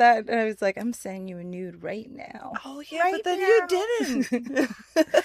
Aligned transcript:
that, 0.00 0.28
and 0.28 0.40
I 0.40 0.44
was 0.44 0.60
like, 0.60 0.76
I'm 0.76 0.92
sending 0.92 1.28
you 1.28 1.38
a 1.38 1.44
nude 1.44 1.82
right 1.82 2.10
now. 2.10 2.52
Oh 2.64 2.82
yeah, 2.90 3.00
Right 3.02 3.12
but 3.14 3.24
then 3.24 3.38
now. 3.40 3.46
you 3.46 3.66
didn't. 4.28 4.70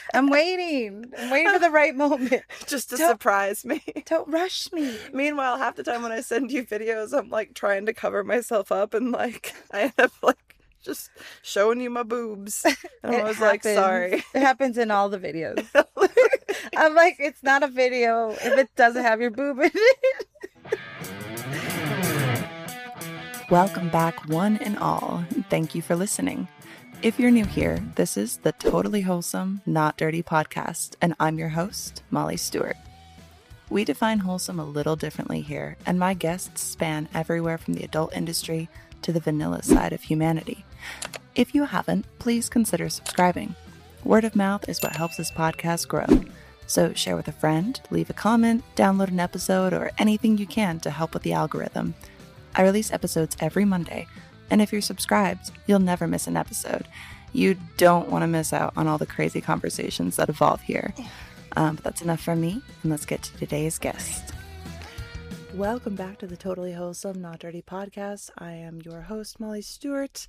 I'm 0.13 0.29
waiting. 0.29 1.11
I'm 1.17 1.29
waiting 1.31 1.51
for 1.51 1.59
the 1.59 1.69
right 1.71 1.95
moment. 1.95 2.43
Just 2.67 2.91
to 2.91 2.97
Don't- 2.97 3.09
surprise 3.09 3.65
me. 3.65 3.83
Don't 4.05 4.27
rush 4.29 4.71
me. 4.71 4.95
Meanwhile, 5.11 5.57
half 5.57 5.75
the 5.75 5.83
time 5.83 6.03
when 6.03 6.11
I 6.11 6.21
send 6.21 6.51
you 6.51 6.63
videos, 6.63 7.17
I'm 7.17 7.29
like 7.29 7.53
trying 7.53 7.85
to 7.87 7.93
cover 7.93 8.23
myself 8.23 8.71
up 8.71 8.93
and 8.93 9.11
like 9.11 9.53
I 9.71 9.81
end 9.81 9.93
up 9.97 10.11
like 10.21 10.37
just 10.83 11.09
showing 11.41 11.81
you 11.81 11.89
my 11.89 12.03
boobs. 12.03 12.63
And 13.03 13.15
I 13.15 13.23
was 13.23 13.39
like, 13.39 13.63
sorry. 13.63 14.23
It 14.33 14.41
happens 14.41 14.77
in 14.77 14.91
all 14.91 15.09
the 15.09 15.17
videos. 15.17 15.65
I'm 16.77 16.93
like, 16.93 17.15
it's 17.19 17.41
not 17.41 17.63
a 17.63 17.67
video 17.67 18.29
if 18.31 18.57
it 18.57 18.69
doesn't 18.75 19.01
have 19.03 19.19
your 19.21 19.31
boob 19.31 19.59
in 19.59 19.71
it. 19.73 20.27
Welcome 23.51 23.89
back, 23.89 24.27
one 24.27 24.57
and 24.57 24.75
all. 24.79 25.23
Thank 25.51 25.75
you 25.75 25.83
for 25.83 25.95
listening. 25.95 26.47
If 27.03 27.19
you're 27.19 27.29
new 27.29 27.45
here, 27.45 27.77
this 27.93 28.17
is 28.17 28.37
the 28.37 28.53
Totally 28.53 29.01
Wholesome, 29.01 29.61
Not 29.67 29.97
Dirty 29.97 30.23
podcast, 30.23 30.95
and 30.99 31.13
I'm 31.19 31.37
your 31.37 31.49
host, 31.49 32.01
Molly 32.09 32.37
Stewart. 32.37 32.75
We 33.69 33.85
define 33.85 34.17
wholesome 34.17 34.59
a 34.59 34.65
little 34.65 34.95
differently 34.95 35.41
here, 35.41 35.77
and 35.85 35.99
my 35.99 36.15
guests 36.15 36.61
span 36.61 37.07
everywhere 37.13 37.59
from 37.59 37.75
the 37.75 37.83
adult 37.83 38.15
industry 38.15 38.67
to 39.03 39.13
the 39.13 39.19
vanilla 39.19 39.61
side 39.61 39.93
of 39.93 40.01
humanity. 40.01 40.65
If 41.35 41.53
you 41.53 41.65
haven't, 41.65 42.07
please 42.17 42.49
consider 42.49 42.89
subscribing. 42.89 43.53
Word 44.03 44.23
of 44.23 44.35
mouth 44.35 44.67
is 44.67 44.81
what 44.81 44.95
helps 44.95 45.17
this 45.17 45.29
podcast 45.29 45.87
grow. 45.87 46.07
So 46.65 46.93
share 46.93 47.15
with 47.15 47.27
a 47.27 47.31
friend, 47.31 47.79
leave 47.91 48.09
a 48.09 48.13
comment, 48.13 48.63
download 48.75 49.09
an 49.09 49.19
episode, 49.19 49.71
or 49.71 49.91
anything 49.99 50.39
you 50.39 50.47
can 50.47 50.79
to 50.79 50.89
help 50.89 51.13
with 51.13 51.21
the 51.21 51.33
algorithm. 51.33 51.93
I 52.57 52.61
release 52.61 52.93
episodes 52.93 53.35
every 53.41 53.65
Monday, 53.65 54.07
and 54.49 54.61
if 54.61 54.71
you're 54.71 54.79
subscribed, 54.79 55.51
you'll 55.67 55.79
never 55.79 56.07
miss 56.07 56.25
an 56.25 56.37
episode. 56.37 56.87
You 57.33 57.57
don't 57.75 58.09
want 58.09 58.23
to 58.23 58.27
miss 58.27 58.53
out 58.53 58.71
on 58.77 58.87
all 58.87 58.97
the 58.97 59.05
crazy 59.05 59.41
conversations 59.41 60.15
that 60.15 60.29
evolve 60.29 60.61
here. 60.61 60.93
Um, 61.57 61.75
but 61.75 61.83
that's 61.83 62.01
enough 62.01 62.21
from 62.21 62.39
me, 62.39 62.61
and 62.81 62.91
let's 62.91 63.05
get 63.05 63.23
to 63.23 63.37
today's 63.37 63.77
guest. 63.77 64.33
Welcome 65.53 65.95
back 65.95 66.17
to 66.19 66.27
the 66.27 66.37
Totally 66.37 66.71
Wholesome, 66.71 67.21
Not 67.21 67.39
Dirty 67.39 67.61
podcast. 67.61 68.29
I 68.37 68.53
am 68.53 68.81
your 68.85 69.01
host, 69.01 69.37
Molly 69.37 69.61
Stewart, 69.61 70.25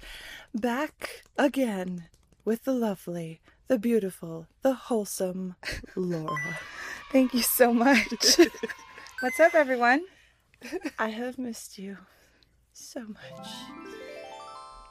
back 0.52 1.22
again 1.38 2.06
with 2.44 2.64
the 2.64 2.74
lovely, 2.74 3.40
the 3.68 3.78
beautiful, 3.78 4.48
the 4.62 4.74
wholesome 4.74 5.54
Laura. 5.94 6.58
Thank 7.12 7.34
you 7.34 7.42
so 7.42 7.72
much. 7.72 8.36
What's 9.20 9.38
up, 9.38 9.54
everyone? 9.54 10.04
I 10.98 11.10
have 11.10 11.38
missed 11.38 11.78
you 11.78 11.98
so 12.76 13.00
much. 13.00 13.48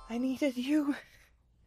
I 0.10 0.18
needed 0.18 0.58
you, 0.58 0.96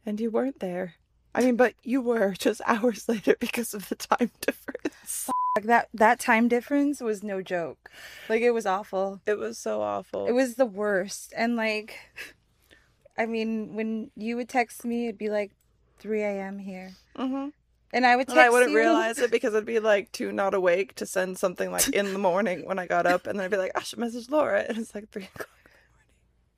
and 0.05 0.19
you 0.19 0.29
weren't 0.31 0.59
there. 0.59 0.95
I 1.35 1.41
mean, 1.41 1.55
but 1.55 1.73
you 1.83 2.01
were 2.01 2.33
just 2.37 2.61
hours 2.65 3.07
later 3.07 3.35
because 3.39 3.73
of 3.73 3.89
the 3.89 3.95
time 3.95 4.31
difference. 4.41 5.29
Like 5.55 5.65
that 5.65 5.89
that 5.93 6.19
time 6.19 6.47
difference 6.47 7.01
was 7.01 7.23
no 7.23 7.41
joke. 7.41 7.89
Like 8.27 8.41
it 8.41 8.51
was 8.51 8.65
awful. 8.65 9.21
It 9.25 9.37
was 9.37 9.57
so 9.57 9.81
awful. 9.81 10.27
It 10.27 10.31
was 10.33 10.55
the 10.55 10.65
worst. 10.65 11.33
And 11.35 11.55
like, 11.55 11.97
I 13.17 13.25
mean, 13.25 13.75
when 13.75 14.11
you 14.15 14.35
would 14.37 14.49
text 14.49 14.85
me, 14.85 15.05
it'd 15.07 15.17
be 15.17 15.29
like 15.29 15.51
3 15.99 16.21
a.m. 16.21 16.59
here, 16.59 16.91
hmm 17.15 17.49
and 17.91 18.05
I 18.05 18.15
would 18.15 18.27
text 18.27 18.31
And 18.37 18.39
I 18.39 18.49
wouldn't 18.49 18.71
you. 18.71 18.77
realize 18.77 19.19
it 19.19 19.31
because 19.31 19.53
I'd 19.55 19.65
be 19.65 19.79
like 19.79 20.11
too 20.11 20.31
not 20.31 20.53
awake 20.53 20.95
to 20.95 21.05
send 21.05 21.37
something 21.37 21.71
like 21.71 21.89
in 21.89 22.13
the 22.13 22.19
morning 22.19 22.65
when 22.65 22.79
I 22.79 22.87
got 22.87 23.05
up, 23.05 23.27
and 23.27 23.37
then 23.37 23.45
I'd 23.45 23.51
be 23.51 23.57
like, 23.57 23.71
I 23.75 23.81
should 23.81 23.99
message 23.99 24.29
Laura, 24.29 24.61
and 24.67 24.77
it's 24.77 24.95
like 24.95 25.09
three 25.09 25.25
o'clock. 25.25 25.49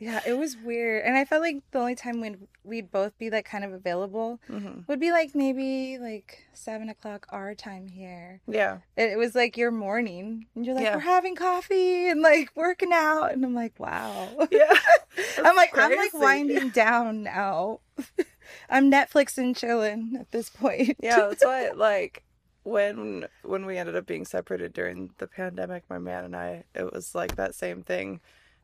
Yeah, 0.01 0.19
it 0.25 0.33
was 0.33 0.57
weird. 0.57 1.05
And 1.05 1.15
I 1.15 1.25
felt 1.25 1.43
like 1.43 1.57
the 1.69 1.77
only 1.79 1.93
time 1.93 2.19
when 2.21 2.47
we'd 2.63 2.91
both 2.91 3.15
be 3.19 3.29
like 3.29 3.45
kind 3.45 3.63
of 3.63 3.71
available 3.71 4.39
hmm 4.47 4.79
would 4.87 4.99
be 4.99 5.11
like 5.11 5.35
maybe 5.35 5.99
like 5.99 6.43
seven 6.53 6.89
o'clock 6.89 7.27
our 7.29 7.53
time 7.53 7.87
here. 7.87 8.41
Yeah, 8.47 8.79
It, 8.97 9.11
it 9.11 9.17
was 9.17 9.35
like 9.35 9.57
your 9.57 9.69
morning, 9.71 10.47
and 10.55 10.65
you're 10.65 10.73
like, 10.75 10.85
Yeah. 10.85 10.95
we're 10.95 11.01
having 11.01 11.35
coffee 11.35 12.07
and 12.09 12.21
like 12.21 12.49
working 12.55 12.91
out, 12.91 13.31
and 13.31 13.45
I'm 13.45 13.53
like, 13.53 13.79
wow. 13.79 14.27
yeah. 14.51 14.73
I'm 15.43 15.55
like, 15.55 15.77
I'm 15.77 15.91
like 15.95 16.11
crazy. 16.11 16.17
winding 16.17 16.69
down 16.69 17.21
now. 17.23 17.81
I'm 18.69 18.91
Netflix 18.91 19.37
and 19.37 19.55
chilling 19.55 20.17
at 20.19 20.31
this 20.31 20.49
point. 20.49 20.97
yeah 21.03 21.27
that's 21.27 21.45
why 21.45 21.69
like 21.75 22.23
when 22.63 23.25
when 23.43 23.65
we 23.65 23.77
ended 23.77 23.95
up 23.95 24.05
being 24.05 24.25
separated 24.25 24.73
during 24.73 25.11
the 25.19 25.27
pandemic 25.27 25.83
my 25.89 25.97
man 25.97 26.23
and 26.25 26.35
i 26.35 26.63
it 26.75 26.91
was 26.93 27.15
like 27.15 27.35
that 27.35 27.55
same 27.55 27.81
thing 27.81 28.19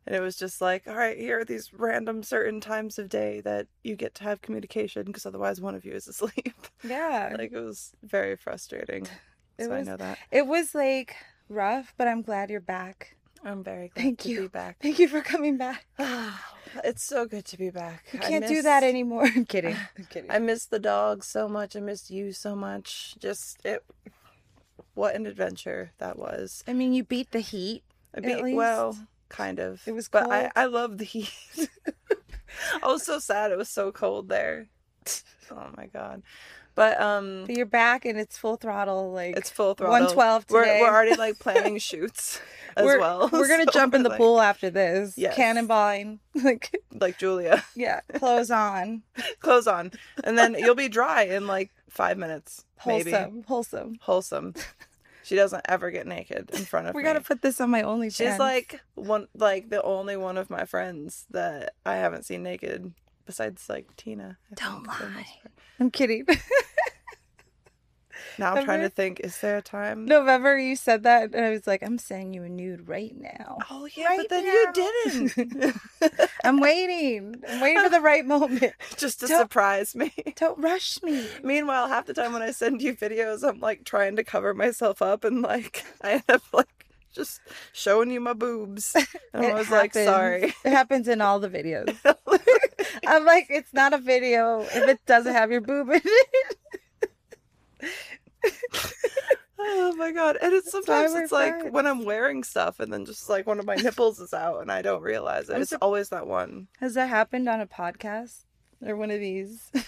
and 0.07 0.15
it 0.15 0.21
was 0.21 0.35
just 0.37 0.61
like 0.61 0.87
all 0.87 0.95
right 0.95 1.17
here 1.17 1.39
are 1.39 1.45
these 1.45 1.71
random 1.73 2.23
certain 2.23 2.59
times 2.61 2.97
of 2.97 3.09
day 3.09 3.41
that 3.41 3.67
you 3.83 3.95
get 3.95 4.15
to 4.15 4.23
have 4.23 4.41
communication 4.41 5.03
because 5.03 5.25
otherwise 5.25 5.59
one 5.61 5.75
of 5.75 5.85
you 5.85 5.91
is 5.93 6.07
asleep 6.07 6.55
yeah. 6.83 7.35
like 7.37 7.51
it 7.51 7.59
was 7.59 7.91
very 8.03 8.35
frustrating 8.35 9.05
It 9.57 9.65
so 9.65 9.69
was- 9.69 9.87
i 9.87 9.91
know 9.91 9.97
that 9.97 10.17
It 10.31 10.47
was 10.47 10.73
like 10.73 11.15
rough, 11.49 11.93
but 11.97 12.07
I'm 12.07 12.21
glad 12.23 12.49
you're 12.49 12.59
back. 12.59 13.15
i'm 13.43 13.63
very 13.63 13.89
glad 13.89 14.01
Thank 14.03 14.19
to 14.21 14.29
you. 14.29 14.41
be 14.43 14.47
back 14.47 14.77
Thank 14.81 14.97
you 14.99 15.07
for 15.07 15.21
coming 15.21 15.57
back. 15.57 15.85
it's 16.83 17.03
so 17.03 17.25
good 17.25 17.45
to 17.45 17.57
be 17.57 17.69
back 17.69 18.05
You 18.11 18.19
can't 18.19 18.47
do 18.47 18.61
that 18.61 18.83
anymore. 18.83 19.25
I'm 19.35 19.45
kidding. 19.45 19.75
I'm 19.97 20.05
kidding. 20.09 20.29
I 20.31 20.39
miss 20.39 20.65
the 20.65 20.79
dog 20.79 21.23
so 21.23 21.47
much. 21.47 21.75
I 21.75 21.79
missed 21.79 22.09
you 22.09 22.33
so 22.33 22.55
much. 22.55 23.15
Just 23.19 23.63
it. 23.65 23.83
What 24.95 25.15
an 25.15 25.25
adventure 25.25 25.91
that 25.99 26.17
was. 26.19 26.63
I 26.67 26.73
mean, 26.73 26.91
you 26.93 27.03
beat 27.03 27.31
the 27.31 27.39
heat. 27.39 27.83
I 28.15 28.19
At 28.29 28.43
least. 28.43 28.55
well, 28.57 28.97
kind 29.29 29.59
of. 29.59 29.81
It 29.85 29.93
was 29.93 30.09
but 30.09 30.31
I. 30.31 30.51
I 30.55 30.65
love 30.65 30.97
the 30.97 31.03
heat. 31.05 31.31
I 32.83 32.87
was 32.87 33.03
so 33.05 33.19
sad. 33.19 33.51
It 33.51 33.57
was 33.57 33.69
so 33.69 33.91
cold 33.91 34.29
there. 34.29 34.67
Oh 35.49 35.69
my 35.77 35.85
god. 35.85 36.23
But 36.75 36.99
um, 36.99 37.45
But 37.47 37.55
you're 37.55 37.65
back 37.65 38.03
and 38.03 38.19
it's 38.19 38.37
full 38.37 38.57
throttle. 38.57 39.13
Like 39.13 39.37
it's 39.37 39.49
full 39.49 39.75
throttle. 39.75 39.93
112 39.93 40.45
We're 40.49 40.81
we're 40.81 40.87
already 40.93 41.15
like 41.15 41.39
planning 41.39 41.77
shoots 41.77 42.41
as 42.75 42.83
we're, 42.83 42.99
well. 42.99 43.29
We're 43.31 43.47
gonna 43.47 43.63
So 43.63 43.71
jump 43.71 43.93
in 43.95 44.03
the 44.03 44.09
like- 44.09 44.17
pool 44.17 44.41
after 44.41 44.69
this. 44.69 45.13
Yes. 45.17 45.37
Cannonballing. 45.37 46.19
Like 46.35 46.75
like 46.91 47.17
Julia. 47.17 47.63
yeah, 47.77 48.01
clothes 48.15 48.51
on. 48.51 49.03
Clothes 49.39 49.67
on, 49.67 49.91
and 50.25 50.37
then 50.37 50.53
you'll 50.59 50.75
be 50.75 50.89
dry 50.89 51.23
in 51.23 51.47
like 51.47 51.71
five 51.89 52.17
minutes. 52.17 52.65
Maybe 52.85 53.11
Wholesome. 53.47 53.95
Wholesome. 54.01 54.53
She 55.27 55.35
doesn't 55.35 55.65
ever 55.67 55.91
get 55.91 56.07
naked 56.07 56.51
in 56.53 56.63
front 56.63 56.87
of 56.87 56.95
me. 56.95 56.99
We 56.99 57.03
me. 57.03 57.09
gotta 57.09 57.19
put 57.19 57.41
this 57.41 57.59
on 57.59 57.69
my 57.69 57.81
only. 57.81 58.09
She's 58.09 58.39
like 58.39 58.79
one, 58.95 59.27
like 59.35 59.69
the 59.69 59.83
only 59.83 60.15
one 60.15 60.37
of 60.37 60.49
my 60.49 60.63
friends 60.63 61.25
that 61.31 61.73
I 61.85 61.95
haven't 61.95 62.23
seen 62.23 62.43
naked, 62.43 62.93
besides 63.25 63.67
like 63.67 63.93
Tina. 63.97 64.37
I 64.49 64.55
Don't 64.55 64.85
think, 64.85 64.93
for 64.93 65.03
the 65.03 65.09
most 65.09 65.17
lie. 65.17 65.51
I'm 65.81 65.91
kidding. 65.91 66.25
Now 68.37 68.53
I'm 68.55 68.65
trying 68.65 68.81
to 68.81 68.89
think: 68.89 69.19
is 69.21 69.39
there 69.41 69.57
a 69.57 69.61
time? 69.61 70.05
November, 70.05 70.57
you 70.57 70.75
said 70.75 71.03
that, 71.03 71.33
and 71.33 71.45
I 71.45 71.51
was 71.51 71.67
like, 71.67 71.83
I'm 71.83 71.97
sending 71.97 72.33
you 72.33 72.43
a 72.43 72.49
nude 72.49 72.87
right 72.87 73.15
now. 73.15 73.57
Oh 73.69 73.87
yeah, 73.95 74.05
Right 74.05 74.19
but 74.19 74.29
then 74.29 74.45
now. 74.45 74.51
you 74.51 74.71
didn't. 75.35 75.75
I'm 76.43 76.59
waiting. 76.59 77.35
I'm 77.47 77.61
waiting 77.61 77.83
for 77.83 77.89
the 77.89 78.01
right 78.01 78.25
moment. 78.25 78.73
Just 78.97 79.19
to 79.21 79.27
Don't- 79.27 79.41
surprise 79.41 79.95
me. 79.95 80.13
Don't 80.35 80.59
rush 80.59 81.01
me. 81.03 81.27
Meanwhile, 81.43 81.87
half 81.87 82.05
the 82.05 82.13
time 82.13 82.33
when 82.33 82.41
I 82.41 82.51
send 82.51 82.81
you 82.81 82.95
videos, 82.95 83.47
I'm 83.47 83.59
like 83.59 83.83
trying 83.83 84.15
to 84.17 84.23
cover 84.23 84.53
myself 84.53 85.01
up, 85.01 85.23
and 85.23 85.41
like 85.41 85.83
I 86.01 86.11
end 86.13 86.23
up 86.29 86.41
like 86.53 86.67
just 87.13 87.41
showing 87.73 88.11
you 88.11 88.19
my 88.19 88.33
boobs. 88.33 88.95
And 89.33 89.45
I 89.45 89.53
was 89.53 89.71
like, 89.71 89.93
sorry. 89.93 90.53
It 90.63 90.71
happens 90.71 91.07
in 91.07 91.19
all 91.21 91.39
the 91.39 91.49
videos. 91.49 91.95
I'm 93.07 93.25
like, 93.25 93.47
it's 93.49 93.73
not 93.73 93.93
a 93.93 93.97
video 93.97 94.61
if 94.61 94.87
it 94.87 94.99
doesn't 95.07 95.33
have 95.33 95.51
your 95.51 95.61
boob 95.61 95.89
in 95.89 96.01
it. 96.03 96.57
Oh 99.59 99.95
my 99.97 100.11
god! 100.11 100.37
And 100.41 100.53
it's 100.53 100.71
sometimes 100.71 101.13
it's 101.15 101.31
like 101.31 101.59
friends. 101.59 101.73
when 101.73 101.87
I'm 101.87 102.05
wearing 102.05 102.43
stuff, 102.43 102.79
and 102.79 102.93
then 102.93 103.05
just 103.05 103.27
like 103.27 103.47
one 103.47 103.59
of 103.59 103.65
my 103.65 103.75
nipples 103.75 104.19
is 104.19 104.33
out, 104.33 104.61
and 104.61 104.71
I 104.71 104.81
don't 104.81 105.01
realize 105.01 105.49
it. 105.49 105.55
I'm 105.55 105.61
It's 105.61 105.73
always 105.73 106.09
that 106.09 106.27
one. 106.27 106.67
Has 106.79 106.93
that 106.93 107.09
happened 107.09 107.49
on 107.49 107.59
a 107.59 107.67
podcast 107.67 108.43
or 108.85 108.95
one 108.95 109.09
of 109.11 109.19
these? 109.19 109.71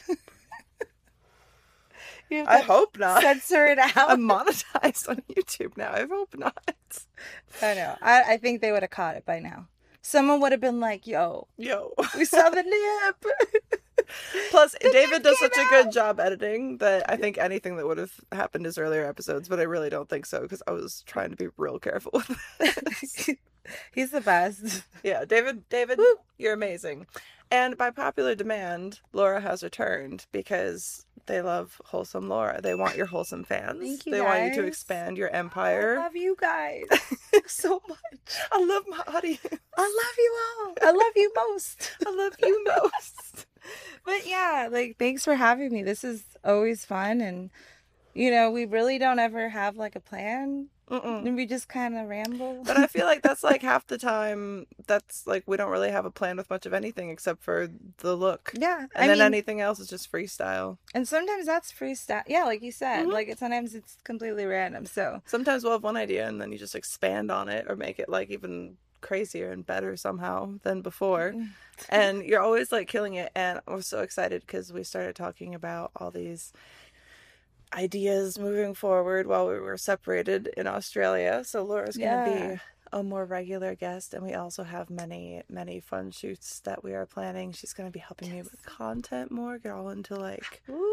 I 2.32 2.60
hope 2.60 2.98
not. 2.98 3.22
censor 3.22 3.66
it 3.68 3.80
out. 3.80 3.96
I'm 3.96 4.22
monetized 4.22 5.10
on 5.10 5.22
YouTube 5.32 5.78
now. 5.78 5.92
I 5.92 6.06
hope 6.08 6.36
not. 6.38 7.06
I 7.62 7.74
know. 7.74 7.96
I, 8.02 8.34
I 8.34 8.38
think 8.38 8.62
they 8.62 8.72
would 8.72 8.84
have 8.84 8.92
caught 8.92 9.16
it 9.18 9.26
by 9.26 9.40
now. 9.40 9.68
Someone 10.10 10.42
would 10.42 10.52
have 10.52 10.60
been 10.62 10.80
like, 10.80 11.06
"Yo, 11.06 11.48
Yo. 11.56 11.94
we 12.18 12.26
saw 12.26 12.50
the 12.50 12.64
nip." 12.64 13.80
Plus, 14.50 14.76
David 14.82 15.12
nip 15.12 15.24
does 15.24 15.38
such 15.38 15.56
a 15.56 15.70
good 15.70 15.92
job 15.92 16.20
editing 16.20 16.78
that 16.80 17.08
I 17.08 17.16
think 17.16 17.38
anything 17.38 17.78
that 17.78 17.86
would 17.86 18.00
have 18.00 18.14
happened 18.32 18.66
is 18.66 18.80
earlier 18.80 19.06
episodes, 19.06 19.48
but 19.48 19.60
I 19.60 19.64
really 19.64 19.92
don't 19.92 20.10
think 20.10 20.26
so 20.26 20.42
because 20.42 20.64
I 20.66 20.72
was 20.72 21.04
trying 21.06 21.30
to 21.30 21.36
be 21.36 21.50
real 21.58 21.78
careful 21.78 22.12
with 22.14 22.40
this. 22.58 23.30
He's 23.94 24.10
the 24.10 24.22
best. 24.22 24.82
yeah, 25.04 25.26
David, 25.26 25.70
David, 25.70 26.00
you're 26.40 26.54
amazing. 26.54 27.06
And 27.52 27.78
by 27.78 27.92
popular 27.92 28.34
demand, 28.34 29.02
Laura 29.14 29.42
has 29.42 29.62
returned 29.62 30.26
because 30.32 31.06
They 31.30 31.44
love 31.44 31.80
wholesome 31.86 32.28
Laura. 32.28 32.60
They 32.60 32.74
want 32.74 32.98
your 32.98 33.06
wholesome 33.06 33.44
fans. 33.44 33.80
Thank 33.80 34.08
you, 34.08 34.14
they 34.14 34.22
want 34.22 34.46
you 34.46 34.62
to 34.64 34.68
expand 34.68 35.16
your 35.16 35.30
empire. 35.30 36.00
I 36.00 36.04
love 36.04 36.16
you 36.16 36.36
guys 36.42 36.86
so 37.46 37.80
much. 37.88 38.00
I 38.52 38.66
love 38.66 38.84
my 38.88 39.16
audience. 39.16 39.40
I 39.78 39.82
love 39.82 40.16
you 40.18 40.38
all. 40.42 40.74
I 40.82 40.92
love 40.92 41.14
you 41.16 41.32
most. 41.36 41.92
I 42.08 42.10
love 42.10 42.34
you 42.42 42.66
most. 42.66 43.46
But 44.06 44.26
yeah, 44.26 44.70
like 44.72 44.98
thanks 44.98 45.24
for 45.24 45.36
having 45.36 45.72
me. 45.72 45.84
This 45.84 46.04
is 46.04 46.24
always 46.44 46.86
fun 46.86 47.22
and 47.22 47.52
you 48.16 48.32
know, 48.32 48.50
we 48.50 48.66
really 48.66 48.98
don't 48.98 49.20
ever 49.20 49.50
have 49.50 49.78
like 49.78 49.96
a 49.96 50.00
plan. 50.00 50.70
Mm-mm. 50.90 51.26
And 51.26 51.36
we 51.36 51.46
just 51.46 51.68
kind 51.70 51.96
of 51.98 52.08
ramble. 52.08 52.64
But 52.66 52.78
I 52.78 52.88
feel 52.88 53.06
like 53.06 53.22
that's 53.22 53.44
like 53.44 53.62
half 53.62 53.86
the 53.88 53.98
time. 54.16 54.66
That's 54.88 55.28
like 55.28 55.44
we 55.46 55.56
don't 55.58 55.70
really 55.70 55.92
have 55.92 56.06
a 56.06 56.12
plan 56.12 56.38
with 56.38 56.50
much 56.50 56.66
of 56.66 56.74
anything 56.74 57.10
except 57.10 57.44
for 57.44 57.68
the 58.00 58.16
look. 58.16 58.52
yeah, 58.58 58.88
And 58.96 59.04
I 59.04 59.08
then 59.08 59.18
mean, 59.18 59.26
anything 59.26 59.62
else 59.62 59.80
is 59.80 59.88
just 59.88 60.12
freestyle. 60.12 60.78
and 60.94 61.08
sometimes 61.08 61.46
that's 61.46 61.72
freestyle. 61.72 62.24
Yeah, 62.28 62.44
like 62.46 62.62
you 62.64 62.72
said, 62.72 63.06
Mhm. 63.08 63.12
like 63.14 63.28
it, 63.30 63.40
sometimes 63.40 63.76
it's 63.76 63.98
completely 64.04 64.46
random. 64.46 64.86
So 64.86 65.22
Sometimes 65.26 65.64
we'll 65.64 65.74
have 65.74 65.84
one 65.84 65.98
idea 65.98 66.28
and 66.28 66.42
then 66.42 66.52
you 66.52 66.58
just 66.58 66.76
expand 66.76 67.30
on 67.32 67.50
it 67.50 67.66
or 67.70 67.76
make 67.76 68.00
it 68.00 68.10
like 68.10 68.30
even 68.32 68.78
crazier 69.02 69.52
and 69.52 69.66
better 69.66 69.96
somehow 69.96 70.56
than 70.64 70.82
before. 70.82 71.34
And 71.88 72.24
you're 72.24 72.42
always 72.42 72.72
like 72.72 72.88
killing 72.90 73.14
it. 73.14 73.32
And 73.36 73.62
I'm 73.68 73.82
so 73.82 74.02
excited 74.02 74.42
because 74.42 74.74
we 74.74 74.84
started 74.84 75.16
talking 75.16 75.56
about 75.56 75.92
all 75.96 76.12
these 76.12 76.52
ideas 77.74 78.38
moving 78.40 78.74
forward 78.74 79.28
while 79.28 79.48
we 79.48 79.60
were 79.60 79.78
separated 79.78 80.50
in 80.58 80.68
Australia. 80.68 81.44
So 81.44 81.64
Laura's 81.64 81.98
going 81.98 82.24
to 82.24 82.30
Yeah. 82.30 82.54
be 82.56 82.60
a 82.92 83.04
more 83.04 83.24
regular 83.24 83.76
guest 83.76 84.16
and 84.16 84.24
we 84.24 84.34
also 84.34 84.64
have 84.64 84.90
many 84.90 85.44
many 85.48 85.80
fun 85.80 86.10
shoots 86.10 86.60
that 86.62 86.84
we 86.84 86.92
are 86.96 87.06
planning 87.06 87.52
she's 87.52 87.72
going 87.72 87.88
to 87.88 87.94
be 87.94 88.00
helping 88.00 88.32
me 88.32 88.42
with 88.42 88.66
content 88.66 89.30
more 89.30 89.60
get 89.60 89.72
all 89.74 89.90
into 89.90 90.16
like 90.16 90.64
Woo. 90.68 90.84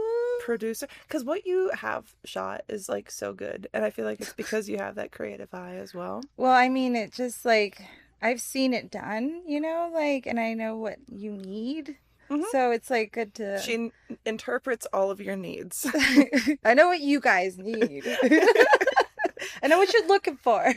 producer 0.45 0.87
because 1.09 1.25
what 1.25 1.47
you 1.47 1.71
have 1.73 2.15
shot 2.27 2.61
is 2.69 2.87
like 2.91 3.11
so 3.11 3.33
good 3.33 3.67
and 3.73 3.83
i 3.83 3.89
feel 3.89 4.05
like 4.05 4.21
it's 4.21 4.35
because 4.35 4.69
you 4.69 4.77
have 4.77 4.97
that 4.97 5.11
creative 5.11 5.55
eye 5.55 5.77
as 5.77 5.95
well 5.95 6.21
Well, 6.37 6.53
I 6.53 6.69
mean, 6.69 6.95
it 6.97 7.15
just 7.15 7.47
like 7.47 7.81
I've 8.21 8.43
seen 8.43 8.75
it 8.75 8.91
done, 8.91 9.43
you 9.47 9.59
know, 9.61 9.91
like, 9.95 10.27
and 10.27 10.39
I 10.39 10.53
know 10.53 10.77
what 10.77 10.99
you 11.09 11.33
need. 11.33 11.97
Mhm. 12.31 12.43
So 12.53 12.71
it's 12.73 12.91
like 12.91 13.13
good 13.13 13.35
to. 13.35 13.61
she 13.61 13.75
n- 13.75 13.93
interprets 14.25 14.87
all 14.93 15.11
of 15.11 15.21
your 15.21 15.37
needs 15.37 15.87
I 16.65 16.75
know 16.75 16.89
what 16.89 17.01
you 17.01 17.21
guys 17.21 17.57
need. 17.59 18.03
I 19.63 19.69
know 19.69 19.79
what 19.79 19.93
you're 19.93 20.07
looking 20.09 20.37
for. 20.37 20.75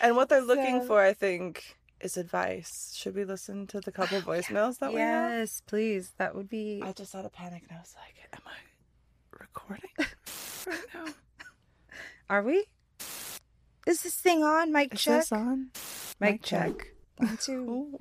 and 0.00 0.16
what 0.16 0.28
they're 0.28 0.40
looking 0.40 0.80
So- 0.82 0.86
for 0.86 1.02
i 1.02 1.12
think 1.12 1.76
is 2.00 2.16
advice 2.16 2.92
should 2.96 3.14
we 3.14 3.24
listen 3.24 3.66
to 3.68 3.80
the 3.80 3.92
couple 3.92 4.20
voicemails 4.20 4.78
that 4.78 4.92
we 4.92 5.00
have 5.00 5.30
yes, 5.32 5.62
please. 5.66 6.12
That 6.18 6.34
would 6.34 6.48
be. 6.48 6.80
i 6.84 6.92
just 6.92 7.12
had 7.12 7.24
a 7.24 7.30
panic 7.30 7.62
and 7.68 7.76
i 7.78 7.80
was 7.80 7.94
like 7.96 8.16
am 8.32 8.42
i 8.46 8.58
recording 9.38 9.90
right 10.66 10.86
now 10.94 11.12
Are 12.30 12.42
we? 12.42 12.64
Is 13.86 14.02
this 14.02 14.14
thing 14.16 14.42
on? 14.44 14.72
Mic 14.72 14.94
is 14.94 15.02
check. 15.02 15.20
this 15.22 15.32
on 15.32 15.70
Mic 16.20 16.32
Mic 16.32 16.42
check. 16.42 16.78
check. 16.78 16.88
One, 17.18 17.36
two. 17.36 17.98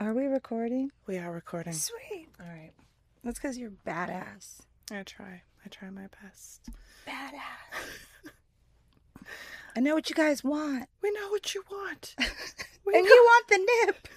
Are 0.00 0.14
we 0.14 0.26
recording? 0.26 0.90
we 1.06 1.18
are 1.18 1.32
recording 1.32 1.72
Sweet. 1.72 2.28
all 2.40 2.46
right 2.46 2.72
That's 3.24 3.38
because 3.38 3.58
you're 3.58 3.72
badass. 3.86 4.60
i 4.92 5.02
try 5.02 5.42
i 5.64 5.68
try 5.70 5.90
my 5.90 6.06
best 6.22 6.68
Badass. 7.06 8.32
I 9.76 9.80
know 9.80 9.94
what 9.94 10.08
you 10.10 10.14
guys 10.16 10.42
want. 10.44 10.88
we 11.02 11.10
know 11.12 11.28
what 11.28 11.54
you 11.54 11.62
want 11.70 12.14
and 12.18 13.04
you 13.04 13.24
want 13.26 13.48
the 13.48 13.58
nip. 13.86 14.08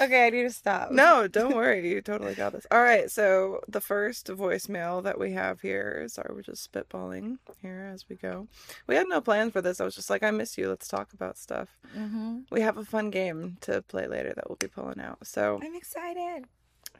Okay, 0.00 0.26
I 0.26 0.30
need 0.30 0.42
to 0.42 0.50
stop. 0.50 0.90
No, 0.90 1.28
don't 1.28 1.54
worry. 1.54 1.88
You 1.88 2.00
totally 2.00 2.34
got 2.34 2.52
this. 2.52 2.66
All 2.70 2.82
right. 2.82 3.10
So 3.10 3.60
the 3.68 3.80
first 3.80 4.26
voicemail 4.26 5.02
that 5.02 5.18
we 5.18 5.32
have 5.32 5.60
here. 5.60 6.06
Sorry, 6.08 6.30
we're 6.34 6.42
just 6.42 6.70
spitballing 6.70 7.38
here 7.60 7.90
as 7.92 8.08
we 8.08 8.16
go. 8.16 8.48
We 8.86 8.94
had 8.96 9.08
no 9.08 9.20
plan 9.20 9.50
for 9.50 9.62
this. 9.62 9.80
I 9.80 9.84
was 9.84 9.94
just 9.94 10.10
like, 10.10 10.22
I 10.22 10.30
miss 10.30 10.58
you. 10.58 10.68
Let's 10.68 10.88
talk 10.88 11.12
about 11.12 11.38
stuff. 11.38 11.68
Mm-hmm. 11.96 12.40
We 12.50 12.60
have 12.60 12.76
a 12.76 12.84
fun 12.84 13.10
game 13.10 13.56
to 13.62 13.82
play 13.82 14.06
later 14.06 14.32
that 14.34 14.48
we'll 14.48 14.56
be 14.56 14.68
pulling 14.68 15.00
out. 15.00 15.26
So 15.26 15.60
I'm 15.62 15.74
excited. 15.74 16.44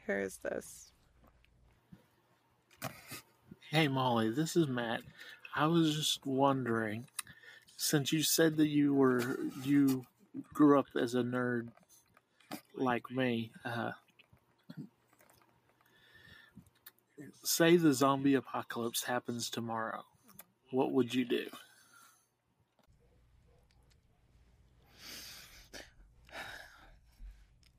here's 0.07 0.39
this. 0.39 0.93
Hey 3.71 3.89
Molly, 3.89 4.31
this 4.31 4.57
is 4.57 4.69
Matt. 4.69 5.01
I 5.55 5.67
was 5.67 5.97
just 5.97 6.27
wondering, 6.27 7.07
since 7.77 8.13
you 8.13 8.23
said 8.23 8.57
that 8.57 8.69
you 8.69 8.95
were 8.95 9.39
you 9.65 10.05
grew 10.53 10.79
up 10.79 10.87
as 10.95 11.15
a 11.15 11.23
nerd 11.23 11.69
like 12.75 13.11
me, 13.11 13.51
uh, 13.65 13.93
say 17.45 17.77
the 17.77 17.93
zombie 17.93 18.35
apocalypse 18.35 19.05
happens 19.05 19.51
tomorrow, 19.51 20.03
what 20.71 20.93
would 20.93 21.15
you 21.15 21.25
do? 21.25 21.47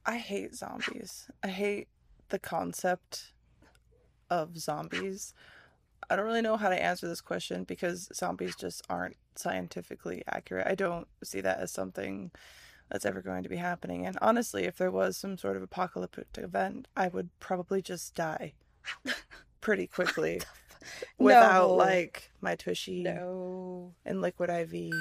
I 0.05 0.17
hate 0.17 0.53
zombies. 0.53 1.29
I 1.43 1.47
hate 1.47 1.87
the 2.29 2.39
concept 2.39 3.33
of 4.29 4.57
zombies. 4.57 5.33
I 6.09 6.15
don't 6.15 6.25
really 6.25 6.41
know 6.41 6.57
how 6.57 6.69
to 6.69 6.83
answer 6.83 7.07
this 7.07 7.21
question 7.21 7.63
because 7.63 8.09
zombies 8.13 8.55
just 8.55 8.81
aren't 8.89 9.15
scientifically 9.35 10.23
accurate. 10.27 10.67
I 10.67 10.75
don't 10.75 11.07
see 11.23 11.39
that 11.41 11.59
as 11.59 11.71
something 11.71 12.31
that's 12.93 13.05
ever 13.07 13.21
going 13.21 13.41
to 13.43 13.49
be 13.49 13.57
happening. 13.57 14.05
And 14.05 14.17
honestly, 14.21 14.65
if 14.65 14.77
there 14.77 14.91
was 14.91 15.17
some 15.17 15.35
sort 15.37 15.57
of 15.57 15.63
apocalyptic 15.63 16.27
event, 16.37 16.87
I 16.95 17.07
would 17.09 17.29
probably 17.39 17.81
just 17.81 18.13
die 18.13 18.53
pretty 19.61 19.87
quickly 19.87 20.39
without 21.17 21.69
No. 21.69 21.73
like 21.73 22.31
my 22.39 22.55
tushy 22.55 23.01
No. 23.03 23.93
and 24.05 24.21
Liquid 24.21 24.49
IV. 24.51 24.91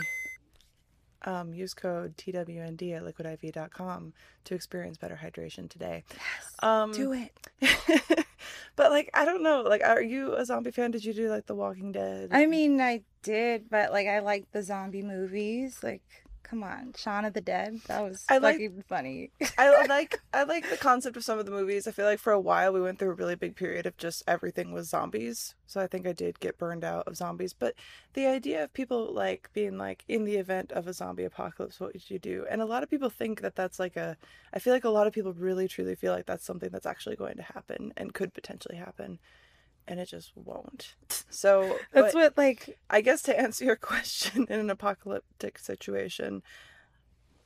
Um, 1.24 1.54
use 1.54 1.72
code 1.72 2.16
TWND 2.16 2.96
at 2.96 3.04
liquidiv.com 3.04 4.12
to 4.44 4.54
experience 4.56 4.98
better 4.98 5.20
hydration 5.22 5.68
today. 5.70 6.02
Yes. 6.10 6.54
Um, 6.60 6.90
Do 6.92 7.12
it. 7.12 7.30
but 8.74 8.90
like, 8.90 9.08
I 9.14 9.24
don't 9.24 9.42
know. 9.44 9.60
Like, 9.62 9.84
are 9.84 10.02
you 10.02 10.34
a 10.34 10.44
zombie 10.44 10.72
fan? 10.72 10.90
Did 10.90 11.04
you 11.04 11.12
do 11.14 11.28
like 11.28 11.46
The 11.46 11.54
Walking 11.54 11.92
Dead? 11.92 12.30
I 12.32 12.46
mean, 12.46 12.80
I 12.80 13.02
did, 13.22 13.70
but 13.70 13.92
like, 13.92 14.08
I 14.08 14.18
like 14.18 14.50
the 14.50 14.64
zombie 14.64 15.02
movies. 15.02 15.78
Like, 15.80 16.02
come 16.52 16.62
on, 16.64 16.92
Shaun 16.98 17.24
of 17.24 17.32
the 17.32 17.40
Dead. 17.40 17.80
That 17.86 18.02
was 18.02 18.26
I 18.28 18.36
like- 18.36 18.56
fucking 18.56 18.84
funny. 18.86 19.30
I 19.56 19.86
like 19.88 20.20
I 20.34 20.42
like 20.42 20.68
the 20.68 20.76
concept 20.76 21.16
of 21.16 21.24
some 21.24 21.38
of 21.38 21.46
the 21.46 21.50
movies. 21.50 21.86
I 21.86 21.92
feel 21.92 22.04
like 22.04 22.18
for 22.18 22.30
a 22.32 22.38
while 22.38 22.74
we 22.74 22.80
went 22.82 22.98
through 22.98 23.08
a 23.08 23.14
really 23.14 23.36
big 23.36 23.56
period 23.56 23.86
of 23.86 23.96
just 23.96 24.22
everything 24.28 24.70
was 24.70 24.90
zombies. 24.90 25.54
So 25.66 25.80
I 25.80 25.86
think 25.86 26.06
I 26.06 26.12
did 26.12 26.40
get 26.40 26.58
burned 26.58 26.84
out 26.84 27.08
of 27.08 27.16
zombies. 27.16 27.54
But 27.54 27.74
the 28.12 28.26
idea 28.26 28.64
of 28.64 28.74
people 28.74 29.14
like 29.14 29.48
being 29.54 29.78
like 29.78 30.04
in 30.08 30.24
the 30.24 30.36
event 30.36 30.72
of 30.72 30.86
a 30.86 30.92
zombie 30.92 31.24
apocalypse, 31.24 31.80
what 31.80 31.94
would 31.94 32.10
you 32.10 32.18
do? 32.18 32.44
And 32.50 32.60
a 32.60 32.66
lot 32.66 32.82
of 32.82 32.90
people 32.90 33.08
think 33.08 33.40
that 33.40 33.56
that's 33.56 33.78
like 33.78 33.96
a. 33.96 34.18
I 34.52 34.58
feel 34.58 34.74
like 34.74 34.84
a 34.84 34.90
lot 34.90 35.06
of 35.06 35.14
people 35.14 35.32
really 35.32 35.68
truly 35.68 35.94
feel 35.94 36.12
like 36.12 36.26
that's 36.26 36.44
something 36.44 36.68
that's 36.70 36.84
actually 36.84 37.16
going 37.16 37.36
to 37.38 37.42
happen 37.42 37.94
and 37.96 38.12
could 38.12 38.34
potentially 38.34 38.76
happen, 38.76 39.18
and 39.86 40.00
it 40.00 40.08
just 40.08 40.32
won't. 40.34 40.94
So 41.34 41.78
That's 41.92 42.14
what 42.14 42.36
like. 42.36 42.78
I 42.90 43.00
guess 43.00 43.22
to 43.22 43.40
answer 43.40 43.64
your 43.64 43.76
question, 43.76 44.46
in 44.50 44.60
an 44.60 44.68
apocalyptic 44.68 45.58
situation, 45.58 46.42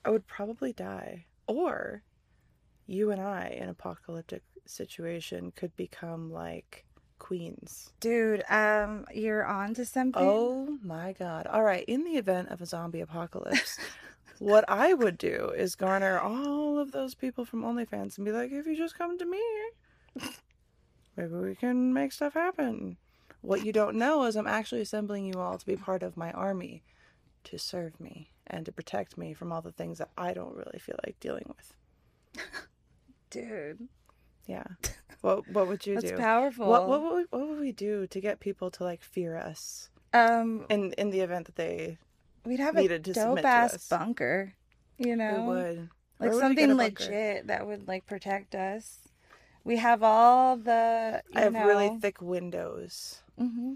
I 0.04 0.10
would 0.10 0.26
probably 0.26 0.72
die. 0.72 1.26
Or 1.46 2.02
you 2.86 3.12
and 3.12 3.20
I, 3.20 3.56
in 3.60 3.68
apocalyptic 3.68 4.42
situation, 4.66 5.52
could 5.54 5.76
become 5.76 6.32
like 6.32 6.84
queens. 7.18 7.92
Dude, 8.00 8.42
um, 8.48 9.06
you're 9.14 9.44
on 9.44 9.74
to 9.74 9.84
something. 9.84 10.22
Oh 10.22 10.78
my 10.82 11.12
god. 11.12 11.46
All 11.46 11.62
right, 11.62 11.84
in 11.86 12.04
the 12.04 12.16
event 12.16 12.48
of 12.48 12.60
a 12.60 12.66
zombie 12.66 13.00
apocalypse, 13.00 13.78
what 14.38 14.64
I 14.68 14.94
would 14.94 15.18
do 15.18 15.52
is 15.56 15.74
garner 15.74 16.18
all 16.18 16.78
of 16.78 16.92
those 16.92 17.14
people 17.14 17.44
from 17.44 17.62
OnlyFans 17.62 18.16
and 18.16 18.24
be 18.24 18.32
like, 18.32 18.52
if 18.52 18.66
you 18.66 18.76
just 18.76 18.98
come 18.98 19.18
to 19.18 19.24
me, 19.24 19.42
maybe 21.16 21.34
we 21.34 21.54
can 21.54 21.92
make 21.92 22.12
stuff 22.12 22.34
happen. 22.34 22.96
What 23.40 23.64
you 23.64 23.72
don't 23.72 23.96
know 23.96 24.24
is 24.24 24.36
I'm 24.36 24.46
actually 24.46 24.80
assembling 24.80 25.26
you 25.26 25.40
all 25.40 25.58
to 25.58 25.66
be 25.66 25.76
part 25.76 26.02
of 26.02 26.16
my 26.16 26.32
army 26.32 26.82
to 27.44 27.58
serve 27.58 28.00
me 28.00 28.30
and 28.46 28.66
to 28.66 28.72
protect 28.72 29.16
me 29.16 29.34
from 29.34 29.52
all 29.52 29.62
the 29.62 29.72
things 29.72 29.98
that 29.98 30.10
I 30.18 30.32
don't 30.32 30.54
really 30.54 30.78
feel 30.78 30.98
like 31.06 31.18
dealing 31.20 31.54
with. 31.56 32.44
dude, 33.30 33.88
Yeah. 34.46 34.64
What 35.22 35.48
what 35.48 35.66
would 35.68 35.86
you 35.86 35.94
that's 35.94 36.04
do? 36.04 36.10
That's 36.10 36.20
powerful. 36.20 36.68
What 36.68 36.88
what 36.88 37.02
would 37.02 37.16
we, 37.16 37.24
what 37.30 37.48
would 37.48 37.60
we 37.60 37.72
do 37.72 38.06
to 38.06 38.20
get 38.20 38.40
people 38.40 38.70
to 38.72 38.84
like 38.84 39.02
fear 39.02 39.36
us 39.36 39.90
um, 40.12 40.66
in 40.68 40.92
in 40.92 41.10
the 41.10 41.20
event 41.20 41.46
that 41.46 41.56
they 41.56 41.98
we'd 42.44 42.60
have 42.60 42.76
a 42.76 42.80
needed 42.80 43.04
to 43.06 43.14
submit 43.14 43.42
dope 43.42 43.44
ass 43.44 43.88
bunker. 43.88 44.54
You 44.98 45.16
know, 45.16 45.40
we 45.40 45.46
would 45.46 45.88
like 46.20 46.30
would 46.32 46.40
something 46.40 46.68
get 46.68 46.70
a 46.70 46.76
bunker? 46.76 47.04
legit 47.04 47.46
that 47.48 47.66
would 47.66 47.88
like 47.88 48.06
protect 48.06 48.54
us. 48.54 49.05
We 49.66 49.78
have 49.78 50.00
all 50.04 50.56
the. 50.56 51.22
I 51.34 51.40
have 51.40 51.52
know, 51.52 51.66
really 51.66 51.98
thick 52.00 52.22
windows, 52.22 53.22
hmm 53.36 53.74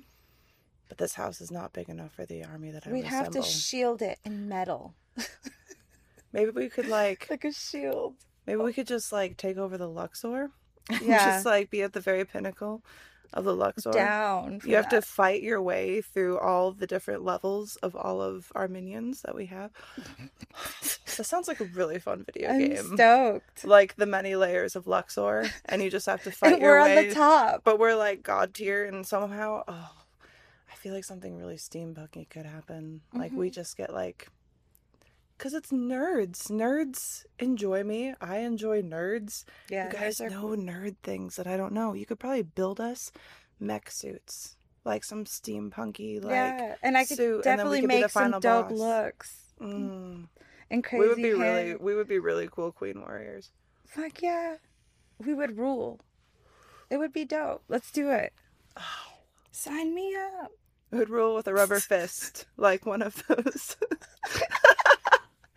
but 0.88 0.98
this 0.98 1.14
house 1.14 1.40
is 1.40 1.50
not 1.50 1.72
big 1.72 1.88
enough 1.88 2.12
for 2.12 2.24
the 2.26 2.44
army 2.44 2.70
that 2.70 2.86
I 2.86 2.90
We'd 2.92 3.04
have 3.04 3.28
assemble. 3.28 3.42
to 3.42 3.48
shield 3.48 4.00
it 4.02 4.18
in 4.24 4.48
metal, 4.48 4.94
maybe 6.32 6.50
we 6.50 6.68
could 6.68 6.86
like 6.86 7.26
like 7.30 7.44
a 7.44 7.52
shield. 7.52 8.14
maybe 8.46 8.60
we 8.62 8.72
could 8.72 8.86
just 8.86 9.10
like 9.12 9.36
take 9.36 9.56
over 9.56 9.76
the 9.76 9.88
Luxor 9.88 10.50
Yeah. 11.02 11.24
just 11.24 11.44
like 11.44 11.70
be 11.70 11.82
at 11.82 11.92
the 11.92 12.00
very 12.00 12.24
pinnacle 12.24 12.84
of 13.32 13.44
the 13.44 13.54
Luxor. 13.54 13.92
Down. 13.92 14.60
You 14.64 14.76
have 14.76 14.88
to 14.90 15.02
fight 15.02 15.42
your 15.42 15.62
way 15.62 16.00
through 16.00 16.38
all 16.38 16.72
the 16.72 16.86
different 16.86 17.24
levels 17.24 17.76
of 17.76 17.94
all 17.94 18.20
of 18.20 18.50
our 18.54 18.68
minions 18.68 19.22
that 19.22 19.34
we 19.34 19.46
have. 19.46 19.70
Mm-hmm. 19.98 20.26
that 21.16 21.24
sounds 21.24 21.48
like 21.48 21.60
a 21.60 21.64
really 21.64 21.98
fun 21.98 22.24
video 22.24 22.50
I'm 22.50 22.58
game. 22.58 22.96
stoked. 22.96 23.64
Like 23.64 23.96
the 23.96 24.06
many 24.06 24.36
layers 24.36 24.76
of 24.76 24.86
Luxor, 24.86 25.48
and 25.66 25.82
you 25.82 25.90
just 25.90 26.06
have 26.06 26.22
to 26.24 26.30
fight 26.30 26.60
your 26.60 26.78
we're 26.78 26.82
way. 26.82 26.94
We're 26.94 27.00
on 27.00 27.08
the 27.08 27.14
top. 27.14 27.62
But 27.64 27.78
we're 27.78 27.94
like 27.94 28.22
god 28.22 28.54
tier, 28.54 28.84
and 28.84 29.06
somehow, 29.06 29.64
oh, 29.68 29.90
I 30.70 30.74
feel 30.76 30.94
like 30.94 31.04
something 31.04 31.36
really 31.36 31.56
steampunky 31.56 32.28
could 32.28 32.46
happen. 32.46 33.02
Like 33.12 33.32
we 33.32 33.46
mm-hmm. 33.46 33.54
just 33.54 33.76
get 33.76 33.92
like, 33.92 34.28
because 35.40 35.54
it's 35.54 35.70
nerds. 35.70 36.50
Nerds 36.50 37.24
enjoy 37.38 37.82
me. 37.82 38.12
I 38.20 38.40
enjoy 38.40 38.82
nerds. 38.82 39.44
Yeah, 39.70 39.86
you 39.86 39.92
guys 39.98 40.20
are 40.20 40.28
know 40.28 40.48
nerd 40.48 40.96
things 41.02 41.36
that 41.36 41.46
I 41.46 41.56
don't 41.56 41.72
know. 41.72 41.94
You 41.94 42.04
could 42.04 42.18
probably 42.18 42.42
build 42.42 42.78
us 42.78 43.10
mech 43.58 43.90
suits, 43.90 44.56
like 44.84 45.02
some 45.02 45.24
steampunky, 45.24 46.22
like 46.22 46.32
yeah, 46.32 46.74
and 46.82 46.94
I 46.98 47.06
could 47.06 47.16
suit, 47.16 47.46
and 47.46 47.58
then 47.58 47.70
we 47.70 47.80
definitely 47.80 48.00
make 48.02 48.10
some 48.10 48.32
dope 48.32 48.68
boss. 48.68 48.78
looks 48.78 49.36
Mm. 49.62 50.28
and 50.70 50.84
crazy. 50.84 51.00
We 51.00 51.08
would 51.08 51.16
be 51.16 51.32
really, 51.32 51.74
we 51.76 51.94
would 51.94 52.08
be 52.08 52.18
really 52.18 52.48
cool 52.52 52.70
queen 52.70 53.00
warriors. 53.00 53.50
Fuck 53.86 54.20
yeah, 54.20 54.56
we 55.24 55.32
would 55.32 55.56
rule. 55.56 56.00
It 56.90 56.98
would 56.98 57.12
be 57.14 57.24
dope. 57.24 57.62
Let's 57.68 57.90
do 57.90 58.10
it. 58.10 58.34
Sign 59.52 59.94
me 59.94 60.14
up. 60.42 60.52
We 60.90 60.98
would 60.98 61.08
rule 61.10 61.34
with 61.34 61.46
a 61.48 61.54
rubber 61.54 61.78
fist, 61.80 62.46
like 62.58 62.84
one 62.84 63.00
of 63.02 63.22
those, 63.28 63.76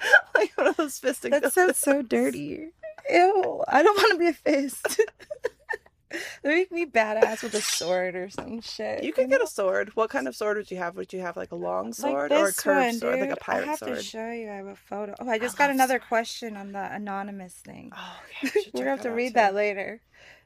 like 0.35 0.57
one 0.57 0.67
of 0.67 0.77
those 0.77 0.99
fisting. 0.99 1.31
That 1.31 1.53
sounds 1.53 1.77
so 1.77 2.01
dirty. 2.01 2.69
Ew, 3.09 3.63
I 3.67 3.83
don't 3.83 3.97
want 3.97 4.11
to 4.13 4.17
be 4.17 4.27
a 4.27 4.33
fist. 4.33 5.01
they 6.43 6.49
make 6.49 6.71
me 6.71 6.85
badass 6.85 7.43
with 7.43 7.53
a 7.53 7.61
sword 7.61 8.15
or 8.15 8.29
some 8.29 8.61
shit. 8.61 9.03
You 9.03 9.13
could 9.13 9.29
get 9.29 9.41
a 9.41 9.47
sword. 9.47 9.95
What 9.95 10.09
kind 10.09 10.27
of 10.27 10.35
sword 10.35 10.57
would 10.57 10.71
you 10.71 10.77
have? 10.77 10.95
Would 10.95 11.11
you 11.13 11.21
have 11.21 11.35
like 11.35 11.51
a 11.51 11.55
long 11.55 11.93
sword 11.93 12.31
like 12.31 12.39
or 12.39 12.47
a 12.49 12.53
curved 12.53 12.85
one, 12.85 12.93
sword, 12.99 13.19
like 13.19 13.31
a 13.31 13.35
pirate 13.35 13.65
I 13.65 13.71
have 13.71 13.79
sword? 13.79 13.97
to 13.97 14.03
show 14.03 14.31
you. 14.31 14.49
I 14.49 14.55
have 14.55 14.67
a 14.67 14.75
photo. 14.75 15.15
Oh, 15.19 15.29
I 15.29 15.39
just 15.39 15.55
I 15.59 15.67
got 15.67 15.71
another 15.71 15.95
swords. 15.99 16.07
question 16.07 16.57
on 16.57 16.71
the 16.71 16.93
anonymous 16.93 17.53
thing. 17.55 17.91
Oh, 17.95 18.19
okay. 18.45 18.59
We're 18.73 18.81
gonna 18.81 18.91
have 18.91 19.01
to 19.01 19.11
read 19.11 19.29
too. 19.29 19.33
that 19.33 19.53
later. 19.55 20.01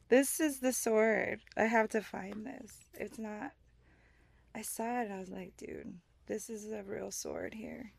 This 0.09 0.39
is 0.39 0.59
the 0.59 0.71
sword. 0.71 1.41
I 1.57 1.63
have 1.65 1.89
to 1.89 2.01
find 2.01 2.45
this. 2.45 2.73
It's 2.93 3.19
not. 3.19 3.51
I 4.55 4.61
saw 4.61 5.01
it. 5.01 5.11
I 5.11 5.19
was 5.19 5.29
like, 5.29 5.55
dude, 5.57 5.99
this 6.27 6.49
is 6.49 6.71
a 6.71 6.81
real 6.83 7.11
sword 7.11 7.53
here. 7.53 7.91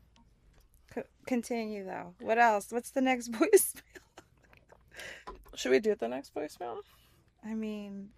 Co- 1.01 1.07
continue 1.25 1.85
though. 1.85 2.13
What 2.19 2.37
else? 2.37 2.67
What's 2.71 2.91
the 2.91 3.01
next 3.01 3.27
voice? 3.35 3.73
Should 5.55 5.71
we 5.71 5.79
do 5.79 5.95
the 5.95 6.07
next 6.07 6.33
voicemail? 6.33 6.77
I 7.45 7.53
mean, 7.53 8.09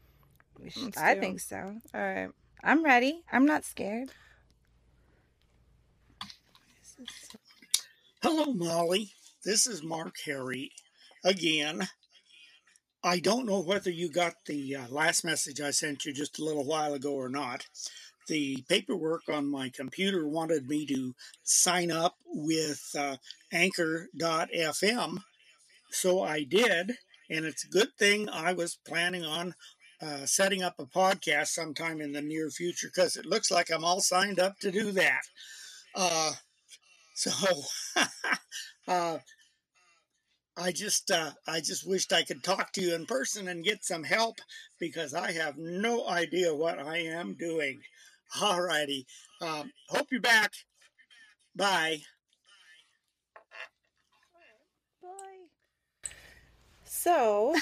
we 0.59 0.69
should, 0.69 0.97
I 0.97 1.15
think 1.15 1.39
so. 1.39 1.75
All 1.93 2.01
right. 2.01 2.29
I'm 2.63 2.83
ready. 2.83 3.23
I'm 3.31 3.45
not 3.45 3.63
scared. 3.63 4.11
Hello, 8.21 8.53
Molly. 8.53 9.11
This 9.43 9.65
is 9.65 9.81
Mark 9.81 10.15
Harry 10.25 10.71
again. 11.23 11.87
I 13.03 13.19
don't 13.19 13.47
know 13.47 13.61
whether 13.61 13.89
you 13.89 14.11
got 14.11 14.45
the 14.45 14.75
uh, 14.75 14.87
last 14.89 15.25
message 15.25 15.59
I 15.59 15.71
sent 15.71 16.05
you 16.05 16.13
just 16.13 16.37
a 16.37 16.43
little 16.43 16.65
while 16.65 16.93
ago 16.93 17.13
or 17.13 17.29
not. 17.29 17.65
The 18.31 18.63
paperwork 18.69 19.27
on 19.27 19.51
my 19.51 19.67
computer 19.67 20.25
wanted 20.25 20.65
me 20.65 20.85
to 20.85 21.13
sign 21.43 21.91
up 21.91 22.15
with 22.25 22.81
uh, 22.97 23.17
Anchor.fm, 23.51 25.17
so 25.89 26.23
I 26.23 26.43
did, 26.45 26.93
and 27.29 27.43
it's 27.43 27.65
a 27.65 27.67
good 27.69 27.89
thing 27.99 28.29
I 28.29 28.53
was 28.53 28.79
planning 28.87 29.25
on 29.25 29.53
uh, 30.01 30.25
setting 30.25 30.63
up 30.63 30.75
a 30.79 30.85
podcast 30.85 31.47
sometime 31.47 31.99
in 31.99 32.13
the 32.13 32.21
near 32.21 32.49
future 32.49 32.87
because 32.87 33.17
it 33.17 33.25
looks 33.25 33.51
like 33.51 33.69
I'm 33.69 33.83
all 33.83 33.99
signed 33.99 34.39
up 34.39 34.57
to 34.59 34.71
do 34.71 34.93
that. 34.93 35.23
Uh, 35.93 36.31
so, 37.13 37.31
uh, 38.87 39.17
I 40.55 40.71
just, 40.71 41.11
uh, 41.11 41.31
I 41.45 41.59
just 41.59 41.85
wished 41.85 42.13
I 42.13 42.23
could 42.23 42.45
talk 42.45 42.71
to 42.73 42.81
you 42.81 42.95
in 42.95 43.05
person 43.07 43.49
and 43.49 43.61
get 43.61 43.83
some 43.83 44.05
help 44.05 44.37
because 44.79 45.13
I 45.13 45.33
have 45.33 45.57
no 45.57 46.07
idea 46.07 46.55
what 46.55 46.79
I 46.79 46.99
am 46.99 47.33
doing. 47.33 47.81
Alrighty, 48.39 49.05
um, 49.41 49.71
hope 49.89 50.07
you're 50.11 50.21
back. 50.21 50.51
Bye. 51.55 52.01
Bye. 55.01 56.09
So 56.83 57.55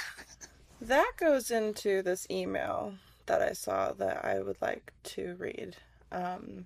that 0.81 1.11
goes 1.17 1.49
into 1.49 2.01
this 2.01 2.27
email 2.29 2.93
that 3.25 3.41
I 3.41 3.53
saw 3.53 3.93
that 3.93 4.23
I 4.23 4.41
would 4.41 4.61
like 4.61 4.93
to 5.03 5.35
read. 5.39 5.77
Um, 6.11 6.65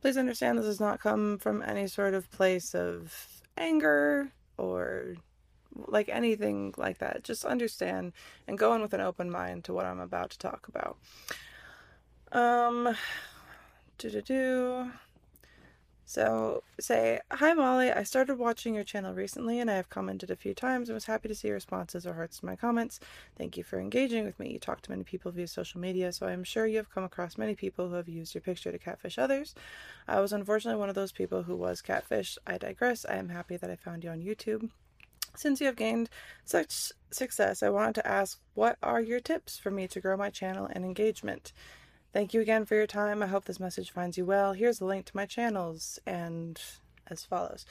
please 0.00 0.16
understand 0.16 0.58
this 0.58 0.66
does 0.66 0.80
not 0.80 1.00
come 1.00 1.38
from 1.38 1.62
any 1.62 1.86
sort 1.86 2.14
of 2.14 2.30
place 2.30 2.74
of 2.74 3.42
anger 3.56 4.30
or 4.56 5.16
like 5.86 6.08
anything 6.08 6.74
like 6.76 6.98
that. 6.98 7.24
Just 7.24 7.44
understand 7.44 8.12
and 8.46 8.58
go 8.58 8.74
in 8.74 8.82
with 8.82 8.94
an 8.94 9.00
open 9.00 9.30
mind 9.30 9.64
to 9.64 9.72
what 9.72 9.86
I'm 9.86 10.00
about 10.00 10.30
to 10.30 10.38
talk 10.38 10.66
about. 10.68 10.98
Um, 12.32 12.94
do 13.96 14.10
do 14.10 14.20
do. 14.22 14.90
So 16.04 16.62
say, 16.80 17.20
Hi 17.30 17.52
Molly, 17.52 17.90
I 17.92 18.02
started 18.02 18.38
watching 18.38 18.74
your 18.74 18.84
channel 18.84 19.12
recently 19.12 19.60
and 19.60 19.70
I 19.70 19.74
have 19.74 19.90
commented 19.90 20.30
a 20.30 20.36
few 20.36 20.54
times 20.54 20.88
and 20.88 20.94
was 20.94 21.04
happy 21.04 21.28
to 21.28 21.34
see 21.34 21.50
responses 21.50 22.06
or 22.06 22.14
hearts 22.14 22.40
to 22.40 22.46
my 22.46 22.56
comments. 22.56 22.98
Thank 23.36 23.58
you 23.58 23.62
for 23.62 23.78
engaging 23.78 24.24
with 24.24 24.38
me. 24.38 24.50
You 24.50 24.58
talk 24.58 24.80
to 24.82 24.90
many 24.90 25.04
people 25.04 25.32
via 25.32 25.46
social 25.46 25.80
media, 25.80 26.10
so 26.12 26.26
I 26.26 26.32
am 26.32 26.44
sure 26.44 26.66
you 26.66 26.78
have 26.78 26.90
come 26.90 27.04
across 27.04 27.36
many 27.36 27.54
people 27.54 27.88
who 27.90 27.94
have 27.96 28.08
used 28.08 28.34
your 28.34 28.40
picture 28.40 28.72
to 28.72 28.78
catfish 28.78 29.18
others. 29.18 29.54
I 30.06 30.20
was 30.20 30.32
unfortunately 30.32 30.80
one 30.80 30.88
of 30.88 30.94
those 30.94 31.12
people 31.12 31.42
who 31.42 31.56
was 31.56 31.82
catfished. 31.82 32.38
I 32.46 32.56
digress. 32.56 33.04
I 33.06 33.16
am 33.16 33.28
happy 33.28 33.58
that 33.58 33.70
I 33.70 33.76
found 33.76 34.02
you 34.02 34.08
on 34.08 34.22
YouTube. 34.22 34.70
Since 35.36 35.60
you 35.60 35.66
have 35.66 35.76
gained 35.76 36.08
such 36.44 36.90
success, 37.10 37.62
I 37.62 37.68
wanted 37.68 37.96
to 37.96 38.06
ask 38.06 38.40
what 38.54 38.78
are 38.82 39.00
your 39.00 39.20
tips 39.20 39.58
for 39.58 39.70
me 39.70 39.86
to 39.88 40.00
grow 40.00 40.16
my 40.16 40.30
channel 40.30 40.68
and 40.72 40.86
engagement? 40.86 41.52
Thank 42.12 42.32
you 42.32 42.40
again 42.40 42.64
for 42.64 42.74
your 42.74 42.86
time. 42.86 43.22
I 43.22 43.26
hope 43.26 43.44
this 43.44 43.60
message 43.60 43.90
finds 43.90 44.16
you 44.16 44.24
well. 44.24 44.54
Here's 44.54 44.80
a 44.80 44.84
link 44.84 45.04
to 45.06 45.16
my 45.16 45.26
channels 45.26 45.98
and 46.06 46.60
as 47.06 47.24
follows. 47.24 47.66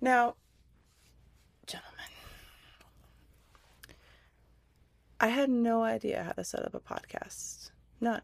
Now, 0.00 0.34
gentlemen, 1.66 2.04
I 5.18 5.28
had 5.28 5.50
no 5.50 5.82
idea 5.82 6.22
how 6.22 6.32
to 6.32 6.44
set 6.44 6.64
up 6.64 6.74
a 6.74 6.80
podcast. 6.80 7.70
None. 8.00 8.22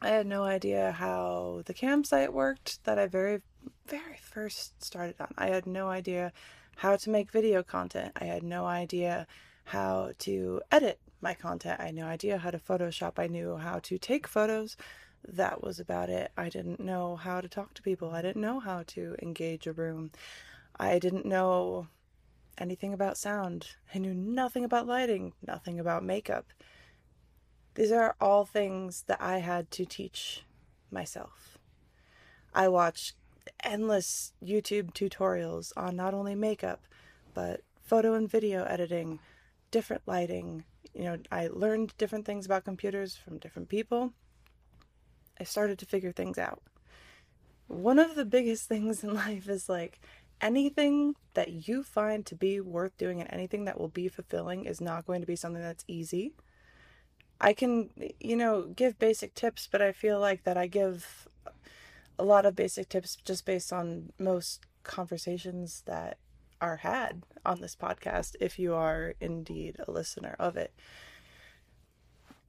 I 0.00 0.08
had 0.08 0.26
no 0.26 0.44
idea 0.44 0.92
how 0.92 1.62
the 1.64 1.74
cam 1.74 2.04
site 2.04 2.32
worked 2.32 2.84
that 2.84 2.98
I 2.98 3.06
very, 3.06 3.40
very 3.86 4.18
first 4.20 4.82
started 4.82 5.16
on. 5.20 5.34
I 5.36 5.48
had 5.48 5.66
no 5.66 5.88
idea 5.88 6.32
how 6.76 6.96
to 6.96 7.10
make 7.10 7.30
video 7.32 7.62
content. 7.62 8.12
I 8.20 8.24
had 8.24 8.42
no 8.42 8.64
idea 8.64 9.26
how 9.64 10.12
to 10.20 10.60
edit 10.70 11.00
my 11.20 11.34
content. 11.34 11.80
I 11.80 11.86
had 11.86 11.94
no 11.94 12.06
idea 12.06 12.38
how 12.38 12.50
to 12.50 12.58
Photoshop. 12.58 13.18
I 13.18 13.26
knew 13.26 13.56
how 13.56 13.78
to 13.80 13.98
take 13.98 14.26
photos. 14.26 14.76
That 15.26 15.62
was 15.62 15.80
about 15.80 16.10
it. 16.10 16.30
I 16.36 16.48
didn't 16.48 16.80
know 16.80 17.16
how 17.16 17.40
to 17.40 17.48
talk 17.48 17.74
to 17.74 17.82
people. 17.82 18.10
I 18.10 18.22
didn't 18.22 18.40
know 18.40 18.60
how 18.60 18.84
to 18.88 19.16
engage 19.20 19.66
a 19.66 19.72
room. 19.72 20.12
I 20.78 20.98
didn't 20.98 21.26
know 21.26 21.88
anything 22.56 22.92
about 22.92 23.18
sound. 23.18 23.68
I 23.94 23.98
knew 23.98 24.14
nothing 24.14 24.64
about 24.64 24.86
lighting, 24.86 25.32
nothing 25.46 25.80
about 25.80 26.04
makeup. 26.04 26.46
These 27.74 27.92
are 27.92 28.16
all 28.20 28.44
things 28.44 29.04
that 29.06 29.20
I 29.20 29.38
had 29.38 29.70
to 29.72 29.84
teach 29.84 30.44
myself. 30.90 31.58
I 32.54 32.68
watched 32.68 33.14
endless 33.62 34.32
YouTube 34.44 34.92
tutorials 34.92 35.72
on 35.76 35.96
not 35.96 36.14
only 36.14 36.34
makeup, 36.34 36.82
but 37.34 37.62
photo 37.80 38.14
and 38.14 38.28
video 38.28 38.64
editing, 38.64 39.20
different 39.70 40.02
lighting. 40.06 40.64
You 40.98 41.04
know, 41.04 41.18
I 41.30 41.46
learned 41.46 41.96
different 41.96 42.26
things 42.26 42.44
about 42.44 42.64
computers 42.64 43.14
from 43.16 43.38
different 43.38 43.68
people. 43.68 44.12
I 45.40 45.44
started 45.44 45.78
to 45.78 45.86
figure 45.86 46.10
things 46.10 46.38
out. 46.38 46.60
One 47.68 48.00
of 48.00 48.16
the 48.16 48.24
biggest 48.24 48.68
things 48.68 49.04
in 49.04 49.14
life 49.14 49.48
is 49.48 49.68
like 49.68 50.00
anything 50.40 51.14
that 51.34 51.68
you 51.68 51.84
find 51.84 52.26
to 52.26 52.34
be 52.34 52.60
worth 52.60 52.98
doing 52.98 53.20
and 53.20 53.32
anything 53.32 53.64
that 53.66 53.78
will 53.78 53.88
be 53.88 54.08
fulfilling 54.08 54.64
is 54.64 54.80
not 54.80 55.06
going 55.06 55.20
to 55.20 55.26
be 55.26 55.36
something 55.36 55.62
that's 55.62 55.84
easy. 55.86 56.32
I 57.40 57.52
can, 57.52 57.90
you 58.18 58.34
know, 58.34 58.62
give 58.62 58.98
basic 58.98 59.34
tips, 59.34 59.68
but 59.70 59.80
I 59.80 59.92
feel 59.92 60.18
like 60.18 60.42
that 60.42 60.56
I 60.56 60.66
give 60.66 61.28
a 62.18 62.24
lot 62.24 62.44
of 62.44 62.56
basic 62.56 62.88
tips 62.88 63.14
just 63.14 63.46
based 63.46 63.72
on 63.72 64.12
most 64.18 64.66
conversations 64.82 65.84
that 65.86 66.18
are 66.60 66.78
had 66.78 67.22
on 67.44 67.60
this 67.60 67.76
podcast 67.76 68.36
if 68.40 68.58
you 68.58 68.74
are 68.74 69.14
indeed 69.20 69.76
a 69.86 69.90
listener 69.90 70.36
of 70.38 70.56
it. 70.56 70.72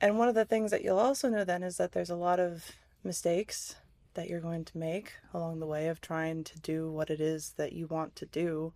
And 0.02 0.18
one 0.18 0.30
of 0.30 0.36
the 0.36 0.46
things 0.46 0.72
that 0.72 0.84
you'll 0.84 1.00
also 1.00 1.30
know 1.30 1.44
then 1.44 1.64
is 1.64 1.78
that 1.78 1.92
there's 1.92 2.10
a 2.10 2.16
lot 2.16 2.40
of 2.40 2.72
mistakes 3.04 3.76
that 4.14 4.30
you're 4.30 4.40
going 4.40 4.66
to 4.66 4.78
make 4.78 5.14
along 5.34 5.60
the 5.60 5.68
way 5.68 5.88
of 5.88 6.02
trying 6.02 6.44
to 6.44 6.60
do 6.60 6.90
what 6.92 7.10
it 7.10 7.20
is 7.20 7.54
that 7.58 7.74
you 7.74 7.88
want 7.88 8.16
to 8.16 8.26
do. 8.26 8.74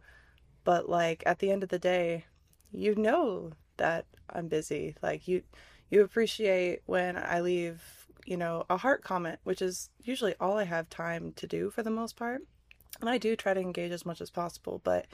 But, 0.63 0.89
like, 0.89 1.23
at 1.25 1.39
the 1.39 1.51
end 1.51 1.63
of 1.63 1.69
the 1.69 1.79
day, 1.79 2.25
you 2.71 2.95
know 2.95 3.51
that 3.77 4.05
I'm 4.29 4.47
busy. 4.47 4.95
Like 5.01 5.27
you 5.27 5.43
you 5.89 6.03
appreciate 6.03 6.81
when 6.85 7.15
I 7.17 7.39
leave, 7.39 8.07
you 8.25 8.35
know, 8.35 8.65
a 8.69 8.77
heart 8.77 9.03
comment, 9.03 9.39
which 9.43 9.61
is 9.61 9.89
usually 10.01 10.33
all 10.39 10.57
I 10.57 10.63
have 10.63 10.89
time 10.89 11.33
to 11.35 11.47
do 11.47 11.69
for 11.69 11.83
the 11.83 11.91
most 11.91 12.15
part. 12.15 12.41
And 13.01 13.09
I 13.09 13.17
do 13.17 13.35
try 13.35 13.53
to 13.53 13.59
engage 13.59 13.91
as 13.91 14.05
much 14.05 14.21
as 14.21 14.29
possible, 14.29 14.81
but 14.83 15.07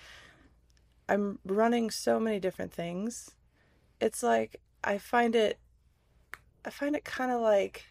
I'm 1.07 1.39
running 1.43 1.89
so 1.89 2.19
many 2.19 2.39
different 2.39 2.71
things. 2.71 3.31
It's 4.00 4.21
like 4.21 4.62
I 4.83 4.98
find 4.98 5.36
it 5.36 5.59
I 6.63 6.69
find 6.69 6.95
it 6.95 7.03
kind 7.03 7.31
of 7.31 7.41
like 7.41 7.86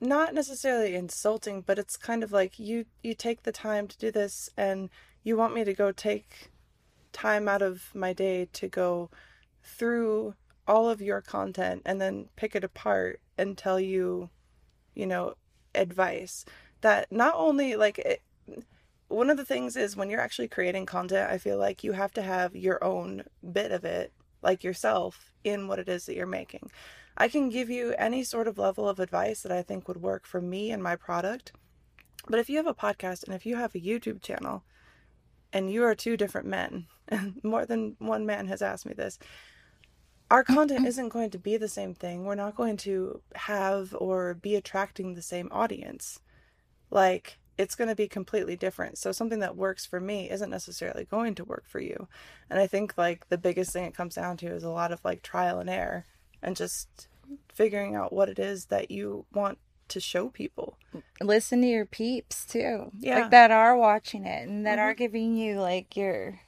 not 0.00 0.32
necessarily 0.32 0.94
insulting, 0.94 1.60
but 1.62 1.78
it's 1.78 1.96
kind 1.96 2.22
of 2.22 2.32
like 2.32 2.58
you 2.58 2.86
you 3.02 3.14
take 3.14 3.42
the 3.42 3.52
time 3.52 3.88
to 3.88 3.98
do 3.98 4.10
this 4.10 4.48
and 4.56 4.88
you 5.22 5.36
want 5.36 5.54
me 5.54 5.64
to 5.64 5.74
go 5.74 5.92
take 5.92 6.50
time 7.12 7.48
out 7.48 7.62
of 7.62 7.94
my 7.94 8.12
day 8.12 8.48
to 8.52 8.68
go 8.68 9.10
through 9.62 10.34
all 10.66 10.88
of 10.88 11.02
your 11.02 11.20
content 11.20 11.82
and 11.84 12.00
then 12.00 12.28
pick 12.36 12.54
it 12.54 12.64
apart 12.64 13.20
and 13.36 13.58
tell 13.58 13.80
you, 13.80 14.30
you 14.94 15.06
know, 15.06 15.34
advice 15.74 16.44
that 16.80 17.10
not 17.10 17.34
only 17.36 17.74
like 17.76 17.98
it, 17.98 18.22
one 19.08 19.30
of 19.30 19.36
the 19.36 19.44
things 19.44 19.76
is 19.76 19.96
when 19.96 20.10
you're 20.10 20.20
actually 20.20 20.48
creating 20.48 20.86
content, 20.86 21.30
I 21.30 21.38
feel 21.38 21.58
like 21.58 21.82
you 21.82 21.92
have 21.92 22.12
to 22.12 22.22
have 22.22 22.54
your 22.54 22.82
own 22.84 23.24
bit 23.52 23.72
of 23.72 23.84
it, 23.84 24.12
like 24.42 24.62
yourself, 24.62 25.32
in 25.44 25.66
what 25.66 25.78
it 25.78 25.88
is 25.88 26.06
that 26.06 26.14
you're 26.14 26.26
making. 26.26 26.70
I 27.16 27.28
can 27.28 27.48
give 27.48 27.68
you 27.68 27.94
any 27.98 28.22
sort 28.22 28.46
of 28.46 28.58
level 28.58 28.88
of 28.88 29.00
advice 29.00 29.42
that 29.42 29.52
I 29.52 29.62
think 29.62 29.88
would 29.88 30.00
work 30.00 30.26
for 30.26 30.40
me 30.40 30.70
and 30.70 30.82
my 30.82 30.94
product. 30.94 31.52
But 32.28 32.38
if 32.38 32.48
you 32.48 32.58
have 32.58 32.66
a 32.66 32.74
podcast 32.74 33.24
and 33.24 33.34
if 33.34 33.46
you 33.46 33.56
have 33.56 33.74
a 33.74 33.80
YouTube 33.80 34.22
channel 34.22 34.62
and 35.52 35.72
you 35.72 35.82
are 35.84 35.94
two 35.94 36.16
different 36.16 36.46
men, 36.46 36.86
and 37.08 37.40
more 37.42 37.64
than 37.64 37.96
one 37.98 38.26
man 38.26 38.46
has 38.48 38.62
asked 38.62 38.86
me 38.86 38.92
this, 38.92 39.18
our 40.30 40.44
content 40.44 40.80
mm-hmm. 40.80 40.88
isn't 40.88 41.08
going 41.08 41.30
to 41.30 41.38
be 41.38 41.56
the 41.56 41.68
same 41.68 41.94
thing. 41.94 42.24
We're 42.24 42.34
not 42.34 42.54
going 42.54 42.76
to 42.78 43.22
have 43.34 43.96
or 43.98 44.34
be 44.34 44.56
attracting 44.56 45.14
the 45.14 45.22
same 45.22 45.48
audience. 45.50 46.20
Like, 46.90 47.37
it's 47.58 47.74
going 47.74 47.88
to 47.88 47.94
be 47.96 48.08
completely 48.08 48.56
different. 48.56 48.96
So, 48.98 49.12
something 49.12 49.40
that 49.40 49.56
works 49.56 49.84
for 49.84 50.00
me 50.00 50.30
isn't 50.30 50.48
necessarily 50.50 51.04
going 51.04 51.34
to 51.34 51.44
work 51.44 51.64
for 51.66 51.80
you. 51.80 52.08
And 52.48 52.58
I 52.58 52.66
think, 52.66 52.96
like, 52.96 53.28
the 53.28 53.36
biggest 53.38 53.72
thing 53.72 53.84
it 53.84 53.94
comes 53.94 54.14
down 54.14 54.36
to 54.38 54.46
is 54.46 54.62
a 54.64 54.70
lot 54.70 54.92
of 54.92 55.04
like 55.04 55.22
trial 55.22 55.58
and 55.58 55.68
error 55.68 56.04
and 56.42 56.56
just 56.56 57.08
figuring 57.52 57.94
out 57.96 58.12
what 58.12 58.28
it 58.28 58.38
is 58.38 58.66
that 58.66 58.90
you 58.90 59.26
want 59.34 59.58
to 59.88 60.00
show 60.00 60.28
people. 60.28 60.78
Listen 61.20 61.60
to 61.62 61.66
your 61.66 61.84
peeps 61.86 62.44
too. 62.46 62.90
Yeah. 62.98 63.20
Like 63.20 63.30
that 63.30 63.50
are 63.50 63.76
watching 63.76 64.24
it 64.24 64.48
and 64.48 64.64
that 64.66 64.78
Mhm. 64.78 64.82
are 64.82 64.94
giving 64.94 65.36
you 65.36 65.60
like 65.60 65.96
your, 65.96 66.40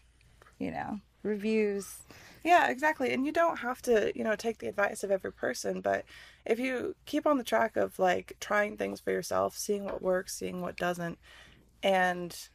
you 0.58 0.70
know, 0.70 1.00
reviews. 1.22 1.98
Yeah, 2.42 2.70
exactly. 2.70 3.12
And 3.12 3.26
you 3.26 3.32
don't 3.32 3.58
have 3.58 3.82
to, 3.82 4.12
you 4.16 4.24
know, 4.24 4.34
take 4.34 4.58
the 4.58 4.68
advice 4.68 5.04
of 5.04 5.10
every 5.10 5.32
person, 5.32 5.80
but 5.80 6.04
if 6.46 6.58
you 6.58 6.96
keep 7.04 7.26
on 7.26 7.36
the 7.36 7.44
track 7.44 7.76
of 7.76 7.98
like 7.98 8.36
trying 8.40 8.76
things 8.76 9.00
for 9.00 9.10
yourself, 9.10 9.56
seeing 9.56 9.84
what 9.84 10.02
works, 10.02 10.34
seeing 10.36 10.62
what 10.62 10.76
doesn't, 10.76 11.18
and 11.82 12.48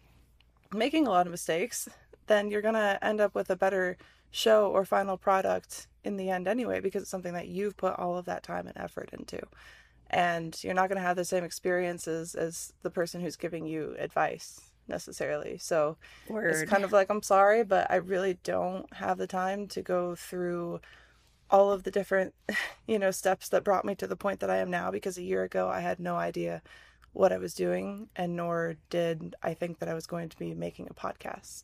making 0.74 1.06
a 1.06 1.10
lot 1.12 1.27
of 1.27 1.32
mistakes, 1.32 1.88
then 2.27 2.50
you're 2.50 2.62
going 2.62 2.74
to 2.74 3.00
end 3.04 3.22
up 3.22 3.36
with 3.36 3.50
a 3.50 3.56
better 3.56 3.98
show 4.32 4.70
or 4.70 4.86
final 4.86 5.18
product 5.18 5.88
in 6.04 6.18
the 6.18 6.30
end 6.30 6.48
anyway 6.48 6.80
because 6.80 7.04
it's 7.04 7.12
something 7.12 7.34
that 7.34 7.48
you've 7.48 7.77
put 7.77 7.98
all 8.00 8.18
of 8.18 8.25
that 8.25 8.44
time 8.44 8.68
and 8.68 8.77
effort 8.77 9.10
into. 9.13 9.39
And 10.10 10.58
you're 10.63 10.74
not 10.74 10.89
going 10.89 11.01
to 11.01 11.08
have 11.08 11.15
the 11.15 11.25
same 11.25 11.44
experiences 11.44 12.36
as 12.36 12.74
the 12.82 12.89
person 12.89 13.22
who's 13.22 13.36
giving 13.36 13.65
you 13.65 13.96
advice 14.00 14.72
necessarily. 14.88 15.58
So, 15.58 15.98
Word. 16.30 16.51
it's 16.51 16.70
kind 16.70 16.84
of 16.84 16.92
like 16.92 17.10
I'm 17.10 17.22
sorry, 17.22 17.63
but 17.63 17.89
I 17.89 17.96
really 17.96 18.38
don't 18.44 18.92
have 18.94 19.18
the 19.18 19.27
time 19.27 19.68
to 19.70 19.82
go 19.82 20.15
through 20.15 20.82
all 21.50 21.72
of 21.72 21.84
the 21.84 21.92
different, 21.92 22.34
you 22.88 23.00
know, 23.00 23.12
steps 23.12 23.50
that 23.50 23.63
brought 23.63 23.86
me 23.86 23.96
to 23.96 24.08
the 24.08 24.15
point 24.15 24.39
that 24.39 24.50
I 24.50 24.58
am 24.58 24.72
now 24.72 24.92
because 24.92 25.18
a 25.18 25.24
year 25.24 25.44
ago 25.44 25.68
I 25.70 25.80
had 25.80 26.00
no 26.00 26.15
idea 26.15 26.62
what 27.13 27.32
I 27.32 27.38
was 27.38 27.54
doing 27.54 28.10
and 28.15 28.36
nor 28.36 28.75
did 28.89 29.36
I 29.42 29.54
think 29.54 29.80
that 29.80 29.89
I 29.89 29.94
was 29.94 30.08
going 30.08 30.30
to 30.30 30.38
be 30.38 30.54
making 30.54 30.88
a 30.89 30.94
podcast. 30.94 31.63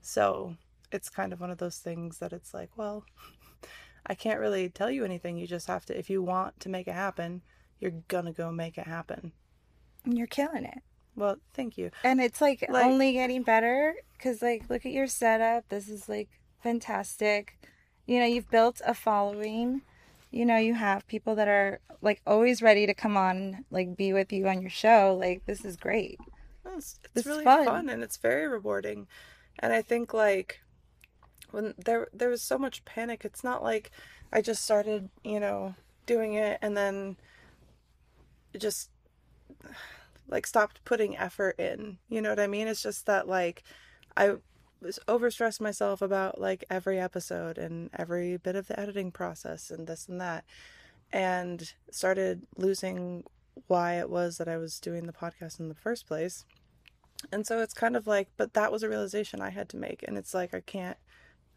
So, 0.00 0.56
it's 0.92 1.08
kind 1.08 1.32
of 1.32 1.40
one 1.40 1.50
of 1.50 1.58
those 1.58 1.78
things 1.78 2.18
that 2.18 2.32
it's 2.32 2.52
like, 2.54 2.70
well, 2.76 3.04
I 4.06 4.14
can't 4.14 4.40
really 4.40 4.68
tell 4.68 4.90
you 4.90 5.04
anything. 5.04 5.36
You 5.36 5.46
just 5.46 5.66
have 5.66 5.84
to 5.86 5.98
if 5.98 6.10
you 6.10 6.22
want 6.22 6.58
to 6.60 6.68
make 6.68 6.88
it 6.88 6.94
happen, 6.94 7.42
you're 7.78 7.92
going 8.08 8.24
to 8.26 8.32
go 8.32 8.50
make 8.50 8.78
it 8.78 8.86
happen. 8.86 9.32
and 10.04 10.16
you're 10.16 10.26
killing 10.26 10.64
it. 10.64 10.82
Well, 11.20 11.36
thank 11.54 11.76
you. 11.78 11.90
And 12.02 12.20
it's 12.20 12.40
like, 12.40 12.64
Like- 12.68 12.84
only 12.86 13.12
getting 13.12 13.42
better 13.42 13.94
cuz 14.18 14.40
like 14.42 14.68
look 14.70 14.84
at 14.86 14.92
your 14.92 15.06
setup. 15.06 15.68
This 15.68 15.88
is 15.88 16.08
like 16.08 16.28
fantastic. 16.62 17.58
You 18.06 18.18
know, 18.18 18.26
you've 18.26 18.50
built 18.50 18.80
a 18.86 18.94
following. 18.94 19.82
You 20.30 20.44
know, 20.46 20.56
you 20.56 20.74
have 20.74 21.06
people 21.06 21.34
that 21.36 21.48
are 21.48 21.80
like 22.00 22.22
always 22.26 22.62
ready 22.62 22.86
to 22.86 22.94
come 22.94 23.16
on 23.16 23.64
like 23.70 23.96
be 23.96 24.12
with 24.12 24.32
you 24.32 24.48
on 24.48 24.60
your 24.62 24.70
show. 24.70 25.16
Like 25.20 25.44
this 25.46 25.64
is 25.64 25.76
great. 25.76 26.18
It's, 26.66 26.98
it's 27.04 27.16
It's 27.16 27.26
really 27.26 27.44
fun. 27.44 27.64
fun. 27.64 27.88
and 27.90 28.02
it's 28.02 28.16
very 28.16 28.46
rewarding. 28.48 29.06
And 29.58 29.72
I 29.72 29.82
think 29.82 30.14
like 30.14 30.60
when 31.50 31.74
there 31.76 32.08
there 32.14 32.28
was 32.30 32.42
so 32.42 32.56
much 32.58 32.84
panic, 32.84 33.24
it's 33.24 33.44
not 33.44 33.62
like 33.62 33.90
I 34.32 34.40
just 34.40 34.62
started, 34.64 35.10
you 35.24 35.40
know, 35.40 35.74
doing 36.06 36.34
it 36.34 36.58
and 36.62 36.76
then 36.76 37.16
just 38.58 38.90
like 40.30 40.46
stopped 40.46 40.84
putting 40.84 41.16
effort 41.16 41.58
in. 41.58 41.98
You 42.08 42.22
know 42.22 42.30
what 42.30 42.40
I 42.40 42.46
mean? 42.46 42.68
It's 42.68 42.82
just 42.82 43.06
that 43.06 43.28
like 43.28 43.62
I 44.16 44.36
was 44.80 44.98
overstressed 45.06 45.60
myself 45.60 46.00
about 46.00 46.40
like 46.40 46.64
every 46.70 46.98
episode 46.98 47.58
and 47.58 47.90
every 47.98 48.36
bit 48.38 48.56
of 48.56 48.68
the 48.68 48.78
editing 48.78 49.10
process 49.12 49.70
and 49.70 49.86
this 49.86 50.08
and 50.08 50.20
that 50.20 50.44
and 51.12 51.74
started 51.90 52.46
losing 52.56 53.24
why 53.66 53.94
it 53.94 54.08
was 54.08 54.38
that 54.38 54.48
I 54.48 54.56
was 54.56 54.80
doing 54.80 55.06
the 55.06 55.12
podcast 55.12 55.60
in 55.60 55.68
the 55.68 55.74
first 55.74 56.06
place. 56.06 56.44
And 57.32 57.46
so 57.46 57.60
it's 57.60 57.74
kind 57.74 57.96
of 57.96 58.06
like, 58.06 58.28
but 58.36 58.54
that 58.54 58.72
was 58.72 58.82
a 58.82 58.88
realization 58.88 59.42
I 59.42 59.50
had 59.50 59.68
to 59.70 59.76
make. 59.76 60.04
And 60.06 60.16
it's 60.16 60.32
like, 60.32 60.54
I 60.54 60.60
can't 60.60 60.96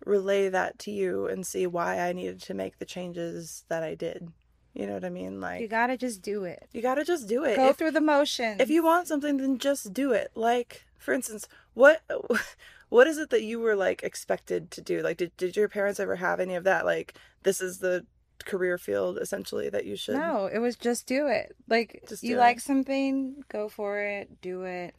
relay 0.06 0.50
that 0.50 0.78
to 0.80 0.92
you 0.92 1.28
and 1.28 1.48
see 1.48 1.66
why 1.68 2.00
I 2.00 2.12
needed 2.14 2.42
to 2.44 2.54
make 2.54 2.78
the 2.80 2.86
changes 2.86 3.64
that 3.70 3.84
I 3.84 3.96
did. 3.96 4.30
You 4.74 4.88
know 4.88 4.94
what 4.94 5.06
I 5.06 5.10
mean? 5.10 5.40
Like, 5.40 5.62
You 5.62 5.68
got 5.68 5.88
to 5.88 5.98
just 5.98 6.22
do 6.22 6.46
it. 6.46 6.68
you 6.72 6.82
gotta 6.82 7.04
just 7.06 7.28
do 7.28 7.44
it. 7.44 7.56
Go 7.56 7.70
If- 7.70 7.78
through 7.78 7.92
the 7.92 8.02
motions. 8.02 8.60
if 8.60 8.70
you 8.70 8.84
want 8.84 9.08
something 9.08 9.38
then 9.38 9.58
just 9.60 9.94
do 9.94 10.12
it 10.14 10.32
like 10.36 10.84
for 10.98 11.14
instance 11.14 11.48
what 11.74 12.02
what 12.90 13.06
is 13.08 13.18
it 13.18 13.30
that 13.30 13.44
you 13.44 13.60
were 13.60 13.76
like 13.76 14.02
expected 14.04 14.72
to 14.72 14.82
do 14.82 15.02
like 15.02 15.18
did, 15.18 15.36
did 15.38 15.56
your 15.56 15.68
parents 15.70 16.00
ever 16.00 16.16
have 16.16 16.40
any 16.40 16.56
of 16.56 16.64
that 16.64 16.86
like 16.86 17.14
this 17.44 17.62
is 17.62 17.80
the 17.80 18.06
career 18.46 18.78
field 18.78 19.18
essentially 19.20 19.70
that 19.70 19.86
you 19.86 19.96
should 19.96 20.16
No, 20.16 20.48
it 20.48 20.60
was 20.60 20.76
just 20.76 21.06
do 21.08 21.28
it. 21.28 21.56
Like 21.70 22.04
Just 22.10 22.24
you 22.24 22.34
do 22.36 22.40
like 22.40 22.60
something, 22.60 23.44
go 23.50 23.70
for 23.70 24.00
it, 24.00 24.42
do 24.42 24.64
it. 24.64 24.96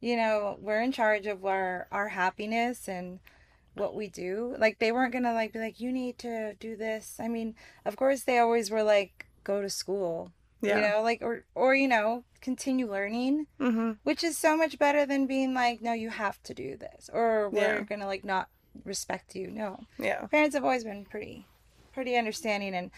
You 0.00 0.16
know, 0.16 0.56
we're 0.60 0.80
in 0.80 0.92
charge 0.92 1.26
of 1.26 1.44
our 1.44 1.88
our 1.90 2.08
happiness 2.08 2.88
and 2.88 3.18
what 3.74 3.94
we 3.94 4.08
do. 4.08 4.54
Like 4.58 4.78
they 4.78 4.92
weren't 4.92 5.12
to 5.12 5.20
like 5.32 5.52
be 5.52 5.58
like 5.58 5.80
you 5.80 5.92
need 5.92 6.18
to 6.18 6.54
do 6.54 6.76
this. 6.76 7.16
I 7.18 7.28
mean, 7.28 7.54
of 7.84 7.96
course 7.96 8.22
they 8.22 8.38
always 8.38 8.70
were 8.70 8.82
like 8.82 9.26
go 9.44 9.60
to 9.62 9.70
school. 9.70 10.32
yeah 10.62 10.76
You 10.76 10.82
know, 10.82 11.02
like 11.02 11.22
or 11.22 11.44
or 11.54 11.74
you 11.74 11.88
know, 11.88 12.24
continue 12.40 12.90
learning, 12.90 13.46
mm-hmm 13.60 13.92
which 14.02 14.24
is 14.24 14.36
so 14.38 14.56
much 14.56 14.78
better 14.78 15.04
than 15.06 15.26
being 15.26 15.52
like 15.54 15.80
no, 15.82 15.92
you 15.92 16.10
have 16.10 16.42
to 16.44 16.54
do 16.54 16.76
this 16.76 17.10
or 17.12 17.50
we're 17.50 17.86
Yeah. 17.90 17.96
to 17.96 18.06
like 18.06 18.24
not 18.24 18.48
respect 18.84 19.34
you. 19.34 19.50
No 19.50 19.80
yeah 19.98 20.26
parents 20.26 20.54
have 20.54 20.64
always 20.64 20.84
been 20.84 21.04
pretty 21.04 21.46
pretty 21.92 22.14
understanding 22.16 22.72
and 22.74 22.90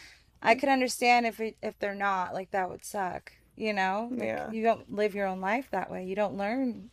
i 0.43 0.55
could 0.55 0.69
understand 0.69 1.25
if 1.25 1.41
it, 1.41 1.57
if 1.63 1.79
they're 1.79 1.95
not 1.95 2.35
like 2.35 2.51
that 2.51 2.69
would 2.69 2.85
suck 2.85 3.33
you 3.57 3.73
know 3.73 4.09
Like, 4.11 4.23
Yeah. 4.29 4.51
you 4.51 4.63
don't 4.63 4.93
live 4.93 5.15
your 5.15 5.27
own 5.27 5.41
life 5.41 5.69
that 5.71 5.91
way 5.91 6.05
you 6.05 6.15
don't 6.15 6.37
learn 6.37 6.91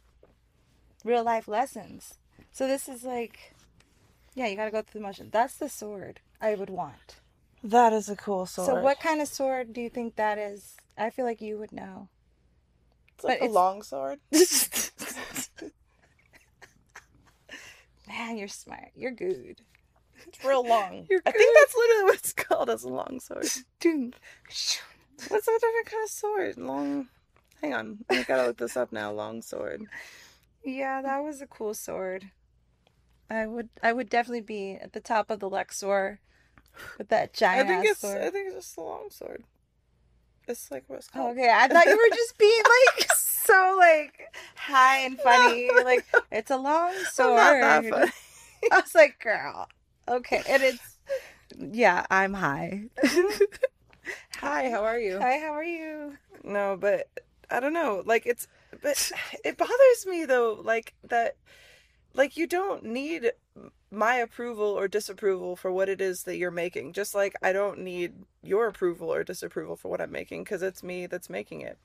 real 1.03 1.23
life 1.23 1.47
lessons 1.47 2.15
so 2.51 2.67
this 2.67 2.87
is 2.87 3.03
like 3.03 3.53
yeah 4.39 4.47
you 4.47 4.55
got 4.55 4.65
to 4.65 4.71
go 4.71 4.81
through 4.81 5.01
the 5.01 5.05
motion. 5.05 5.29
That's 5.31 5.55
the 5.55 5.67
sword 5.67 6.21
i 6.41 6.55
would 6.55 6.69
want. 6.69 7.17
That 7.61 7.91
is 7.91 8.07
a 8.07 8.15
cool 8.15 8.45
sword. 8.45 8.67
so 8.67 8.81
what 8.81 9.01
kind 9.01 9.21
of 9.21 9.27
sword 9.27 9.73
do 9.73 9.81
you 9.81 9.89
think 9.89 10.15
that 10.15 10.37
is? 10.37 10.77
I 10.97 11.09
feel 11.09 11.25
like 11.25 11.41
you 11.41 11.57
would 11.57 11.73
know. 11.73 12.07
It's 13.15 13.25
like 13.25 13.39
but 13.39 13.43
a 13.43 13.49
it's- 13.49 13.53
long 13.53 13.81
sword. 13.81 14.19
Man 18.07 18.37
you're 18.37 18.47
smart. 18.47 18.91
You're 18.95 19.11
good. 19.11 19.59
It's 20.25 20.43
real 20.45 20.65
long. 20.65 21.05
You're 21.09 21.21
i 21.25 21.31
think 21.31 21.57
that's 21.57 21.75
literally 21.75 22.03
what 22.05 22.15
it's 22.15 22.33
called 22.33 22.69
as 22.69 22.83
a 22.83 22.89
long 22.89 23.19
sword. 23.19 23.47
Doom. 23.81 24.13
what's 25.27 25.47
a 25.47 25.51
different 25.51 25.85
kind 25.85 26.03
of 26.03 26.09
sword? 26.09 26.57
Long 26.57 27.09
hang 27.61 27.73
on. 27.73 27.99
I 28.09 28.23
gotta 28.23 28.47
look 28.47 28.57
this 28.57 28.77
up 28.77 28.93
now. 28.93 29.11
Long 29.11 29.41
sword. 29.41 29.83
Yeah, 30.63 31.01
that 31.01 31.19
was 31.19 31.41
a 31.41 31.47
cool 31.47 31.73
sword. 31.73 32.31
I 33.29 33.45
would 33.47 33.69
I 33.83 33.93
would 33.93 34.09
definitely 34.09 34.41
be 34.41 34.77
at 34.81 34.93
the 34.93 34.99
top 34.99 35.29
of 35.29 35.39
the 35.39 35.49
Luxor 35.49 36.19
with 36.97 37.09
that 37.09 37.33
giant. 37.33 37.67
i 37.67 37.71
think 37.71 37.85
ass 37.85 37.91
it's 37.91 37.99
sword. 38.01 38.21
i 38.21 38.29
think 38.29 38.47
it's 38.47 38.55
just 38.67 38.77
a 38.77 38.81
long 38.81 39.09
sword 39.09 39.43
it's 40.47 40.71
like 40.71 40.83
what's 40.87 41.07
Oh, 41.13 41.19
called 41.19 41.37
okay, 41.37 41.51
I 41.53 41.67
thought 41.67 41.85
you 41.85 41.95
were 41.97 42.15
just 42.15 42.37
being 42.37 42.63
like 42.97 43.11
so 43.13 43.75
like 43.77 44.33
high 44.55 44.99
and 44.99 45.19
funny. 45.19 45.69
Like 45.83 46.05
it's 46.31 46.49
a 46.51 46.57
long 46.57 46.89
I'm 46.97 47.05
sword. 47.05 47.35
not 47.37 47.53
that 47.61 47.85
funny. 47.89 48.11
I 48.71 48.79
was 48.79 48.95
like, 48.95 49.19
girl. 49.19 49.67
Okay, 50.07 50.41
and 50.49 50.63
it's 50.63 50.97
yeah, 51.57 52.05
I'm 52.09 52.33
high. 52.33 52.85
Hi, 54.37 54.69
how 54.69 54.83
are 54.83 54.97
you? 54.99 55.19
Hi, 55.19 55.37
how 55.39 55.51
are 55.53 55.63
you? 55.63 56.17
No, 56.43 56.77
but 56.79 57.07
I 57.51 57.59
don't 57.59 57.73
know. 57.73 58.01
Like 58.05 58.25
it's 58.25 58.47
but 58.81 59.11
it 59.45 59.57
bothers 59.57 60.05
me 60.07 60.25
though 60.25 60.59
like 60.63 60.93
that 61.09 61.35
like 62.19 62.35
you 62.35 62.45
don't 62.47 62.83
need 62.83 63.31
my 63.89 64.15
approval 64.15 64.67
or 64.67 64.89
disapproval 64.89 65.55
for 65.55 65.71
what 65.71 65.87
it 65.87 66.01
is 66.01 66.23
that 66.23 66.35
you're 66.35 66.51
making. 66.51 66.91
Just 66.91 67.15
like 67.15 67.33
I 67.41 67.53
don't 67.53 67.79
need 67.79 68.13
your 68.43 68.67
approval 68.67 69.11
or 69.11 69.23
disapproval 69.23 69.77
for 69.77 69.87
what 69.87 70.01
I'm 70.01 70.11
making 70.11 70.43
cuz 70.43 70.61
it's 70.61 70.83
me 70.83 71.07
that's 71.07 71.29
making 71.29 71.61
it. 71.61 71.79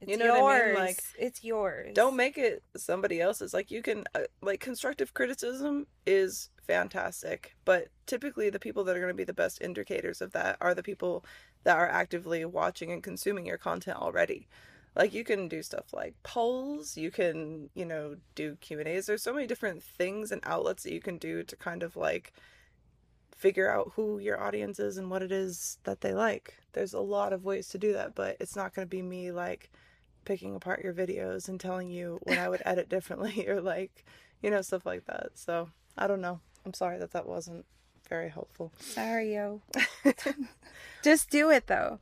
It's 0.00 0.10
You 0.10 0.16
know 0.16 0.40
what 0.40 0.56
I 0.56 0.64
mean? 0.64 0.68
yours. 0.68 0.78
Like, 0.78 1.02
it's 1.18 1.44
yours. 1.44 1.90
Don't 1.92 2.16
make 2.16 2.38
it 2.38 2.62
somebody 2.74 3.20
else's. 3.20 3.52
Like 3.52 3.70
you 3.70 3.82
can 3.82 4.04
uh, 4.14 4.20
like 4.40 4.60
constructive 4.60 5.12
criticism 5.12 5.86
is 6.06 6.48
fantastic, 6.66 7.54
but 7.66 7.88
typically 8.06 8.48
the 8.48 8.58
people 8.58 8.82
that 8.84 8.96
are 8.96 9.00
going 9.00 9.12
to 9.12 9.14
be 9.14 9.24
the 9.24 9.34
best 9.34 9.60
indicators 9.60 10.22
of 10.22 10.32
that 10.32 10.56
are 10.62 10.74
the 10.74 10.82
people 10.82 11.22
that 11.64 11.76
are 11.76 11.88
actively 11.88 12.46
watching 12.46 12.90
and 12.92 13.02
consuming 13.02 13.44
your 13.44 13.58
content 13.58 13.98
already. 13.98 14.48
Like 14.96 15.14
you 15.14 15.24
can 15.24 15.48
do 15.48 15.62
stuff 15.62 15.92
like 15.92 16.14
polls, 16.22 16.96
you 16.96 17.10
can, 17.10 17.70
you 17.74 17.84
know, 17.84 18.16
do 18.34 18.56
Q&As. 18.60 19.06
There's 19.06 19.22
so 19.22 19.32
many 19.32 19.46
different 19.46 19.82
things 19.82 20.32
and 20.32 20.40
outlets 20.44 20.82
that 20.82 20.92
you 20.92 21.00
can 21.00 21.16
do 21.16 21.42
to 21.44 21.56
kind 21.56 21.82
of 21.82 21.96
like 21.96 22.32
figure 23.36 23.70
out 23.70 23.92
who 23.94 24.18
your 24.18 24.42
audience 24.42 24.78
is 24.78 24.98
and 24.98 25.10
what 25.10 25.22
it 25.22 25.32
is 25.32 25.78
that 25.84 26.00
they 26.00 26.12
like. 26.12 26.56
There's 26.72 26.92
a 26.92 27.00
lot 27.00 27.32
of 27.32 27.44
ways 27.44 27.68
to 27.68 27.78
do 27.78 27.92
that, 27.94 28.14
but 28.14 28.36
it's 28.40 28.56
not 28.56 28.74
going 28.74 28.86
to 28.86 28.90
be 28.90 29.00
me 29.00 29.32
like 29.32 29.70
picking 30.24 30.54
apart 30.54 30.84
your 30.84 30.92
videos 30.92 31.48
and 31.48 31.58
telling 31.58 31.88
you 31.88 32.18
what 32.24 32.38
I 32.38 32.48
would 32.48 32.62
edit 32.66 32.88
differently 32.88 33.46
or 33.48 33.60
like, 33.60 34.04
you 34.42 34.50
know, 34.50 34.60
stuff 34.60 34.84
like 34.84 35.06
that. 35.06 35.30
So, 35.34 35.70
I 35.96 36.06
don't 36.06 36.20
know. 36.20 36.40
I'm 36.66 36.74
sorry 36.74 36.98
that 36.98 37.12
that 37.12 37.26
wasn't 37.26 37.64
very 38.08 38.28
helpful. 38.28 38.72
Sorry, 38.78 39.34
yo. 39.34 39.62
Just 41.02 41.30
do 41.30 41.50
it 41.50 41.66
though. 41.66 42.00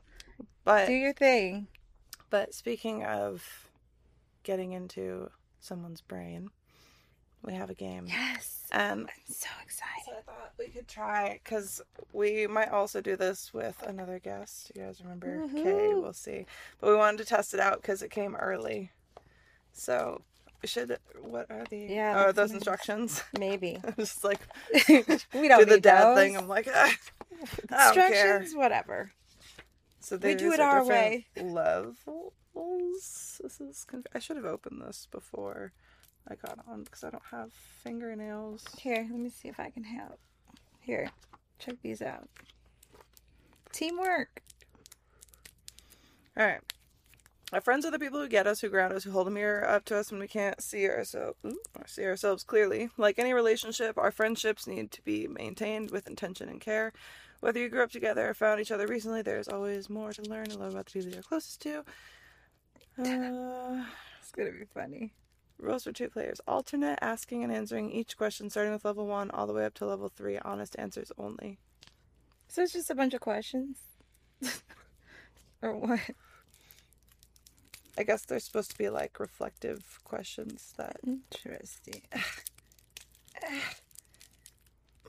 But 0.64 0.86
Do 0.86 0.92
your 0.92 1.12
thing. 1.12 1.68
But 2.30 2.54
speaking 2.54 3.04
of 3.04 3.68
getting 4.42 4.72
into 4.72 5.30
someone's 5.60 6.00
brain, 6.00 6.50
we 7.42 7.54
have 7.54 7.70
a 7.70 7.74
game. 7.74 8.06
Yes. 8.08 8.66
And 8.72 9.02
I'm 9.02 9.08
so 9.26 9.34
so 9.34 9.48
excited. 9.62 10.18
I 10.18 10.22
thought 10.22 10.52
we 10.58 10.66
could 10.68 10.88
try 10.88 11.40
cuz 11.44 11.80
we 12.12 12.46
might 12.46 12.70
also 12.70 13.00
do 13.00 13.16
this 13.16 13.54
with 13.54 13.82
another 13.82 14.18
guest. 14.18 14.72
You 14.74 14.82
guys 14.82 15.00
remember 15.00 15.46
Kay? 15.54 15.94
We'll 15.94 16.12
see. 16.12 16.46
But 16.80 16.90
we 16.90 16.96
wanted 16.96 17.18
to 17.18 17.24
test 17.24 17.54
it 17.54 17.60
out 17.60 17.82
cuz 17.82 18.02
it 18.02 18.10
came 18.10 18.34
early. 18.36 18.90
So, 19.72 20.22
we 20.60 20.68
should 20.68 20.98
what 21.20 21.50
are 21.50 21.64
the 21.70 21.78
Yeah, 21.78 22.14
oh, 22.16 22.24
that's 22.26 22.36
those 22.36 22.52
instructions? 22.52 23.22
Maybe. 23.38 23.78
I'm 23.84 23.94
just 23.96 24.24
like 24.24 24.40
we 25.32 25.48
don't 25.48 25.60
do 25.60 25.64
the 25.64 25.80
dad 25.80 26.04
those. 26.06 26.18
thing. 26.18 26.36
I'm 26.36 26.48
like, 26.48 26.68
ah, 26.72 26.92
I 27.70 27.94
don't 27.94 27.94
care. 27.94 28.38
Instructions, 28.38 28.54
whatever. 28.56 29.12
So 30.08 30.16
We 30.16 30.34
do 30.34 30.52
it 30.52 30.60
our 30.60 30.86
way. 30.86 31.26
Levels. 31.36 32.32
This 33.42 33.60
is. 33.60 33.84
Conf- 33.84 34.06
I 34.14 34.18
should 34.20 34.36
have 34.36 34.46
opened 34.46 34.80
this 34.80 35.06
before 35.10 35.72
I 36.26 36.34
got 36.34 36.60
on 36.66 36.84
because 36.84 37.04
I 37.04 37.10
don't 37.10 37.26
have 37.30 37.52
fingernails. 37.52 38.64
Here, 38.78 39.06
let 39.10 39.20
me 39.20 39.28
see 39.28 39.48
if 39.48 39.60
I 39.60 39.68
can 39.68 39.84
help. 39.84 40.18
Here, 40.80 41.10
check 41.58 41.74
these 41.82 42.00
out. 42.00 42.26
Teamwork. 43.70 44.40
All 46.38 46.46
right. 46.46 46.60
Our 47.52 47.60
friends 47.60 47.84
are 47.84 47.90
the 47.90 47.98
people 47.98 48.18
who 48.18 48.28
get 48.28 48.46
us, 48.46 48.62
who 48.62 48.70
ground 48.70 48.94
us, 48.94 49.04
who 49.04 49.10
hold 49.10 49.28
a 49.28 49.30
mirror 49.30 49.68
up 49.68 49.84
to 49.86 49.96
us 49.98 50.10
when 50.10 50.20
we 50.20 50.28
can't 50.28 50.62
see 50.62 50.88
ourselves, 50.88 51.36
see 51.84 52.06
ourselves 52.06 52.44
clearly. 52.44 52.88
Like 52.96 53.18
any 53.18 53.34
relationship, 53.34 53.98
our 53.98 54.10
friendships 54.10 54.66
need 54.66 54.90
to 54.92 55.02
be 55.02 55.26
maintained 55.28 55.90
with 55.90 56.06
intention 56.06 56.48
and 56.48 56.62
care. 56.62 56.94
Whether 57.40 57.60
you 57.60 57.68
grew 57.68 57.82
up 57.82 57.92
together 57.92 58.28
or 58.28 58.34
found 58.34 58.60
each 58.60 58.72
other 58.72 58.86
recently, 58.86 59.22
there's 59.22 59.48
always 59.48 59.88
more 59.88 60.12
to 60.12 60.22
learn 60.22 60.50
and 60.50 60.56
love 60.56 60.72
about 60.72 60.86
the 60.86 60.92
people 60.92 61.12
you're 61.12 61.22
closest 61.22 61.62
to. 61.62 61.84
Uh, 62.98 63.84
It's 64.20 64.32
gonna 64.32 64.50
be 64.50 64.64
funny. 64.74 65.12
rules 65.56 65.84
for 65.84 65.92
two 65.92 66.08
players: 66.08 66.40
alternate 66.48 66.98
asking 67.00 67.44
and 67.44 67.52
answering 67.52 67.92
each 67.92 68.16
question, 68.16 68.50
starting 68.50 68.72
with 68.72 68.84
level 68.84 69.06
one 69.06 69.30
all 69.30 69.46
the 69.46 69.52
way 69.52 69.64
up 69.64 69.74
to 69.74 69.86
level 69.86 70.08
three. 70.08 70.36
Honest 70.38 70.74
answers 70.80 71.12
only. 71.16 71.60
So 72.48 72.62
it's 72.62 72.72
just 72.72 72.90
a 72.90 72.96
bunch 72.96 73.14
of 73.14 73.20
questions. 73.20 73.78
or 75.62 75.76
what? 75.76 76.00
I 77.96 78.02
guess 78.02 78.24
they're 78.24 78.40
supposed 78.40 78.72
to 78.72 78.78
be 78.78 78.88
like 78.88 79.20
reflective 79.20 80.00
questions 80.02 80.74
that 80.76 80.96
Interesting. 81.06 82.02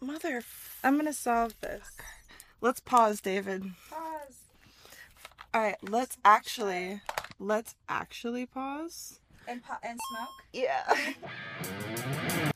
mother. 0.02 0.42
I'm 0.84 0.98
gonna 0.98 1.14
solve 1.14 1.60
this. 1.62 1.88
Let's 2.62 2.80
pause, 2.80 3.22
David. 3.22 3.64
Pause. 3.90 4.36
All 5.54 5.62
right, 5.62 5.78
let's 5.82 6.18
actually 6.26 7.02
let's 7.40 7.76
actually 7.88 8.46
pause. 8.46 9.20
And 9.48 9.64
po- 9.64 9.78
and 9.82 10.00
smoke. 10.10 10.30
Yeah. 10.54 11.06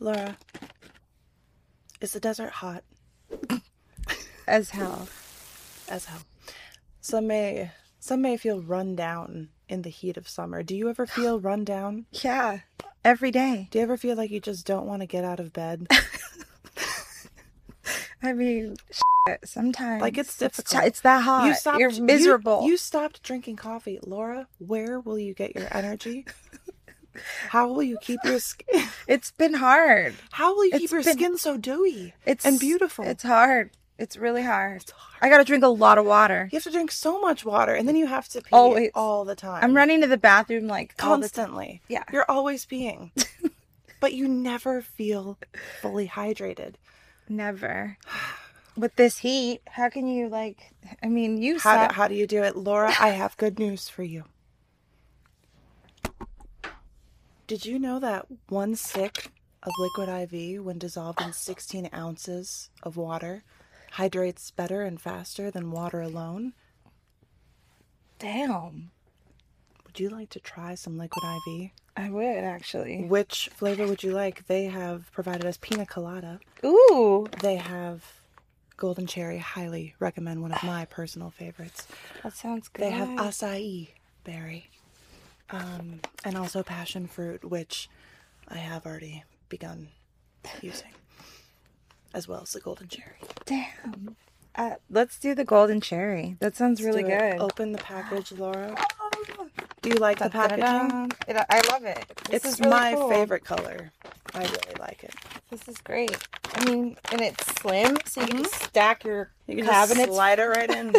Laura, 0.00 0.36
is 2.00 2.12
the 2.12 2.20
desert 2.20 2.50
hot 2.50 2.84
As 4.46 4.70
hell. 4.70 5.08
as 5.88 6.04
hell? 6.06 6.20
Some 7.00 7.26
may 7.28 7.70
some 8.00 8.20
may 8.22 8.36
feel 8.36 8.60
run 8.60 8.94
down 8.96 9.48
in 9.68 9.82
the 9.82 9.90
heat 9.90 10.16
of 10.16 10.28
summer. 10.28 10.62
Do 10.62 10.76
you 10.76 10.88
ever 10.90 11.06
feel 11.16 11.40
run 11.40 11.64
down? 11.64 12.06
Yeah. 12.10 12.60
Every 13.04 13.30
day. 13.30 13.68
Do 13.70 13.78
you 13.78 13.84
ever 13.84 13.96
feel 13.96 14.16
like 14.16 14.30
you 14.30 14.40
just 14.40 14.66
don't 14.66 14.86
want 14.86 15.00
to 15.02 15.06
get 15.06 15.24
out 15.24 15.38
of 15.40 15.52
bed? 15.52 15.86
I 18.22 18.32
mean, 18.32 18.76
sometimes 19.44 20.00
Like, 20.02 20.18
it's 20.18 20.36
difficult. 20.36 20.84
It's, 20.84 21.00
that 21.00 21.22
hot. 21.22 21.46
you 21.46 21.54
stopped 21.54 21.78
You're 21.78 22.00
miserable. 22.00 22.62
You, 22.66 22.76
stopped 22.76 23.22
drinking 23.22 23.56
coffee, 23.56 23.98
Laura. 24.04 24.46
Where 24.58 25.00
will 25.00 25.18
you 25.18 25.34
get 25.34 25.54
your 25.54 25.68
energy? 25.70 26.24
How 27.48 27.68
will 27.68 27.82
you 27.82 27.96
keep 28.00 28.20
your 28.24 28.38
skin? 28.40 28.84
It's 29.08 29.30
been 29.30 29.54
hard. 29.54 30.14
How 30.32 30.54
will 30.54 30.64
you 30.66 30.70
It's 30.74 30.80
keep 30.80 30.90
your 30.90 31.02
been- 31.02 31.14
skin 31.16 31.38
so 31.38 31.56
dewy 31.56 32.12
It's 32.26 32.44
and 32.44 32.58
beautiful? 32.60 33.04
It's 33.06 33.22
hard. 33.22 33.70
It's 33.98 34.18
really 34.18 34.42
hard. 34.42 34.82
It's 34.82 34.90
hard. 34.90 35.18
I 35.22 35.30
gotta 35.30 35.44
drink 35.44 35.64
a 35.64 35.68
lot 35.68 35.96
of 35.96 36.04
water. 36.04 36.48
You 36.52 36.56
have 36.56 36.64
to 36.64 36.70
drink 36.70 36.90
so 36.92 37.18
much 37.18 37.46
water, 37.46 37.74
and 37.74 37.88
then 37.88 37.96
you 37.96 38.06
have 38.06 38.28
to 38.28 38.42
pee 38.42 38.48
Always. 38.52 38.90
all 38.94 39.24
the 39.24 39.34
time. 39.34 39.64
I'm 39.64 39.74
running 39.74 40.02
to 40.02 40.06
the 40.06 40.18
bathroom 40.18 40.66
like 40.66 40.94
all 41.02 41.16
the 41.16 41.28
time. 41.30 41.46
constantly. 41.46 41.80
Yeah. 41.88 42.04
you're 42.12 42.30
always 42.30 42.66
peeing, 42.66 43.10
but 44.00 44.12
you 44.12 44.28
never 44.28 44.82
feel 44.82 45.38
fully 45.80 46.08
hydrated. 46.08 46.74
Never. 47.28 47.96
With 48.76 48.94
this 48.96 49.18
heat, 49.18 49.62
how 49.66 49.88
can 49.88 50.06
you 50.06 50.28
like? 50.28 50.72
I 51.02 51.08
mean, 51.08 51.38
you 51.38 51.58
How 51.58 51.74
saw. 51.76 51.88
do, 51.88 51.94
how 51.94 52.08
do 52.08 52.14
you 52.14 52.26
do 52.26 52.42
it, 52.42 52.56
Laura? 52.56 52.92
I 53.00 53.10
have 53.10 53.36
good 53.38 53.58
news 53.58 53.88
for 53.88 54.02
you. 54.02 54.24
Did 57.46 57.64
you 57.64 57.78
know 57.78 57.98
that 58.00 58.26
one 58.48 58.74
stick 58.74 59.30
of 59.62 59.72
liquid 59.78 60.08
IV, 60.32 60.64
when 60.64 60.78
dissolved 60.78 61.20
in 61.22 61.32
16 61.32 61.88
ounces 61.94 62.70
of 62.82 62.96
water, 62.96 63.44
hydrates 63.92 64.50
better 64.50 64.82
and 64.82 65.00
faster 65.00 65.50
than 65.50 65.70
water 65.70 66.00
alone? 66.00 66.52
Damn. 68.18 68.90
Would 69.86 70.00
you 70.00 70.10
like 70.10 70.30
to 70.30 70.40
try 70.40 70.74
some 70.74 70.98
liquid 70.98 71.22
IV? 71.46 71.70
I 71.96 72.10
would 72.10 72.24
actually. 72.44 73.04
Which 73.04 73.48
flavor 73.54 73.86
would 73.86 74.02
you 74.02 74.12
like? 74.12 74.46
They 74.48 74.64
have 74.64 75.10
provided 75.12 75.46
us 75.46 75.56
pina 75.56 75.86
colada. 75.86 76.40
Ooh, 76.64 77.26
They 77.40 77.56
have 77.56 78.04
golden 78.76 79.06
cherry. 79.06 79.38
Highly 79.38 79.94
recommend 79.98 80.42
one 80.42 80.52
of 80.52 80.62
my 80.62 80.84
personal 80.84 81.30
favorites. 81.30 81.86
that 82.22 82.32
sounds 82.34 82.68
good. 82.68 82.84
They 82.84 82.90
have 82.90 83.08
acai 83.08 83.88
berry, 84.24 84.68
um, 85.50 86.00
and 86.24 86.36
also 86.36 86.62
passion 86.62 87.06
fruit, 87.06 87.44
which 87.44 87.88
I 88.48 88.58
have 88.58 88.86
already 88.86 89.24
begun 89.48 89.88
using, 90.60 90.90
as 92.14 92.26
well 92.28 92.42
as 92.42 92.52
the 92.52 92.60
golden 92.60 92.88
cherry. 92.88 93.16
Damn. 93.44 94.16
Uh, 94.54 94.76
let's 94.90 95.18
do 95.18 95.34
the 95.34 95.44
golden 95.44 95.80
cherry. 95.82 96.36
That 96.40 96.56
sounds 96.56 96.82
really 96.82 97.02
good. 97.02 97.38
Open 97.38 97.72
the 97.72 97.78
package, 97.78 98.32
Laura. 98.32 98.74
Do 99.82 99.90
you 99.90 99.96
like 99.96 100.18
the 100.18 100.30
packaging? 100.30 100.60
Da-da-da. 100.64 101.06
It- 101.28 101.46
I 101.48 101.60
love 101.72 101.84
it. 101.84 102.04
This 102.30 102.44
It's 102.44 102.54
is 102.54 102.60
really 102.60 102.70
my 102.70 102.94
cool. 102.94 103.08
favorite 103.08 103.44
color. 103.44 103.92
I 104.34 104.40
really 104.40 104.74
like 104.80 105.04
it. 105.04 105.14
This 105.50 105.66
is 105.68 105.78
great. 105.78 106.16
I 106.54 106.64
mean, 106.64 106.96
and 107.12 107.20
it's 107.20 107.44
slim, 107.60 107.96
so 108.04 108.22
you 108.22 108.26
can 108.26 108.36
mm-hmm. 108.44 108.64
stack 108.66 109.04
your 109.04 109.30
You 109.46 109.56
can 109.56 109.66
cabinets. 109.66 110.12
slide 110.12 110.38
it 110.38 110.46
right 110.46 110.70
in. 110.70 110.94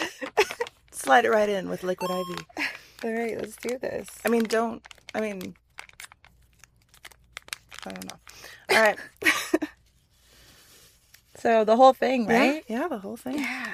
slide 0.90 1.24
it 1.24 1.30
right 1.30 1.48
in 1.48 1.68
with 1.68 1.82
liquid 1.82 2.10
IV. 2.10 2.46
All 3.04 3.12
right, 3.12 3.38
let's 3.38 3.56
do 3.56 3.78
this. 3.78 4.08
I 4.24 4.28
mean, 4.28 4.44
don't. 4.44 4.82
I 5.14 5.20
mean, 5.20 5.54
I 7.84 7.90
don't 7.90 8.04
know. 8.04 8.76
All 8.76 8.80
right. 8.82 8.98
So 11.42 11.64
the 11.64 11.74
whole 11.74 11.92
thing, 11.92 12.26
right? 12.28 12.62
Yeah, 12.68 12.82
yeah, 12.82 12.88
the 12.88 12.98
whole 12.98 13.16
thing. 13.16 13.38
Yeah. 13.40 13.66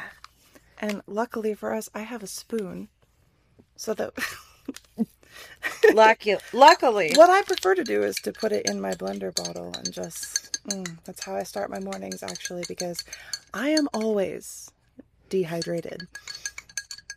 And 0.79 1.03
luckily 1.07 1.53
for 1.53 1.75
us, 1.75 1.91
I 1.95 2.01
have 2.01 2.23
a 2.23 2.27
spoon, 2.27 2.89
so 3.79 3.95
that 3.95 4.13
Lucky, 5.95 6.37
luckily. 6.53 7.15
what 7.15 7.31
I 7.31 7.41
prefer 7.43 7.75
to 7.75 7.85
do 7.85 8.03
is 8.03 8.17
to 8.17 8.33
put 8.33 8.53
it 8.53 8.67
in 8.67 8.79
my 8.79 8.93
blender 8.93 9.35
bottle 9.35 9.73
and 9.75 9.91
just 9.91 10.39
Mm, 10.69 10.99
that's 11.05 11.25
how 11.25 11.35
I 11.35 11.45
start 11.45 11.71
my 11.71 11.81
mornings, 11.81 12.23
actually, 12.23 12.65
because 12.69 13.03
I 13.55 13.71
am 13.71 13.89
always 13.95 14.71
dehydrated. 15.31 16.07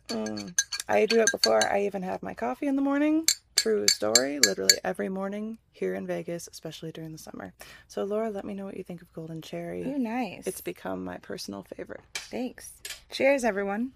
Mm, 0.08 0.58
I 0.88 1.04
do 1.06 1.20
it 1.20 1.30
before 1.30 1.62
I 1.70 1.82
even 1.82 2.02
have 2.02 2.22
my 2.22 2.32
coffee 2.32 2.66
in 2.66 2.76
the 2.76 2.82
morning. 2.82 3.26
True 3.56 3.86
story, 3.88 4.38
literally 4.40 4.78
every 4.82 5.10
morning 5.10 5.58
here 5.72 5.94
in 5.94 6.06
Vegas, 6.06 6.48
especially 6.50 6.92
during 6.92 7.12
the 7.12 7.18
summer. 7.18 7.52
So, 7.88 8.04
Laura, 8.04 8.30
let 8.30 8.44
me 8.44 8.54
know 8.54 8.64
what 8.64 8.76
you 8.76 8.84
think 8.84 9.02
of 9.02 9.12
Golden 9.12 9.42
Cherry. 9.42 9.84
Ooh, 9.86 9.98
nice. 9.98 10.46
It's 10.46 10.62
become 10.62 11.04
my 11.04 11.18
personal 11.18 11.64
favorite. 11.76 12.00
Thanks. 12.14 12.72
Cheers, 13.10 13.44
everyone. 13.44 13.92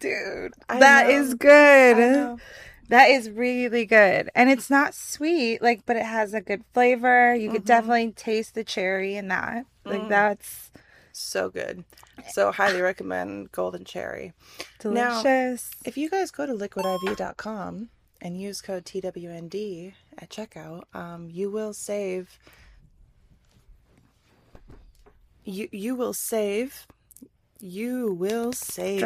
Dude, 0.00 0.54
I 0.68 0.80
that 0.80 1.06
know. 1.08 1.12
is 1.14 1.34
good. 1.34 2.40
That 2.88 3.08
is 3.10 3.30
really 3.30 3.86
good. 3.86 4.30
And 4.34 4.50
it's 4.50 4.68
not 4.68 4.94
sweet, 4.94 5.62
like, 5.62 5.86
but 5.86 5.94
it 5.96 6.04
has 6.04 6.34
a 6.34 6.40
good 6.40 6.64
flavor. 6.74 7.32
You 7.34 7.50
could 7.52 7.62
Mhm. 7.62 7.66
definitely 7.66 8.12
taste 8.12 8.54
the 8.54 8.64
cherry 8.64 9.14
in 9.14 9.28
that. 9.28 9.64
Like, 9.84 10.02
Mm. 10.02 10.08
that's 10.08 10.72
So 11.12 11.50
good. 11.50 11.84
So, 12.30 12.50
highly 12.52 12.80
recommend 12.80 13.50
Golden 13.52 13.84
Cherry. 13.84 14.32
Now- 14.84 15.22
delicious. 15.22 15.70
If 15.84 15.96
you 15.96 16.08
guys 16.08 16.30
go 16.30 16.46
to 16.46 16.52
liquidiv.com 16.54 17.90
and 18.20 18.40
use 18.40 18.60
code 18.62 18.84
TWND 18.86 19.94
at 20.18 20.30
checkout, 20.30 20.84
um, 20.94 21.28
you 21.30 21.50
will 21.50 21.72
save. 21.74 22.38
You 25.44 25.68
you 25.72 25.94
will 25.96 26.12
save. 26.14 26.86
You 27.62 28.12
will 28.12 28.52
save. 28.52 29.00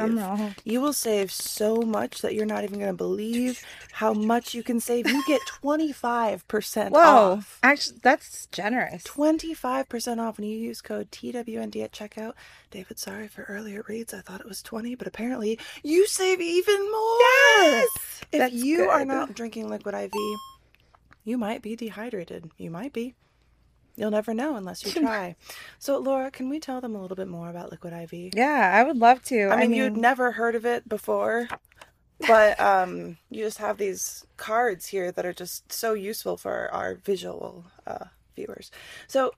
You 0.65 0.81
will 0.81 0.93
save 0.93 1.33
so 1.33 1.77
much 1.83 2.21
that 2.23 2.35
you're 2.35 2.47
not 2.47 2.65
even 2.65 2.79
going 2.79 2.91
to 2.93 2.97
believe 2.97 3.63
how 3.93 4.13
much 4.13 4.55
you 4.55 4.63
can 4.63 4.81
save. 4.81 5.09
You 5.09 5.23
get 5.27 5.41
25% 5.63 6.91
Whoa. 6.91 6.99
off. 7.01 7.59
Actually, 7.63 7.99
that's 8.03 8.47
generous. 8.47 9.03
25% 9.05 10.19
off 10.19 10.39
when 10.39 10.47
you 10.49 10.57
use 10.59 10.81
code 10.81 11.11
TWND 11.11 11.83
at 11.83 11.93
checkout. 11.93 12.35
David, 12.71 12.99
sorry 12.99 13.29
for 13.29 13.43
earlier 13.45 13.85
reads. 13.89 14.15
I 14.15 14.21
thought 14.21 14.41
it 14.41 14.49
was 14.49 14.63
20, 14.63 14.95
but 14.95 15.07
apparently 15.07 15.59
you 15.83 16.07
save 16.07 16.41
even 16.41 16.81
more. 16.91 17.19
Yes! 17.21 17.89
If 18.33 18.39
That's 18.39 18.55
you 18.55 18.89
are 18.89 19.05
not 19.05 19.35
drinking 19.35 19.69
liquid 19.69 19.95
IV, 19.95 20.13
you 21.25 21.39
might 21.39 21.63
be 21.63 21.77
dehydrated. 21.77 22.51
You 22.59 22.71
might 22.71 22.93
be. 22.93 23.15
You'll 23.97 24.11
never 24.11 24.35
know 24.35 24.57
unless 24.57 24.85
you 24.85 24.93
try. 25.03 25.37
so, 25.79 25.99
Laura, 25.99 26.31
can 26.31 26.49
we 26.49 26.59
tell 26.61 26.81
them 26.81 26.95
a 26.95 27.01
little 27.01 27.17
bit 27.17 27.29
more 27.29 27.49
about 27.49 27.71
liquid 27.71 27.93
IV? 27.93 28.35
Yeah, 28.35 28.73
I 28.75 28.83
would 28.83 28.97
love 28.97 29.23
to. 29.25 29.49
I 29.49 29.57
mean, 29.67 29.73
you'd 29.73 29.97
never 29.97 30.33
heard 30.33 30.55
of 30.55 30.67
it 30.67 30.89
before, 30.89 31.49
but 32.27 32.59
um, 32.61 33.19
you 33.31 33.45
just 33.45 33.59
have 33.59 33.79
these 33.79 34.27
cards 34.37 34.87
here 34.87 35.13
that 35.13 35.25
are 35.25 35.33
just 35.33 35.73
so 35.73 35.93
useful 35.95 36.37
for 36.37 36.73
our 36.73 36.97
visual 36.97 37.67
uh, 37.87 38.07
viewers. 38.35 38.71
So, 39.07 39.33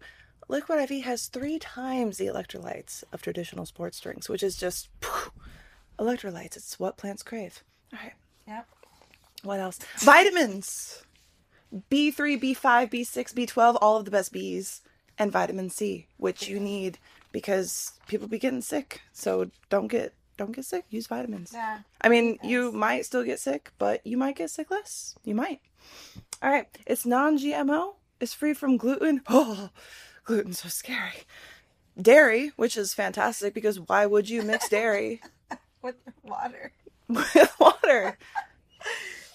Liquid 0.48 0.90
IV 0.90 1.04
has 1.04 1.26
three 1.26 1.58
times 1.58 2.18
the 2.18 2.26
electrolytes 2.26 3.02
of 3.12 3.20
traditional 3.20 3.66
sports 3.66 3.98
drinks, 3.98 4.28
which 4.28 4.44
is 4.44 4.56
just 4.56 4.88
phew, 5.00 5.32
electrolytes. 5.98 6.56
It's 6.56 6.78
what 6.78 6.96
plants 6.96 7.22
crave. 7.24 7.64
All 7.92 7.98
right. 8.00 8.12
Yep. 8.46 8.68
What 9.42 9.58
else? 9.60 9.78
Vitamins. 9.98 11.02
B3, 11.90 12.40
B5, 12.40 12.90
B6, 12.90 13.34
B12, 13.34 13.78
all 13.80 13.96
of 13.96 14.04
the 14.04 14.10
best 14.10 14.32
Bs, 14.32 14.80
and 15.18 15.32
vitamin 15.32 15.70
C, 15.70 16.06
which 16.16 16.48
you 16.48 16.60
need 16.60 16.98
because 17.32 17.92
people 18.06 18.28
be 18.28 18.38
getting 18.38 18.62
sick. 18.62 19.00
So 19.12 19.50
don't 19.68 19.88
get 19.88 20.14
don't 20.36 20.52
get 20.52 20.64
sick. 20.64 20.84
Use 20.90 21.06
vitamins. 21.06 21.52
Yeah. 21.54 21.78
I 22.00 22.08
mean, 22.08 22.38
you 22.42 22.70
might 22.72 23.06
still 23.06 23.24
get 23.24 23.40
sick, 23.40 23.72
but 23.78 24.06
you 24.06 24.18
might 24.18 24.36
get 24.36 24.50
sick 24.50 24.70
less. 24.70 25.14
You 25.24 25.34
might. 25.34 25.60
All 26.42 26.50
right. 26.50 26.66
It's 26.86 27.06
non-GMO. 27.06 27.94
It's 28.20 28.34
free 28.34 28.54
from 28.54 28.76
gluten. 28.76 29.22
Oh, 29.28 29.70
gluten's 30.24 30.60
so 30.60 30.68
scary. 30.68 31.24
Dairy, 32.00 32.52
which 32.56 32.76
is 32.76 32.92
fantastic 32.92 33.54
because 33.54 33.80
why 33.80 34.04
would 34.04 34.28
you 34.28 34.42
mix 34.42 34.68
dairy 34.68 35.22
With 35.82 35.94
water. 36.24 36.72
with 37.08 37.54
water. 37.60 38.18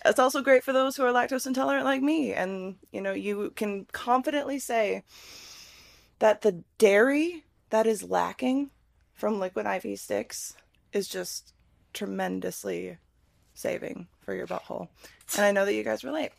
It's 0.04 0.20
also 0.20 0.42
great 0.42 0.64
for 0.64 0.74
those 0.74 0.96
who 0.96 1.04
are 1.04 1.14
lactose 1.14 1.46
intolerant 1.46 1.86
like 1.86 2.02
me. 2.02 2.34
And, 2.34 2.76
you 2.92 3.02
know, 3.02 3.14
you 3.14 3.52
can 3.56 3.86
confidently 3.92 4.60
say 4.60 5.04
that 6.20 6.42
the 6.42 6.64
dairy 6.78 7.44
that 7.70 7.86
is 7.86 8.04
lacking 8.04 8.72
from 9.14 9.40
liquid 9.40 9.66
IV 9.66 10.00
sticks 10.00 10.56
is 10.92 11.08
just 11.08 11.54
tremendously 11.94 12.98
saving 13.54 14.08
for 14.20 14.34
your 14.34 14.48
butthole. 14.48 14.88
And 15.36 15.46
I 15.46 15.52
know 15.52 15.66
that 15.66 15.74
you 15.74 15.84
guys 15.84 16.04
relate. 16.04 16.32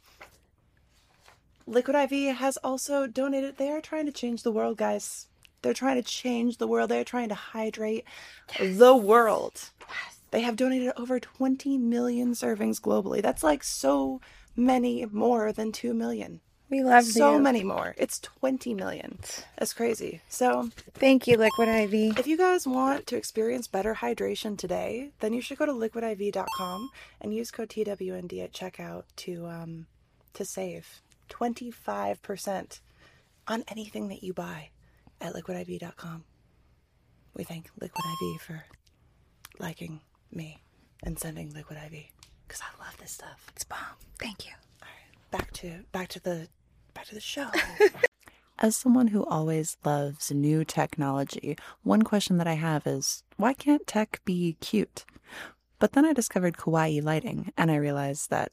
Liquid 1.67 1.97
IV 1.97 2.37
has 2.37 2.57
also 2.59 3.07
donated, 3.07 3.57
they 3.57 3.71
are 3.71 3.81
trying 3.81 4.07
to 4.07 4.13
change 4.13 4.43
the 4.43 4.51
world, 4.51 4.77
guys. 4.77 5.29
They're 5.63 5.73
trying 5.73 6.03
to 6.03 6.03
change 6.03 6.59
the 6.59 6.67
world. 6.67 6.91
They're 6.91 7.05
trying 7.05 7.29
to 7.29 7.37
hydrate 7.37 8.05
the 8.59 8.97
world. 8.97 9.71
They 10.33 10.41
have 10.41 10.57
donated 10.57 10.93
over 10.97 11.21
20 11.21 11.79
million 11.79 12.33
servings 12.33 12.81
globally. 12.81 13.23
That's 13.23 13.43
like 13.45 13.63
so 13.63 14.21
many 14.57 15.07
more 15.07 15.53
than 15.53 15.71
2 15.73 15.95
million. 15.95 16.41
We 16.71 16.83
love 16.83 17.05
So 17.05 17.35
you. 17.35 17.39
many 17.41 17.63
more. 17.63 17.95
It's 17.99 18.19
20 18.19 18.73
million. 18.73 19.19
That's 19.59 19.75
crazy. 19.75 20.23
So, 20.31 20.71
Thank 20.95 21.27
you, 21.27 21.37
Liquid 21.37 21.69
IV. 21.69 22.19
if 22.19 22.27
you 22.27 22.39
guys 22.39 22.67
want 22.67 23.07
to 23.09 23.17
experience 23.17 23.67
better 23.69 23.95
hydration 23.95 24.57
today, 24.57 25.11
then 25.21 25.35
you 25.35 25.43
should 25.43 25.59
go 25.59 25.67
to 25.67 25.73
liquidiv.com 25.73 26.91
and 27.21 27.35
use 27.35 27.51
code 27.51 27.69
TWND 27.69 28.43
at 28.43 28.53
checkout 28.55 29.03
to 29.17 29.47
um 29.47 29.87
to 30.33 30.47
save 30.47 31.03
25% 31.29 32.81
on 33.49 33.65
anything 33.69 34.09
that 34.09 34.23
you 34.25 34.33
buy 34.33 34.71
at 35.21 35.35
liquidiv.com. 35.35 36.25
We 37.37 37.45
thank 37.45 37.69
Liquid 37.79 38.05
IV 38.35 38.41
for 38.41 38.65
liking 39.59 40.01
me 40.35 40.59
and 41.03 41.19
sending 41.19 41.53
Liquid 41.53 41.79
IV 41.79 42.05
cuz 42.49 42.61
I 42.63 42.85
love 42.85 42.97
this 42.99 43.13
stuff. 43.13 43.51
It's 43.55 43.65
bomb. 43.65 43.97
Thank 44.19 44.47
you. 44.47 44.53
All 44.83 44.89
right, 44.89 45.31
Back 45.31 45.53
to 45.55 45.85
back 45.93 46.09
to 46.09 46.21
the 46.21 46.49
back 46.95 47.07
to 47.07 47.15
the 47.15 47.21
show. 47.21 47.49
As 48.59 48.77
someone 48.77 49.09
who 49.09 49.25
always 49.25 49.77
loves 49.85 50.31
new 50.31 50.65
technology, 50.65 51.57
one 51.83 52.03
question 52.03 52.37
that 52.39 52.47
I 52.47 52.55
have 52.55 52.87
is 52.87 53.25
why 53.37 53.55
can't 53.55 53.87
tech 53.87 54.21
be 54.25 54.57
cute? 54.61 55.05
But 55.81 55.93
then 55.93 56.05
I 56.05 56.13
discovered 56.13 56.57
Kawaii 56.59 57.03
Lighting 57.03 57.53
and 57.57 57.71
I 57.71 57.77
realized 57.77 58.31
that 58.31 58.53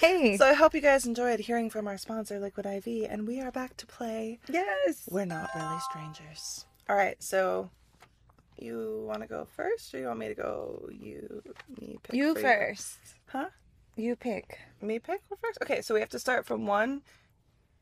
Hey. 0.00 0.36
So 0.38 0.46
I 0.46 0.54
hope 0.54 0.72
you 0.74 0.80
guys 0.80 1.04
enjoyed 1.06 1.40
hearing 1.40 1.68
from 1.68 1.86
our 1.86 1.98
sponsor, 1.98 2.38
Liquid 2.40 2.64
IV, 2.64 3.06
and 3.10 3.26
we 3.28 3.38
are 3.40 3.50
back 3.50 3.76
to 3.78 3.86
play 3.86 4.38
yes. 4.50 5.06
We're 5.10 5.26
Not 5.26 5.50
Really 5.54 5.78
Strangers. 5.90 6.64
All 6.88 6.96
right, 6.96 7.22
so 7.22 7.68
you 8.58 9.04
want 9.06 9.20
to 9.20 9.26
go 9.26 9.46
first, 9.56 9.92
or 9.94 9.98
you 9.98 10.06
want 10.06 10.18
me 10.20 10.28
to 10.28 10.34
go? 10.34 10.88
You, 10.90 11.42
me 11.78 11.98
pick. 12.02 12.14
You 12.16 12.34
first. 12.34 12.96
huh? 13.26 13.46
You 13.96 14.16
pick. 14.16 14.58
Me 14.80 14.98
pick 14.98 15.20
first. 15.42 15.58
Okay, 15.62 15.82
so 15.82 15.92
we 15.92 16.00
have 16.00 16.08
to 16.10 16.18
start 16.18 16.46
from 16.46 16.66
one, 16.66 17.02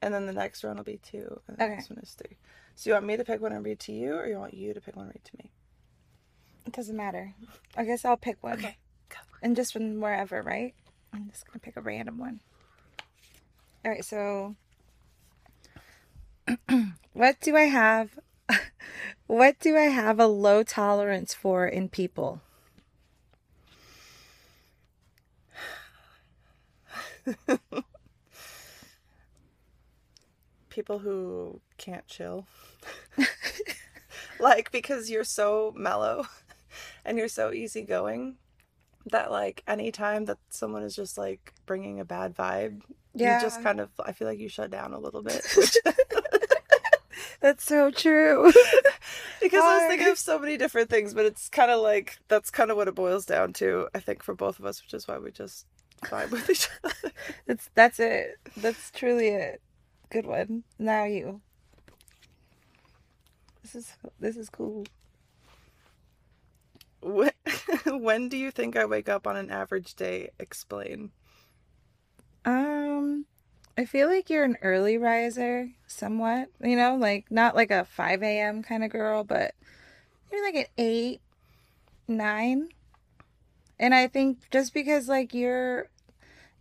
and 0.03 0.13
then 0.13 0.27
the 0.27 0.33
next 0.33 0.65
one 0.65 0.77
will 0.77 0.85
be 0.85 0.99
two, 1.03 1.41
and 1.47 1.57
then 1.57 1.69
Okay. 1.71 1.77
this 1.81 1.89
one 1.91 2.01
is 2.01 2.11
three. 2.15 2.37
So 2.75 2.91
you 2.91 2.95
want 2.95 3.07
me 3.07 3.17
to 3.17 3.25
pick 3.25 3.41
one 3.41 3.53
and 3.53 3.65
read 3.65 3.79
to 3.81 3.93
you, 3.93 4.15
or 4.15 4.27
you 4.27 4.39
want 4.39 4.55
you 4.55 4.75
to 4.75 4.81
pick 4.81 4.97
one 4.97 5.07
and 5.07 5.15
read 5.15 5.25
to 5.25 5.37
me? 5.39 5.51
It 6.69 6.75
doesn't 6.75 6.97
matter. 6.97 7.35
I 7.79 7.85
guess 7.85 8.05
I'll 8.05 8.19
pick 8.19 8.43
one. 8.43 8.59
Okay, 8.59 8.77
go. 9.09 9.17
And 9.41 9.57
just 9.57 9.73
from 9.73 10.03
wherever, 10.03 10.43
right? 10.43 10.75
I'm 11.15 11.31
just 11.31 11.47
gonna 11.47 11.61
pick 11.61 11.79
a 11.79 11.81
random 11.81 12.19
one. 12.19 12.41
All 13.87 13.91
right, 13.91 14.05
so 14.05 14.55
what 17.15 17.41
do 17.41 17.57
I 17.57 17.63
have? 17.63 18.19
what 19.27 19.59
do 19.61 19.79
I 19.79 19.85
have 19.85 20.21
a 20.21 20.27
low 20.27 20.63
tolerance 20.63 21.33
for 21.33 21.67
in 21.67 21.89
people? 21.89 22.43
people 30.69 30.99
who 30.99 31.63
can't 31.79 32.07
chill. 32.07 32.47
like 34.39 34.71
because 34.71 35.09
you're 35.09 35.25
so 35.25 35.73
mellow 35.75 36.27
and 37.05 37.19
you're 37.19 37.29
so 37.29 37.53
easygoing 37.53 38.37
that 39.11 39.31
like 39.31 39.63
anytime 39.67 40.27
that 40.27 40.39
someone 40.51 40.83
is 40.83 40.95
just 40.95 41.17
like 41.19 41.55
bringing 41.67 42.01
a 42.01 42.05
bad 42.05 42.35
vibe, 42.37 42.83
Yeah. 43.15 43.37
you 43.39 43.43
just 43.43 43.63
kind 43.63 43.81
of 43.81 43.91
I 44.05 44.13
feel 44.13 44.29
like 44.29 44.39
you 44.39 44.49
shut 44.49 44.71
down 44.71 44.93
a 44.93 44.99
little 44.99 45.23
bit. 45.23 45.47
Which, 45.57 45.77
That's 47.41 47.65
so 47.65 47.91
true. 47.93 48.53
because 49.41 49.63
I 49.63 49.79
was 49.79 49.89
thinking 49.89 50.09
of 50.09 50.19
so 50.19 50.39
many 50.41 50.57
different 50.57 50.91
things, 50.91 51.15
but 51.15 51.25
it's 51.25 51.49
kind 51.49 51.71
of 51.71 51.81
like 51.81 52.19
that's 52.29 52.51
kind 52.51 52.71
of 52.71 52.77
what 52.77 52.89
it 52.89 52.97
boils 52.97 53.27
down 53.27 53.53
to. 53.55 53.89
I 53.95 54.01
think 54.01 54.23
for 54.25 54.35
both 54.35 54.59
of 54.59 54.67
us, 54.67 54.83
which 54.83 54.93
is 54.93 55.07
why 55.07 55.19
we 55.19 55.31
just 55.31 55.65
vibe 56.05 56.31
with 56.31 56.51
each 56.51 56.69
other. 56.85 57.13
That's 57.47 57.71
that's 57.75 57.99
it. 58.01 58.39
That's 58.57 58.91
truly 58.93 59.29
it. 59.29 59.61
Good 60.11 60.27
one. 60.27 60.65
Now 60.79 61.05
you. 61.05 61.41
This 63.63 63.75
is 63.75 63.93
this 64.21 64.37
is 64.37 64.49
cool. 64.49 64.85
When, 67.01 67.31
when 67.87 68.29
do 68.29 68.37
you 68.37 68.51
think 68.51 68.77
I 68.77 68.85
wake 68.85 69.09
up 69.09 69.27
on 69.27 69.37
an 69.37 69.51
average 69.51 69.95
day? 69.95 70.31
Explain. 70.39 71.11
Um, 72.45 73.27
I 73.77 73.85
feel 73.85 74.09
like 74.09 74.31
you're 74.31 74.45
an 74.45 74.59
early 74.63 74.99
riser, 74.99 75.71
somewhat. 75.87 76.49
You 76.63 76.77
know, 76.77 76.97
like 76.97 77.31
not 77.31 77.55
like 77.55 77.71
a 77.71 77.85
five 77.85 78.23
a.m. 78.23 78.63
kind 78.63 78.83
of 78.85 78.91
girl, 78.91 79.25
but 79.25 79.55
you're 80.33 80.45
like 80.45 80.57
at 80.57 80.69
eight, 80.79 81.21
nine. 82.07 82.69
And 83.79 83.95
I 83.95 84.09
think 84.09 84.51
just 84.51 84.75
because 84.75 85.09
like 85.09 85.35
your 85.35 85.89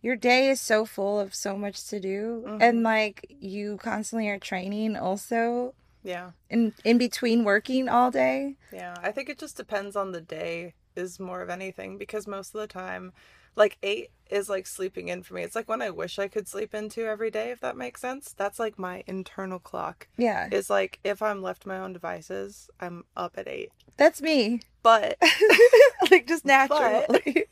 your 0.01 0.15
day 0.15 0.49
is 0.49 0.61
so 0.61 0.85
full 0.85 1.19
of 1.19 1.33
so 1.33 1.57
much 1.57 1.83
to 1.87 1.99
do, 1.99 2.43
Mhm. 2.47 2.61
and 2.61 2.83
like 2.83 3.25
you 3.39 3.77
constantly 3.77 4.29
are 4.29 4.37
training 4.39 4.95
also 4.95 5.73
Yeah. 6.07 6.31
in 6.49 6.73
in 6.85 6.97
between 6.97 7.43
working 7.43 7.89
all 7.89 8.11
day. 8.11 8.55
Yeah, 8.71 8.95
I 9.03 9.11
think 9.11 9.27
it 9.29 9.37
just 9.37 9.57
depends 9.57 9.95
on 9.95 10.11
the 10.13 10.21
day 10.21 10.73
is 10.95 11.19
more 11.19 11.41
of 11.41 11.49
anything 11.49 11.97
because 11.97 12.25
most 12.25 12.55
of 12.55 12.61
the 12.61 12.67
time 12.67 13.11
like 13.55 13.77
8 13.83 14.09
is 14.29 14.49
like 14.49 14.67
sleeping 14.67 15.09
in 15.09 15.23
for 15.23 15.33
me. 15.33 15.41
It's 15.43 15.55
like 15.55 15.67
when 15.67 15.81
I 15.81 15.89
wish 15.89 16.17
I 16.19 16.27
could 16.27 16.47
sleep 16.47 16.73
into 16.75 17.05
every 17.05 17.31
day 17.31 17.49
if 17.51 17.59
that 17.61 17.75
makes 17.75 17.99
sense. 18.01 18.33
That's 18.37 18.59
like 18.59 18.77
my 18.79 19.03
internal 19.07 19.59
clock. 19.59 20.07
Yeah, 20.15 20.47
Is 20.51 20.69
like 20.69 20.99
if 21.03 21.21
I'm 21.21 21.41
left 21.41 21.65
my 21.65 21.77
own 21.79 21.91
devices, 21.91 22.69
I'm 22.79 23.03
up 23.17 23.33
at 23.37 23.47
8. 23.47 23.69
that's 23.97 24.21
me. 24.21 24.61
But 24.83 25.17
like 26.11 26.27
just 26.27 26.45
naturally. 26.55 27.45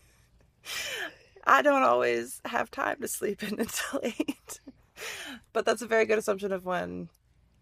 I 1.43 1.61
don't 1.61 1.83
always 1.83 2.41
have 2.45 2.71
time 2.71 3.01
to 3.01 3.07
sleep 3.07 3.43
in 3.43 3.59
until 3.59 3.99
8. 4.01 4.59
But 5.53 5.65
that's 5.65 5.81
a 5.81 5.87
very 5.87 6.05
good 6.05 6.17
assumption 6.19 6.51
of 6.51 6.65
when 6.65 7.09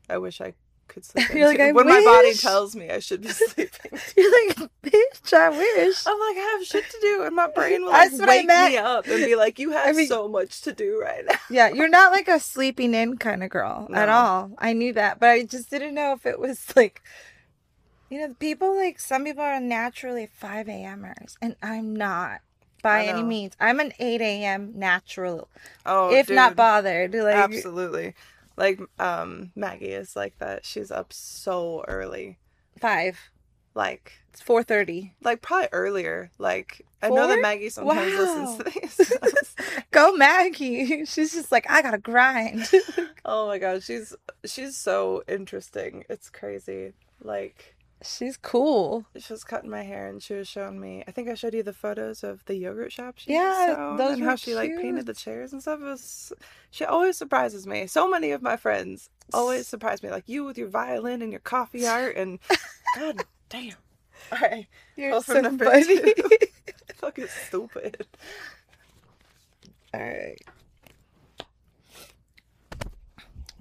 I 0.10 0.18
wish 0.18 0.42
I 0.42 0.54
could 0.94 1.04
sleep 1.06 1.30
You're 1.34 1.48
like, 1.48 1.60
into. 1.60 1.70
"I 1.70 1.72
when 1.74 1.88
my 1.88 2.04
body 2.04 2.34
tells 2.34 2.76
me 2.76 2.90
I 2.90 3.00
should 3.00 3.22
be 3.22 3.28
sleeping. 3.30 3.92
You're 4.16 4.32
like, 4.48 4.70
bitch, 4.84 5.34
I 5.34 5.50
wish. 5.50 6.06
I'm 6.06 6.20
like, 6.20 6.38
I 6.38 6.56
have 6.58 6.66
shit 6.66 6.90
to 6.90 6.98
do, 7.02 7.24
and 7.24 7.36
my 7.36 7.48
brain 7.48 7.84
will 7.84 7.92
That's 7.92 8.20
like 8.20 8.30
I 8.30 8.32
wake 8.38 8.48
meant. 8.48 8.72
me 8.74 8.78
up 8.78 9.08
and 9.08 9.26
be 9.26 9.36
like, 9.36 9.60
"You 9.60 9.72
have 9.72 9.96
mean- 9.96 10.08
so 10.08 10.28
much 10.28 10.62
to 10.62 10.72
do 10.72 11.00
right 11.02 11.26
now." 11.26 11.36
Yeah, 11.50 11.70
you're 11.70 11.90
not 11.90 12.12
like 12.12 12.28
a 12.28 12.40
sleeping 12.40 12.94
in 12.94 13.18
kind 13.18 13.44
of 13.44 13.50
girl 13.50 13.90
at 13.94 14.10
all. 14.10 14.52
I 14.58 14.74
knew 14.74 14.94
that, 14.94 15.20
but 15.20 15.30
I 15.30 15.44
just 15.44 15.70
didn't 15.70 15.96
know 15.96 16.14
if 16.14 16.26
it 16.26 16.40
was 16.40 16.72
like, 16.76 17.02
you 18.10 18.20
know, 18.20 18.36
people 18.40 18.76
like 18.76 19.00
some 19.00 19.24
people 19.26 19.44
are 19.44 19.60
naturally 19.60 20.28
5 20.28 20.70
a.m.ers, 20.70 21.36
and 21.42 21.56
I'm 21.64 21.96
not 21.96 22.42
by 22.84 23.06
any 23.06 23.24
means. 23.24 23.54
I'm 23.62 23.80
an 23.80 23.94
8 23.98 24.20
a.m. 24.22 24.74
natural, 24.76 25.48
Oh, 25.86 26.14
if 26.14 26.30
not 26.30 26.56
bothered. 26.58 27.14
Like, 27.14 27.36
absolutely. 27.36 28.14
Like, 28.56 28.80
um, 29.00 29.52
Maggie 29.56 29.88
is 29.88 30.16
like 30.16 30.38
that. 30.40 30.66
She's 30.66 30.92
up 30.92 31.12
so 31.12 31.84
early, 31.88 32.38
five. 32.80 33.18
like, 33.74 34.12
It's 34.32 34.42
4:30. 34.42 35.14
like 35.22 35.42
probably 35.42 35.70
earlier. 35.72 36.30
Like, 36.38 36.86
I 37.02 37.10
know 37.10 37.28
that 37.28 37.34
Four? 37.36 37.42
Maggie 37.42 37.70
sometimes 37.70 38.14
listens 38.16 38.58
to 38.58 38.64
Wow. 38.64 38.72
these. 38.82 39.56
Go 39.92 40.14
Maggie. 40.16 41.06
She's 41.06 41.34
just 41.34 41.52
like, 41.52 41.66
I 41.70 41.82
gotta 41.82 41.98
grind. 41.98 42.70
oh 43.26 43.48
my 43.48 43.58
god, 43.58 43.84
she's 43.84 44.16
she's 44.46 44.78
so 44.78 45.24
interesting. 45.28 46.04
It's 46.10 46.30
crazy. 46.30 46.94
Like, 47.22 47.76
She's 48.04 48.36
cool. 48.38 49.06
she 49.18 49.32
was 49.32 49.44
cutting 49.44 49.70
my 49.70 49.84
hair 49.84 50.08
and 50.08 50.22
she 50.22 50.34
was 50.34 50.48
showing 50.48 50.80
me. 50.80 51.04
I 51.08 51.12
think 51.12 51.30
I 51.30 51.36
showed 51.36 51.54
you 51.54 51.64
the 51.64 51.74
photos 51.74 52.24
of 52.24 52.44
the 52.46 52.56
yogurt 52.56 52.92
shop. 52.92 53.16
She 53.18 53.32
Yeah, 53.34 53.96
those 53.98 54.16
and 54.16 54.24
how 54.24 54.36
she 54.36 54.56
like 54.56 54.72
painted 54.82 55.06
the 55.06 55.14
chairs 55.14 55.54
and 55.54 55.62
stuff. 55.62 55.80
It 55.80 55.86
was. 55.86 56.34
She 56.72 56.84
always 56.84 57.18
surprises 57.18 57.66
me. 57.66 57.88
So 57.88 58.10
many 58.10 58.32
of 58.32 58.42
my 58.42 58.58
friends 58.58 59.10
always 59.34 59.68
surprise 59.68 60.04
me, 60.04 60.10
like 60.10 60.28
you 60.28 60.44
with 60.44 60.58
your 60.58 60.68
violin 60.68 61.22
and 61.22 61.32
your 61.32 61.40
coffee 61.42 61.88
art. 61.88 62.16
And 62.18 62.40
god 62.96 63.24
damn. 63.50 63.76
All 64.32 64.40
right, 64.42 64.68
You're 64.96 65.22
so 65.22 65.40
number 65.42 65.66
funny. 65.66 66.14
fucking 66.96 67.28
stupid. 67.48 68.08
All 69.94 70.00
right. 70.02 70.42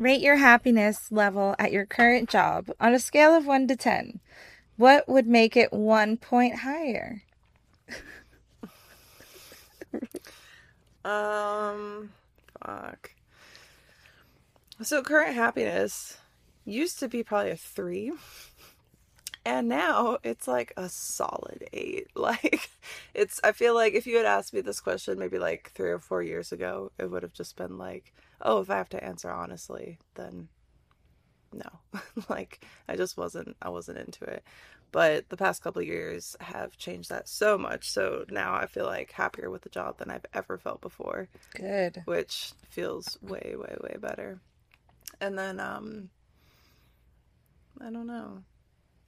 Rate 0.02 0.20
your 0.20 0.38
happiness 0.38 1.12
level 1.12 1.54
at 1.60 1.70
your 1.70 1.86
current 1.86 2.28
job 2.28 2.72
on 2.80 2.92
a 2.92 2.98
scale 2.98 3.36
of 3.36 3.46
1 3.46 3.68
to 3.68 3.76
10. 3.76 4.18
What 4.76 5.08
would 5.08 5.28
make 5.28 5.56
it 5.56 5.72
one 5.72 6.16
point 6.16 6.56
higher? 6.56 7.22
Um, 11.04 12.10
fuck. 12.64 13.12
So 14.82 15.02
current 15.02 15.34
happiness 15.34 16.18
used 16.64 16.98
to 16.98 17.06
be 17.08 17.22
probably 17.22 17.52
a 17.52 17.56
three, 17.56 18.12
and 19.44 19.68
now 19.68 20.18
it's 20.22 20.48
like 20.48 20.72
a 20.76 20.88
solid 20.88 21.68
eight. 21.72 22.08
Like, 22.16 22.70
it's. 23.14 23.40
I 23.44 23.52
feel 23.52 23.74
like 23.74 23.94
if 23.94 24.06
you 24.06 24.16
had 24.16 24.26
asked 24.26 24.52
me 24.52 24.62
this 24.62 24.80
question 24.80 25.18
maybe 25.18 25.38
like 25.38 25.70
three 25.74 25.90
or 25.90 25.98
four 26.00 26.22
years 26.22 26.50
ago, 26.50 26.90
it 26.98 27.10
would 27.10 27.22
have 27.22 27.32
just 27.32 27.56
been 27.56 27.78
like, 27.78 28.12
oh, 28.42 28.60
if 28.60 28.70
I 28.70 28.76
have 28.76 28.88
to 28.90 29.02
answer 29.02 29.30
honestly, 29.30 29.98
then 30.14 30.48
no. 31.52 31.68
like, 32.28 32.64
I 32.88 32.96
just 32.96 33.16
wasn't. 33.16 33.56
I 33.62 33.68
wasn't 33.68 33.98
into 33.98 34.24
it. 34.24 34.44
But 34.90 35.30
the 35.30 35.38
past 35.38 35.62
couple 35.62 35.80
of 35.80 35.88
years 35.88 36.36
have 36.40 36.76
changed 36.76 37.08
that 37.08 37.26
so 37.26 37.56
much. 37.56 37.90
So 37.90 38.26
now 38.28 38.54
I 38.54 38.66
feel 38.66 38.84
like 38.84 39.10
happier 39.12 39.48
with 39.48 39.62
the 39.62 39.70
job 39.70 39.96
than 39.96 40.10
I've 40.10 40.26
ever 40.34 40.58
felt 40.58 40.82
before, 40.82 41.28
Good. 41.54 42.02
which 42.04 42.52
feels 42.68 43.16
way, 43.22 43.54
way, 43.56 43.74
way 43.82 43.96
better. 43.98 44.38
And 45.18 45.38
then, 45.38 45.60
um, 45.60 46.10
I 47.80 47.84
don't 47.84 48.06
know, 48.06 48.42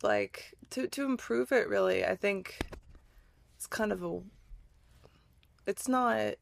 like 0.02 0.54
to 0.70 0.88
to 0.88 1.04
improve 1.04 1.52
it. 1.52 1.68
Really, 1.68 2.04
I 2.04 2.16
think 2.16 2.58
it's 3.56 3.66
kind 3.66 3.92
of 3.92 4.02
a. 4.02 4.20
It's 5.66 5.86
not. 5.86 6.34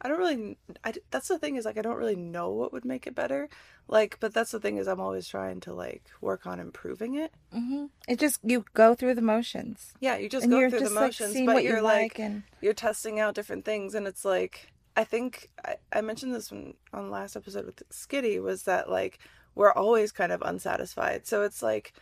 I 0.00 0.08
don't 0.08 0.18
really. 0.18 0.56
I, 0.84 0.94
that's 1.10 1.28
the 1.28 1.38
thing 1.38 1.56
is 1.56 1.64
like 1.64 1.78
I 1.78 1.82
don't 1.82 1.96
really 1.96 2.16
know 2.16 2.50
what 2.50 2.72
would 2.72 2.84
make 2.84 3.06
it 3.06 3.14
better. 3.14 3.48
Like, 3.88 4.18
but 4.20 4.34
that's 4.34 4.50
the 4.52 4.60
thing 4.60 4.76
is 4.76 4.86
I'm 4.86 5.00
always 5.00 5.26
trying 5.26 5.60
to 5.60 5.74
like 5.74 6.04
work 6.20 6.46
on 6.46 6.60
improving 6.60 7.14
it. 7.14 7.32
hmm 7.52 7.86
It 8.06 8.18
just, 8.18 8.40
you 8.42 8.64
go 8.74 8.94
through 8.94 9.14
the 9.14 9.22
motions. 9.22 9.94
Yeah, 9.98 10.16
you 10.18 10.28
just 10.28 10.44
and 10.44 10.52
go 10.52 10.68
through 10.68 10.80
just 10.80 10.94
the 10.94 11.00
motions, 11.00 11.32
seeing 11.32 11.46
but 11.46 11.54
what 11.56 11.64
you're 11.64 11.78
you 11.78 11.82
like, 11.82 12.18
like 12.18 12.18
and 12.20 12.42
you're 12.60 12.74
testing 12.74 13.18
out 13.18 13.34
different 13.34 13.64
things, 13.64 13.94
and 13.94 14.06
it's 14.06 14.24
like 14.24 14.72
I 14.96 15.04
think 15.04 15.48
I, 15.64 15.76
I 15.92 16.00
mentioned 16.00 16.34
this 16.34 16.50
when, 16.50 16.74
on 16.92 17.04
the 17.06 17.10
last 17.10 17.36
episode 17.36 17.66
with 17.66 17.82
Skitty 17.90 18.42
was 18.42 18.64
that 18.64 18.90
like 18.90 19.18
we're 19.54 19.72
always 19.72 20.12
kind 20.12 20.32
of 20.32 20.42
unsatisfied. 20.42 21.26
So 21.26 21.42
it's 21.42 21.62
like 21.62 21.92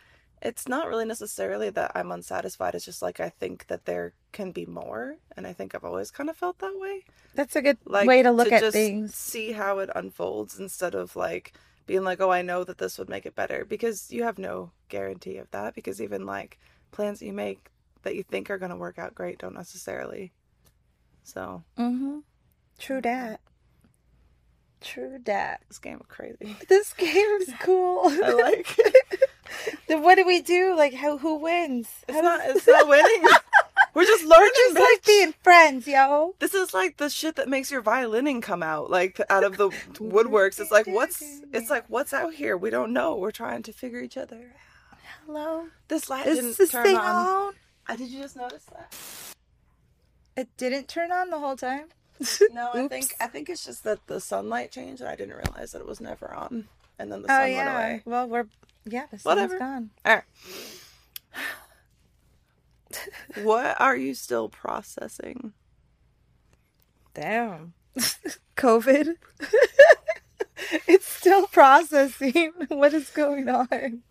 it's 0.41 0.67
not 0.67 0.87
really 0.87 1.05
necessarily 1.05 1.69
that 1.71 1.91
I'm 1.95 2.11
unsatisfied. 2.11 2.75
It's 2.75 2.85
just 2.85 3.01
like 3.01 3.19
I 3.19 3.29
think 3.29 3.67
that 3.67 3.85
there 3.85 4.13
can 4.37 4.51
be 4.51 4.65
more, 4.67 5.17
and 5.35 5.47
I 5.47 5.53
think 5.53 5.73
I've 5.73 5.83
always 5.83 6.11
kind 6.11 6.29
of 6.29 6.37
felt 6.37 6.59
that 6.59 6.77
way. 6.79 7.03
that's 7.33 7.55
a 7.55 7.61
good 7.61 7.77
Like 7.85 8.07
way 8.07 8.21
to 8.23 8.31
look 8.31 8.51
at 8.51 8.61
just 8.61 8.73
things. 8.77 9.15
see 9.15 9.51
how 9.51 9.79
it 9.79 9.89
unfolds 9.95 10.59
instead 10.59 10.93
of 10.95 11.15
like 11.15 11.53
being 11.87 12.03
like, 12.03 12.21
oh, 12.21 12.29
I 12.29 12.43
know 12.43 12.63
that 12.63 12.77
this 12.77 12.97
would 12.99 13.09
make 13.09 13.25
it 13.25 13.35
better 13.35 13.65
because 13.65 14.11
you 14.11 14.23
have 14.23 14.37
no 14.37 14.71
guarantee 14.89 15.37
of 15.37 15.49
that. 15.51 15.73
Because 15.73 16.01
even 16.01 16.25
like 16.25 16.59
plans 16.91 17.19
that 17.19 17.25
you 17.25 17.33
make 17.33 17.59
that 18.03 18.15
you 18.15 18.23
think 18.23 18.49
are 18.49 18.57
going 18.59 18.69
to 18.75 18.75
work 18.85 18.99
out 18.99 19.15
great 19.15 19.39
don't 19.39 19.55
necessarily. 19.55 20.31
So 21.23 21.63
hmm 21.77 22.19
True 22.77 23.01
dat. 23.01 23.39
True 24.81 25.17
dat. 25.17 25.61
this 25.67 25.79
game 25.79 25.99
is 25.99 26.05
crazy. 26.07 26.55
This 26.69 26.93
game 26.93 27.31
is 27.41 27.51
cool. 27.59 28.01
I 28.23 28.33
like 28.33 28.75
it. 28.77 29.29
then 29.87 30.03
what 30.03 30.15
do 30.15 30.25
we 30.25 30.41
do? 30.41 30.75
Like, 30.77 30.93
how 30.93 31.17
who 31.17 31.39
wins? 31.39 31.87
It's 32.07 32.15
How 32.17 32.21
not. 32.21 32.39
does- 32.45 32.57
It's 32.57 32.67
not 32.67 32.87
winning. 32.87 33.23
We're 33.97 34.05
just 34.05 34.25
learning. 34.25 34.51
just 34.55 34.75
like 34.75 35.05
being 35.05 35.33
friends, 35.41 35.87
yo. 35.87 36.35
This 36.37 36.53
is 36.53 36.71
like 36.71 36.97
the 36.97 37.09
shit 37.09 37.35
that 37.37 37.49
makes 37.49 37.71
your 37.71 37.81
violining 37.81 38.41
come 38.41 38.61
out, 38.61 38.91
like 38.91 39.19
out 39.27 39.43
of 39.43 39.57
the 39.57 39.69
woodworks. 39.95 40.59
It's 40.59 40.69
like 40.69 40.85
what's 40.85 41.19
it's 41.51 41.71
like 41.71 41.85
what's 41.87 42.13
out 42.13 42.35
here? 42.35 42.55
We 42.55 42.69
don't 42.69 42.93
know. 42.93 43.15
We're 43.15 43.31
trying 43.31 43.63
to 43.63 43.73
figure 43.73 43.99
each 43.99 44.15
other. 44.15 44.53
out. 44.93 44.99
Hello. 45.25 45.67
This 45.87 46.11
light 46.11 46.27
Is 46.27 46.37
didn't 46.37 46.57
this 46.57 46.69
turn 46.69 46.83
thing 46.85 46.95
on. 46.95 47.05
on? 47.47 47.53
Uh, 47.89 47.95
did 47.95 48.09
you 48.09 48.21
just 48.21 48.35
notice 48.35 48.65
that? 48.65 48.93
It 50.35 50.49
didn't 50.57 50.87
turn 50.87 51.11
on 51.11 51.31
the 51.31 51.39
whole 51.39 51.55
time. 51.55 51.85
No, 52.51 52.69
I 52.75 52.87
think 52.89 53.15
I 53.19 53.25
think 53.25 53.49
it's 53.49 53.65
just 53.65 53.83
that 53.83 54.05
the 54.05 54.21
sunlight 54.21 54.71
changed, 54.71 55.01
and 55.01 55.09
I 55.09 55.15
didn't 55.15 55.35
realize 55.35 55.71
that 55.71 55.79
it 55.79 55.87
was 55.87 55.99
never 55.99 56.31
on, 56.31 56.67
and 56.99 57.11
then 57.11 57.23
the 57.23 57.27
Oh 57.31 57.33
sun 57.33 57.39
went 57.41 57.51
yeah. 57.53 57.73
away. 57.75 58.01
Well, 58.05 58.27
we're 58.29 58.45
yeah. 58.85 59.07
The 59.09 59.17
sun's 59.17 59.25
Whatever. 59.25 59.57
gone. 59.57 59.89
All 60.05 60.13
right. 60.17 60.23
What 63.43 63.79
are 63.79 63.95
you 63.95 64.13
still 64.13 64.49
processing? 64.49 65.53
Damn. 67.13 67.73
COVID. 68.57 69.15
it's 70.87 71.07
still 71.07 71.47
processing. 71.47 72.51
What 72.69 72.93
is 72.93 73.09
going 73.09 73.49
on? 73.49 74.03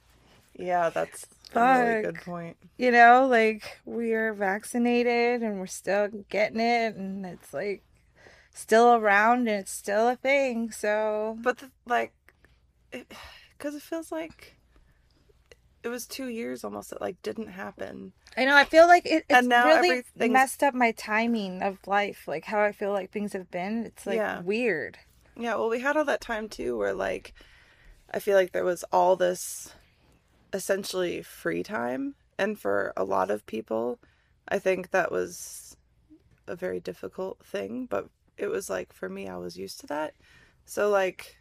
Yeah, 0.58 0.90
that's 0.90 1.26
a 1.54 1.60
really 1.60 2.02
good 2.02 2.20
point. 2.22 2.56
You 2.78 2.90
know, 2.90 3.26
like 3.30 3.80
we 3.84 4.12
are 4.14 4.32
vaccinated 4.32 5.42
and 5.42 5.58
we're 5.58 5.66
still 5.66 6.08
getting 6.28 6.60
it, 6.60 6.96
and 6.96 7.26
it's 7.26 7.52
like 7.52 7.82
still 8.54 8.94
around 8.94 9.40
and 9.40 9.60
it's 9.60 9.70
still 9.70 10.08
a 10.08 10.16
thing. 10.16 10.70
So, 10.70 11.36
But 11.42 11.58
the, 11.58 11.70
like, 11.86 12.12
because 12.90 13.74
it, 13.74 13.82
feels 13.82 14.10
like 14.10 14.55
it 15.86 15.88
was 15.88 16.04
two 16.04 16.26
years 16.26 16.64
almost 16.64 16.90
that 16.90 17.00
like 17.00 17.22
didn't 17.22 17.46
happen. 17.46 18.12
I 18.36 18.44
know 18.44 18.56
I 18.56 18.64
feel 18.64 18.88
like 18.88 19.06
it, 19.06 19.24
it's 19.28 19.38
And 19.38 19.48
now 19.48 19.68
really 19.68 20.02
messed 20.16 20.64
up 20.64 20.74
my 20.74 20.90
timing 20.90 21.62
of 21.62 21.78
life, 21.86 22.26
like 22.26 22.44
how 22.44 22.60
I 22.60 22.72
feel 22.72 22.90
like 22.90 23.12
things 23.12 23.34
have 23.34 23.52
been. 23.52 23.86
It's 23.86 24.04
like 24.04 24.16
Yeah. 24.16 24.40
weird. 24.42 24.98
Yeah, 25.36 25.54
well, 25.54 25.68
we 25.68 25.78
had 25.78 25.96
all 25.96 26.04
that 26.04 26.20
time 26.20 26.48
too 26.48 26.76
where 26.76 26.92
like 26.92 27.34
I 28.12 28.18
feel 28.18 28.34
like 28.36 28.50
there 28.50 28.64
was 28.64 28.84
all 28.92 29.14
this 29.14 29.74
essentially 30.52 31.22
free 31.22 31.62
time, 31.62 32.16
and 32.36 32.58
for 32.58 32.92
a 32.96 33.04
lot 33.04 33.30
of 33.30 33.46
people, 33.46 34.00
I 34.48 34.58
think 34.58 34.90
that 34.90 35.12
was 35.12 35.76
a 36.48 36.56
very 36.56 36.80
difficult 36.80 37.38
thing, 37.46 37.86
but 37.86 38.08
it 38.36 38.48
was 38.48 38.68
like 38.68 38.92
for 38.92 39.08
me 39.08 39.28
I 39.28 39.36
was 39.36 39.56
used 39.56 39.78
to 39.80 39.86
that. 39.86 40.14
So 40.64 40.88
like 40.90 41.36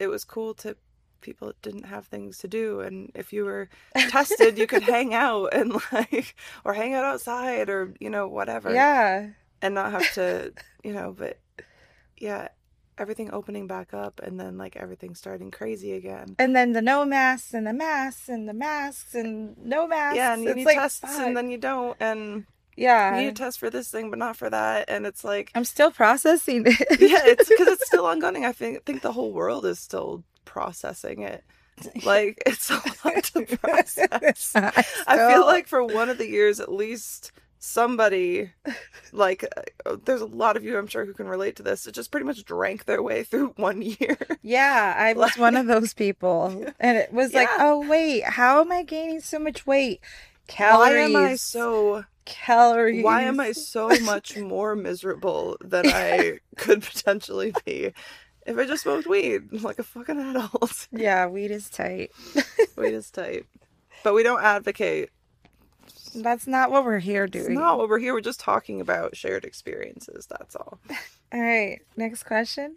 it 0.00 0.08
was 0.08 0.24
cool 0.24 0.54
to 0.54 0.76
people 1.20 1.52
didn't 1.62 1.84
have 1.84 2.06
things 2.06 2.38
to 2.38 2.48
do 2.48 2.80
and 2.80 3.10
if 3.14 3.32
you 3.32 3.44
were 3.44 3.68
tested 4.08 4.56
you 4.58 4.66
could 4.66 4.82
hang 4.82 5.14
out 5.14 5.46
and 5.54 5.72
like 5.92 6.34
or 6.64 6.74
hang 6.74 6.94
out 6.94 7.04
outside 7.04 7.68
or 7.68 7.94
you 8.00 8.10
know 8.10 8.28
whatever 8.28 8.72
Yeah. 8.72 9.28
and 9.62 9.74
not 9.74 9.90
have 9.92 10.12
to, 10.14 10.52
you 10.84 10.92
know, 10.92 11.14
but 11.16 11.38
yeah, 12.18 12.48
everything 12.98 13.30
opening 13.32 13.66
back 13.66 13.92
up 13.92 14.20
and 14.22 14.38
then 14.40 14.56
like 14.56 14.76
everything 14.76 15.14
starting 15.14 15.50
crazy 15.50 15.92
again. 15.92 16.34
And 16.38 16.54
then 16.56 16.72
the 16.72 16.80
no 16.82 17.04
masks 17.04 17.52
and 17.54 17.66
the 17.66 17.72
masks 17.72 18.28
and 18.28 18.48
the 18.48 18.54
masks 18.54 19.14
and 19.14 19.56
no 19.58 19.86
masks. 19.86 20.16
Yeah, 20.16 20.32
and 20.34 20.42
you 20.42 20.50
It's 20.50 20.56
need 20.56 20.64
like, 20.66 20.76
tests 20.78 21.00
fuck. 21.00 21.10
and 21.20 21.36
then 21.36 21.50
you 21.50 21.58
don't, 21.58 21.96
and 22.00 22.46
yeah. 22.76 23.16
you 23.16 23.22
need 23.22 23.28
a 23.28 23.32
test 23.32 23.58
for 23.58 23.68
this 23.70 23.90
thing 23.90 24.08
but 24.10 24.18
not 24.18 24.36
for 24.36 24.48
that, 24.50 24.88
and 24.88 25.06
it's 25.06 25.24
like 25.24 25.50
I'm 25.54 25.64
still 25.64 25.90
processing 25.90 26.64
it. 26.66 27.00
yeah, 27.00 27.20
it's 27.24 27.48
because 27.48 27.68
it's 27.68 27.86
still 27.92 28.06
ongoing. 28.06 28.44
I 28.44 28.52
think 28.52 28.84
think 28.84 29.02
the 29.02 29.12
whole 29.12 29.32
world 29.32 29.66
is 29.66 29.78
still 29.78 30.22
processing 30.46 31.22
it. 31.22 31.44
Like 32.06 32.42
it's 32.46 32.70
a 32.70 32.80
lot 33.04 33.22
to 33.24 33.44
process. 33.58 34.52
I 34.54 35.30
feel 35.30 35.44
like 35.44 35.68
for 35.68 35.84
one 35.84 36.08
of 36.08 36.16
the 36.16 36.26
years 36.26 36.58
at 36.58 36.72
least 36.72 37.32
somebody 37.58 38.50
like 39.12 39.44
uh, 39.84 39.96
there's 40.06 40.22
a 40.22 40.26
lot 40.26 40.56
of 40.56 40.64
you 40.64 40.78
I'm 40.78 40.86
sure 40.86 41.04
who 41.04 41.12
can 41.12 41.28
relate 41.28 41.56
to 41.56 41.62
this 41.62 41.84
that 41.84 41.92
just 41.92 42.10
pretty 42.10 42.24
much 42.24 42.44
drank 42.44 42.86
their 42.86 43.02
way 43.02 43.24
through 43.24 43.48
one 43.56 43.82
year. 43.82 44.16
Yeah, 44.40 44.94
I 44.96 45.12
was 45.12 45.36
one 45.36 45.54
of 45.54 45.66
those 45.66 45.92
people. 45.92 46.72
And 46.80 46.96
it 46.96 47.12
was 47.12 47.34
like, 47.34 47.48
oh, 47.58 47.86
wait, 47.86 48.24
how 48.24 48.62
am 48.62 48.72
I 48.72 48.82
gaining 48.82 49.20
so 49.20 49.38
much 49.38 49.66
weight? 49.66 50.00
Calories. 50.46 51.12
Why 51.12 51.20
am 51.20 51.30
I 51.32 51.34
so 51.34 52.04
Calories. 52.26 53.04
why 53.04 53.22
am 53.22 53.38
I 53.38 53.52
so 53.52 53.88
much 54.02 54.36
more 54.36 54.74
miserable 54.74 55.56
than 55.60 55.86
I 55.86 56.40
could 56.56 56.82
potentially 56.82 57.54
be 57.64 57.92
if 58.46 58.56
I 58.58 58.64
just 58.66 58.82
smoked 58.84 59.06
weed 59.06 59.52
like 59.62 59.78
a 59.78 59.82
fucking 59.82 60.18
adult? 60.18 60.88
Yeah, 60.92 61.26
weed 61.26 61.50
is 61.50 61.68
tight. 61.70 62.10
Weed 62.76 62.94
is 62.94 63.10
tight. 63.10 63.46
But 64.04 64.14
we 64.14 64.22
don't 64.22 64.42
advocate. 64.42 65.10
That's 66.14 66.46
not 66.46 66.70
what 66.70 66.84
we're 66.84 66.98
here 66.98 67.24
It's 67.24 67.32
doing. 67.32 67.54
not 67.54 67.78
what 67.78 67.88
we're 67.88 67.98
here. 67.98 68.14
We're 68.14 68.20
just 68.20 68.40
talking 68.40 68.80
about 68.80 69.16
shared 69.16 69.44
experiences. 69.44 70.26
That's 70.26 70.54
all. 70.56 70.78
All 71.32 71.40
right, 71.40 71.80
next 71.96 72.24
question. 72.24 72.76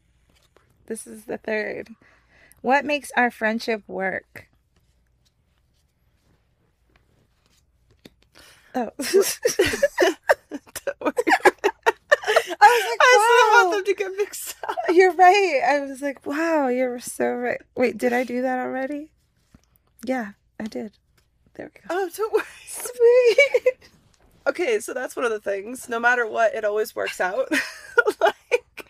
This 0.87 1.05
is 1.05 1.25
the 1.25 1.37
third. 1.37 1.89
What 2.61 2.85
makes 2.85 3.11
our 3.15 3.31
friendship 3.31 3.83
work? 3.87 4.47
Oh. 8.75 8.91
Don't 8.99 11.01
worry. 11.01 11.13
Was 12.69 12.97
I 13.01 13.59
still 13.61 13.69
want 13.69 13.85
them 13.85 13.95
to 13.95 14.03
get 14.03 14.11
mixed 14.17 14.55
up. 14.67 14.75
you're 14.89 15.13
right. 15.13 15.61
I 15.67 15.79
was 15.81 16.01
like, 16.01 16.25
wow, 16.25 16.67
you're 16.67 16.99
so 16.99 17.27
right. 17.27 17.61
Wait, 17.75 17.97
did 17.97 18.13
I 18.13 18.23
do 18.23 18.41
that 18.41 18.59
already? 18.59 19.11
Yeah, 20.05 20.31
I 20.59 20.63
did. 20.65 20.97
There 21.55 21.71
we 21.73 21.81
go. 21.81 21.87
Oh, 21.89 22.09
don't 22.15 22.33
worry. 22.33 22.43
Sweet. 22.67 23.77
Okay, 24.47 24.79
so 24.79 24.93
that's 24.93 25.15
one 25.15 25.25
of 25.25 25.31
the 25.31 25.39
things. 25.39 25.89
No 25.89 25.99
matter 25.99 26.25
what, 26.27 26.53
it 26.55 26.63
always 26.65 26.95
works 26.95 27.19
out. 27.19 27.51
like, 28.21 28.89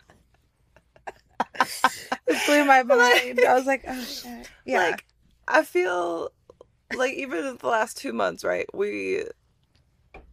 It 2.28 2.46
blew 2.46 2.64
my 2.66 2.84
mind. 2.84 3.42
I 3.48 3.56
was 3.56 3.66
like, 3.66 3.84
oh 3.88 4.02
shit. 4.04 4.50
Yeah. 4.66 4.90
like 4.92 5.06
I 5.48 5.64
feel 5.64 6.32
like 6.96 7.14
even 7.14 7.46
in 7.46 7.58
the 7.58 7.68
last 7.68 7.98
two 7.98 8.14
months, 8.14 8.44
right? 8.44 8.68
We 8.74 9.24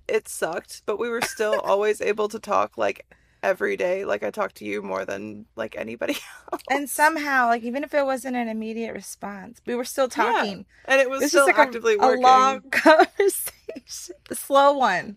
it 0.07 0.29
sucked, 0.29 0.83
but 0.87 0.99
we 0.99 1.09
were 1.09 1.23
still 1.23 1.59
always 1.61 2.01
able 2.01 2.29
to 2.29 2.39
talk 2.39 2.77
like 2.79 3.07
every 3.47 3.77
day. 3.77 4.05
Like 4.05 4.23
I 4.23 4.31
talk 4.31 4.53
to 4.55 4.65
you 4.65 4.83
more 4.83 5.05
than 5.05 5.47
like 5.57 5.77
anybody 5.77 6.17
else. 6.53 6.63
and 6.71 6.91
somehow, 6.91 7.47
like, 7.49 7.63
even 7.63 7.85
if 7.85 7.95
it 7.95 8.05
wasn't 8.05 8.37
an 8.37 8.49
immediate 8.49 8.93
response, 8.93 9.61
we 9.67 9.75
were 9.75 9.85
still 9.85 10.09
Yeah. 10.17 10.25
talking. 10.33 10.67
And 10.87 11.01
it 11.01 11.09
was 11.09 11.21
was 11.23 11.31
still 11.31 11.47
like 11.47 11.59
actively 11.59 11.95
a, 11.95 11.99
working. 11.99 12.25
a 12.25 12.27
long 12.27 12.61
conversation. 12.71 14.17
The 14.29 14.35
slow 14.35 14.73
one. 14.77 15.17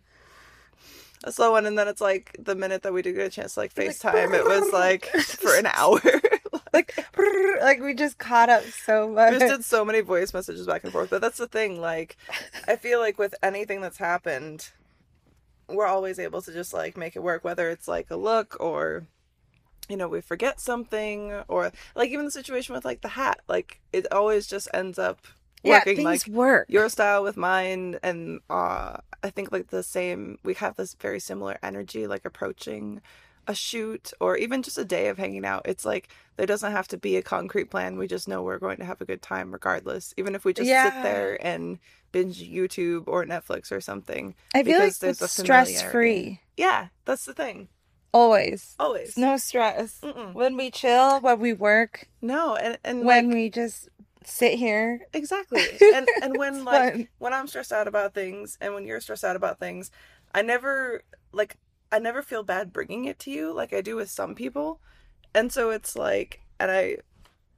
a 1.24 1.32
slow 1.32 1.52
one, 1.52 1.66
and 1.66 1.78
then 1.78 1.88
it's 1.88 2.02
like 2.02 2.36
the 2.40 2.56
minute 2.56 2.84
that 2.84 2.94
we 2.94 3.02
did 3.02 3.16
get 3.16 3.28
a 3.28 3.30
chance 3.30 3.56
to 3.56 3.60
like 3.62 3.78
Like, 3.78 3.90
FaceTime, 3.90 4.34
it 4.34 4.46
was 4.46 4.72
like 4.72 5.06
for 5.22 5.56
an 5.56 5.66
hour. 5.74 6.00
Like, 6.72 7.04
like 7.62 7.82
we 7.82 7.96
just 7.96 8.20
caught 8.20 8.48
up 8.50 8.64
so 8.86 9.08
we 9.08 9.16
much. 9.16 9.34
just 9.40 9.48
did 9.48 9.66
so 9.66 9.84
many 9.84 10.02
voice 10.02 10.34
messages 10.36 10.68
back 10.68 10.84
and 10.84 10.94
forth. 10.94 11.10
But 11.10 11.20
that's 11.20 11.40
the 11.40 11.48
thing, 11.48 11.82
like 11.82 12.16
I 12.68 12.76
feel 12.76 13.00
like 13.00 13.18
with 13.18 13.34
anything 13.42 13.82
that's 13.82 13.98
happened, 13.98 14.70
we're 15.70 15.86
always 15.88 16.20
able 16.20 16.41
to 16.41 16.51
just 16.53 16.74
like 16.74 16.97
make 16.97 17.15
it 17.15 17.24
work, 17.24 17.43
whether 17.43 17.70
it's 17.70 17.88
like 17.88 18.09
a 18.11 18.15
look 18.15 18.57
or 18.59 19.05
you 19.89 19.97
know, 19.97 20.07
we 20.07 20.22
forget 20.22 20.59
something 20.59 21.34
or 21.47 21.72
like 21.95 22.09
even 22.11 22.26
the 22.26 22.32
situation 22.32 22.76
with 22.76 22.86
like 22.86 23.01
the 23.01 23.07
hat, 23.09 23.41
like 23.47 23.80
it 23.91 24.11
always 24.11 24.47
just 24.47 24.67
ends 24.74 24.99
up 24.99 25.20
yeah, 25.63 25.80
working 25.80 25.95
things 25.95 26.26
like 26.28 26.28
work. 26.28 26.70
your 26.70 26.88
style 26.89 27.24
with 27.24 27.36
mine 27.38 27.97
and 28.03 28.39
uh 28.49 28.97
I 29.24 29.30
think 29.30 29.51
like 29.51 29.67
the 29.67 29.84
same 29.84 30.38
we 30.43 30.53
have 30.55 30.76
this 30.78 30.93
very 30.93 31.20
similar 31.20 31.57
energy 31.61 32.07
like 32.07 32.24
approaching 32.26 33.01
a 33.50 33.56
shoot 33.56 34.14
or 34.22 34.38
even 34.38 34.62
just 34.62 34.78
a 34.78 34.86
day 34.86 35.08
of 35.10 35.18
hanging 35.18 35.43
out. 35.43 35.64
It's 35.66 35.84
like 35.84 36.10
there 36.38 36.45
doesn't 36.45 36.72
have 36.72 36.88
to 36.89 36.97
be 36.97 37.18
a 37.18 37.22
concrete 37.22 37.66
plan. 37.72 37.97
We 37.97 38.08
just 38.08 38.28
know 38.28 38.43
we're 38.43 38.60
going 38.60 38.78
to 38.78 38.86
have 38.86 39.02
a 39.02 39.06
good 39.06 39.22
time 39.22 39.52
regardless. 39.52 40.14
Even 40.18 40.36
if 40.36 40.45
we 40.45 40.54
just 40.54 40.70
Yeah. 40.70 40.86
sit 40.93 41.04
there 41.04 41.45
and 41.45 41.80
binge 42.12 42.41
YouTube 42.41 43.04
or 43.08 43.26
Netflix 43.26 43.72
or 43.72 43.82
something. 43.82 44.36
I 44.56 44.64
feel 44.64 44.80
like 44.80 44.93
it's 45.02 45.32
stress 45.32 45.82
free. 45.82 46.41
Yeah, 46.56 46.88
that's 47.06 47.26
the 47.26 47.34
thing. 47.34 47.68
Always. 48.14 48.76
Always. 48.80 49.18
No 49.18 49.38
stress. 49.38 50.00
Mm-mm. 50.02 50.34
When 50.34 50.56
we 50.56 50.72
chill, 50.72 51.20
when 51.20 51.39
we 51.39 51.54
work, 51.54 52.08
No, 52.22 52.56
and 52.56 52.78
and 52.84 53.06
when 53.06 53.28
like, 53.28 53.36
we 53.36 53.50
just 53.50 53.89
sit 54.24 54.60
here. 54.60 55.02
Exactly. 55.14 55.66
And 55.95 56.08
and 56.22 56.38
when 56.38 56.66
like 56.66 56.93
fun. 56.93 57.08
when 57.18 57.34
I'm 57.34 57.47
stressed 57.47 57.72
out 57.74 57.88
about 57.88 58.14
things 58.14 58.58
and 58.62 58.74
when 58.74 58.86
you're 58.86 59.02
stressed 59.02 59.24
out 59.24 59.36
about 59.36 59.60
things, 59.60 59.91
I 60.36 60.41
never 60.43 61.02
like 61.32 61.56
I 61.92 62.00
never 62.00 62.22
feel 62.22 62.44
bad 62.44 62.72
bringing 62.74 63.06
it 63.06 63.20
to 63.20 63.32
you 63.32 63.52
like 63.54 63.74
I 63.74 63.82
do 63.82 63.96
with 63.96 64.10
some 64.10 64.36
people. 64.36 64.80
And 65.34 65.52
so 65.52 65.70
it's 65.72 65.96
like 65.96 66.42
and 66.60 66.70
I 66.72 66.98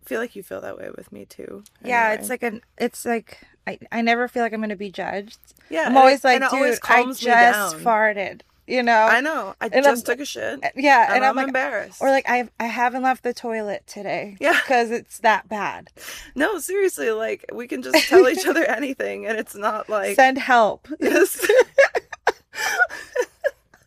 feel 0.06 0.20
like 0.20 0.36
you 0.36 0.44
feel 0.44 0.62
that 0.62 0.78
way 0.78 0.90
with 0.96 1.12
me 1.12 1.26
too. 1.26 1.64
Yeah, 1.84 2.06
anyway. 2.08 2.20
it's 2.22 2.30
like 2.30 2.44
an 2.44 2.62
it's 2.78 3.06
like 3.06 3.40
I, 3.68 3.78
I 3.92 4.02
never 4.02 4.28
feel 4.28 4.42
like 4.44 4.54
I'm 4.54 4.62
gonna 4.62 4.76
be 4.76 4.92
judged. 4.92 5.38
yeah, 5.70 5.84
I'm 5.88 5.98
always 5.98 6.20
it- 6.20 6.24
like, 6.28 6.42
dude, 6.42 6.54
always 6.54 6.80
I 6.84 7.04
just 7.06 7.22
down. 7.24 7.74
farted. 7.82 8.42
You 8.68 8.84
know? 8.84 8.94
I 9.12 9.20
know. 9.22 9.54
I 9.60 9.66
And 9.66 9.84
just 9.84 10.08
I'm- 10.08 10.16
took 10.18 10.22
a 10.22 10.26
shit. 10.26 10.64
Uh, 10.64 10.70
yeah, 10.78 11.08
And, 11.08 11.16
and, 11.16 11.26
I'm, 11.26 11.30
I'm 11.32 11.36
like 11.36 11.48
embarrassed. 11.48 12.02
or 12.02 12.10
like 12.10 12.26
I 12.30 12.48
I 12.60 12.66
haven't 12.68 13.04
left 13.04 13.24
the 13.24 13.34
toilet 13.34 13.86
today. 13.86 14.38
Yeah. 14.40 14.54
Because 14.54 14.92
it's 14.92 15.20
that 15.20 15.50
bad. 15.50 15.90
no, 16.36 16.58
seriously, 16.60 17.12
like 17.12 17.44
we 17.54 17.68
can 17.68 17.82
just 17.82 18.08
tell 18.08 18.28
each 18.30 18.46
other 18.48 18.64
anything 18.64 19.26
and 19.26 19.38
it's 19.38 19.56
not 19.56 19.90
like 19.90 20.16
Send 20.16 20.38
help. 20.38 20.88
Yes. 21.02 21.46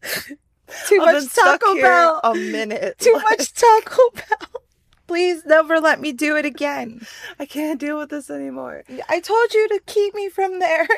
Too 0.88 1.00
I've 1.02 1.22
much 1.22 1.34
Taco 1.34 1.74
Bell. 1.80 2.20
a 2.24 2.34
minute. 2.34 2.98
Too 2.98 3.12
Like, 3.14 3.38
much 3.38 3.52
Taco 3.52 4.00
Bell. 4.14 4.62
Please 5.06 5.44
never 5.44 5.78
let 5.80 6.00
me 6.00 6.12
do 6.12 6.36
it 6.36 6.46
again. 6.46 7.06
I 7.38 7.44
can't 7.46 7.78
deal 7.78 7.98
with 7.98 8.08
this 8.10 8.30
anymore. 8.30 8.84
I 9.08 9.20
told 9.20 9.52
you 9.52 9.68
to 9.68 9.80
keep 9.86 10.14
me 10.14 10.28
from 10.30 10.58
there. 10.60 10.88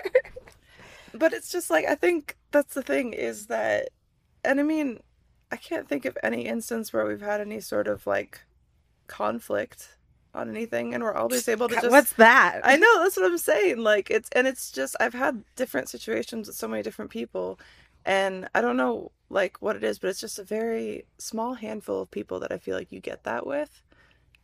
But 1.13 1.33
it's 1.33 1.51
just 1.51 1.71
like 1.71 1.87
I 1.87 1.95
think 1.95 2.37
that's 2.53 2.75
the 2.75 2.83
thing 2.83 3.13
is 3.15 3.47
that 3.47 3.89
and 4.45 4.61
I 4.61 4.63
mean 4.63 5.01
I 5.51 5.57
can't 5.57 5.89
think 5.89 6.05
of 6.05 6.17
any 6.23 6.47
instance 6.47 6.93
where 6.93 7.07
we've 7.07 7.21
had 7.21 7.41
any 7.41 7.61
sort 7.61 7.89
of 7.89 8.07
like 8.07 8.41
conflict 9.07 9.97
on 10.35 10.51
anything, 10.51 10.93
and 10.95 11.03
we're 11.03 11.15
always 11.15 11.49
able 11.49 11.69
to 11.69 11.75
just. 11.75 11.91
What's 11.91 12.13
that? 12.15 12.61
I 12.63 12.77
know 12.77 13.03
that's 13.03 13.17
what 13.17 13.27
I'm 13.27 13.39
saying. 13.39 13.79
Like 13.79 14.11
it's 14.11 14.29
and 14.33 14.47
it's 14.47 14.71
just 14.71 14.95
I've 15.01 15.15
had 15.15 15.43
different 15.57 15.89
situations 15.89 16.47
with 16.47 16.57
so 16.57 16.69
many 16.69 16.83
different 16.83 17.11
people, 17.11 17.59
and 18.07 18.49
I 18.55 18.63
don't 18.63 18.79
know 18.79 19.13
like 19.29 19.61
what 19.61 19.77
it 19.77 19.85
is, 19.85 19.99
but 19.99 20.09
it's 20.09 20.21
just 20.21 20.39
a 20.39 20.45
very 20.45 21.05
small 21.19 21.55
handful 21.55 22.01
of 22.03 22.11
people 22.11 22.41
that 22.41 22.53
I 22.53 22.59
feel 22.59 22.77
like 22.77 22.93
you 22.93 23.01
get 23.01 23.25
that 23.25 23.47
with, 23.47 23.83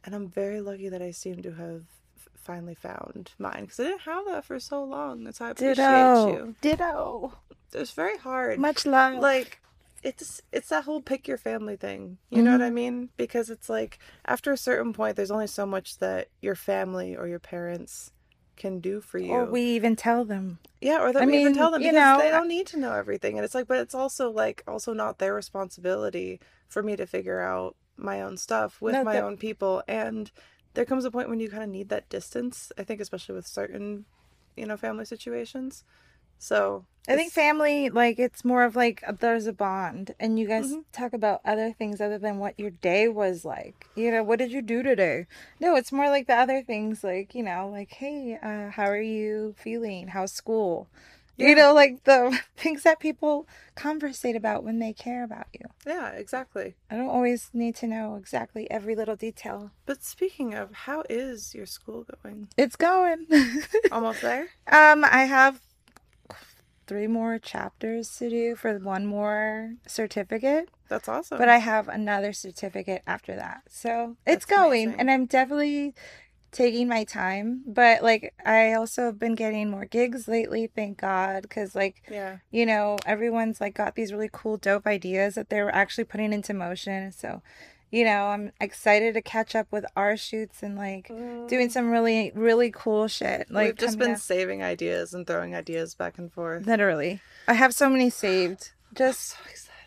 and 0.05 0.15
I'm 0.15 0.29
very 0.29 0.61
lucky 0.61 0.89
that 0.91 1.01
I 1.03 1.13
seem 1.13 1.43
to 1.43 1.53
have 1.53 1.85
f- 2.17 2.29
finally 2.37 2.75
found 2.75 3.33
mine 3.39 3.63
because 3.63 3.81
I 3.81 3.85
didn't 3.85 4.03
have 4.03 4.27
that 4.27 4.45
for 4.45 4.59
so 4.61 4.85
long. 4.85 5.25
That's 5.25 5.39
how 5.39 5.47
I 5.47 5.51
appreciate 5.51 6.25
Ditto. 6.25 6.27
you. 6.27 6.57
Ditto. 6.61 7.33
It's 7.73 7.93
very 7.93 8.19
hard. 8.19 8.59
Much 8.59 8.85
love. 8.85 9.23
like 9.23 9.61
it's 10.03 10.43
it's 10.53 10.69
that 10.71 10.85
whole 10.85 11.01
pick 11.01 11.29
your 11.29 11.39
family 11.39 11.77
thing. 11.77 12.19
You 12.31 12.43
know 12.43 12.53
what 12.53 12.63
I 12.63 12.71
Mm-hmm. 12.71 12.75
mean? 12.75 13.11
Because 13.17 13.51
it's 13.51 13.69
like 13.69 13.99
after 14.27 14.53
a 14.53 14.57
certain 14.57 14.93
point, 14.93 15.17
there's 15.17 15.31
only 15.31 15.47
so 15.47 15.65
much 15.67 15.99
that 15.99 16.29
your 16.41 16.57
family 16.57 17.17
or 17.17 17.29
your 17.29 17.39
parents 17.39 18.11
can 18.57 18.81
do 18.81 19.01
for 19.01 19.19
you. 19.19 19.33
or 19.33 19.45
we 19.47 19.63
even 19.63 19.97
tell 19.97 20.25
them. 20.25 20.59
Yeah, 20.81 21.01
or 21.01 21.13
that 21.13 21.23
I 21.23 21.27
we 21.27 21.39
even 21.39 21.55
tell 21.55 21.71
them 21.71 21.83
you 21.83 21.93
know, 21.93 22.19
they 22.21 22.31
don't 22.31 22.49
need 22.49 22.67
to 22.69 22.79
know 22.79 22.93
everything. 22.93 23.37
And 23.39 23.45
it's 23.45 23.55
like, 23.55 23.67
but 23.69 23.79
it's 23.79 23.95
also 23.95 24.31
like 24.31 24.63
also 24.67 24.93
not 24.93 25.19
their 25.19 25.35
responsibility 25.35 26.41
for 26.69 26.83
me 26.83 26.97
to 26.97 27.07
figure 27.07 27.41
out 27.41 27.77
my 27.97 28.21
own 28.23 28.37
stuff 28.37 28.81
with 28.81 28.95
No, 28.95 29.05
my 29.05 29.15
that- 29.15 29.25
own 29.25 29.37
people. 29.37 29.83
And 29.87 30.31
there 30.75 30.85
comes 30.85 31.05
a 31.05 31.11
point 31.11 31.29
when 31.29 31.41
you 31.41 31.51
kind 31.51 31.63
of 31.63 31.69
need 31.69 31.89
that 31.91 32.09
distance. 32.09 32.73
I 32.79 32.83
think, 32.85 33.01
especially 33.01 33.35
with 33.35 33.47
certain, 33.47 34.07
you 34.57 34.67
know, 34.67 34.77
family 34.77 35.05
situations. 35.05 35.85
So 36.43 36.87
I 37.07 37.15
think 37.15 37.33
family, 37.33 37.89
like, 37.89 38.19
it's 38.19 38.45
more 38.45 38.65
of 38.65 38.75
like 38.75 39.05
there's 39.21 39.47
a 39.47 39.53
bond, 39.53 40.15
and 40.19 40.41
you 40.41 40.49
guys 40.49 40.73
Mhm. 40.73 40.85
talk 40.91 41.13
about 41.13 41.41
other 41.45 41.73
things 41.73 42.01
other 42.01 42.19
than 42.19 42.39
what 42.39 42.59
your 42.59 42.71
day 42.71 43.07
was 43.07 43.45
like. 43.45 43.87
You 43.95 44.11
know, 44.11 44.25
what 44.25 44.41
did 44.41 44.51
you 44.51 44.61
do 44.61 44.83
today? 44.83 45.27
No, 45.61 45.77
it's 45.77 45.93
more 45.93 46.09
like 46.09 46.27
the 46.27 46.35
other 46.35 46.61
things, 46.61 47.05
like, 47.05 47.33
you 47.37 47.45
know, 47.45 47.69
like, 47.69 47.93
hey, 47.93 48.39
uh, 48.43 48.71
how 48.71 48.87
are 48.87 49.01
you 49.01 49.55
feeling? 49.57 50.09
How's 50.09 50.33
school? 50.33 50.89
Yeah. 51.37 51.49
You 51.49 51.55
know, 51.55 51.73
like 51.75 52.03
the 52.05 52.37
things 52.57 52.83
that 52.83 52.99
people 52.99 53.47
conversate 53.77 54.35
about 54.35 54.65
when 54.65 54.81
they 54.81 54.93
care 54.93 55.23
about 55.23 55.47
you. 55.53 55.67
yeah, 55.87 56.11
exactly. 56.11 56.75
I 56.91 56.97
don't 56.97 57.09
always 57.09 57.51
need 57.53 57.77
to 57.77 57.87
know 57.87 58.17
exactly 58.17 58.69
every 58.69 58.97
little 58.97 59.17
detail. 59.17 59.71
But 59.87 60.03
speaking 60.03 60.55
of, 60.55 60.73
how 60.87 61.05
is 61.09 61.55
your 61.55 61.67
school 61.67 62.05
going? 62.05 62.49
It's 62.57 62.75
going. 62.77 63.27
Almost 63.93 64.23
there? 64.23 64.49
Um, 64.67 65.05
I 65.05 65.25
have 65.25 65.61
three 66.93 67.07
more 67.07 67.39
chapters 67.39 68.19
to 68.19 68.29
do 68.29 68.55
for 68.55 68.79
one 68.79 69.07
more 69.07 69.77
certificate, 69.87 70.69
That's 70.91 71.09
awesome. 71.09 71.39
but 71.39 71.49
I 71.49 71.57
have 71.57 71.89
another 71.89 72.35
certificate 72.35 73.03
after 73.07 73.35
that. 73.35 73.63
So 73.67 74.19
it's. 74.27 74.45
That's 74.45 74.45
going, 74.45 74.89
amazing. 74.89 75.01
and 75.01 75.11
I'm 75.11 75.25
definitely 75.25 75.95
taking 76.51 76.89
my 76.89 77.05
time. 77.05 77.63
But 77.67 78.03
like, 78.03 78.35
I 78.45 78.75
also 78.75 79.07
have 79.07 79.19
been 79.19 79.35
getting 79.35 79.71
more 79.71 79.87
gigs 79.87 80.29
lately, 80.29 80.67
thank 80.67 81.01
God, 81.01 81.43
because 81.43 81.75
like, 81.75 82.03
yeah. 82.11 82.39
you 82.51 82.67
know, 82.67 82.99
everyone's 83.07 83.59
like 83.59 83.73
got 83.73 83.95
these 83.95 84.13
really 84.13 84.29
cool, 84.31 84.59
dope 84.59 84.87
ideas 84.87 85.37
that 85.37 85.49
they're 85.49 85.75
actually 85.75 86.05
putting 86.05 86.35
into 86.35 86.53
motion. 86.53 87.11
So, 87.11 87.41
you 87.93 88.05
know, 88.05 88.25
I'm 88.29 88.51
excited 88.61 89.15
to 89.15 89.23
catch 89.23 89.55
up 89.55 89.69
with 89.71 89.85
our 89.95 90.17
shoots 90.17 90.63
and 90.63 90.77
like 90.77 91.07
doing 91.47 91.69
some 91.71 91.91
really, 91.91 92.33
really 92.35 92.73
cool 92.73 93.07
shit. 93.07 93.51
Like, 93.51 93.67
We've 93.69 93.77
just 93.77 93.99
been 93.99 94.13
up- 94.13 94.19
saving 94.19 94.63
ideas 94.63 95.13
and 95.15 95.27
throwing 95.27 95.55
ideas 95.55 95.95
back 95.95 96.19
and 96.19 96.33
forth. 96.33 96.67
Literally. 96.67 97.21
I 97.47 97.53
have 97.55 97.75
so 97.75 97.89
many 97.89 98.11
saved. 98.11 98.71
Just 98.95 99.37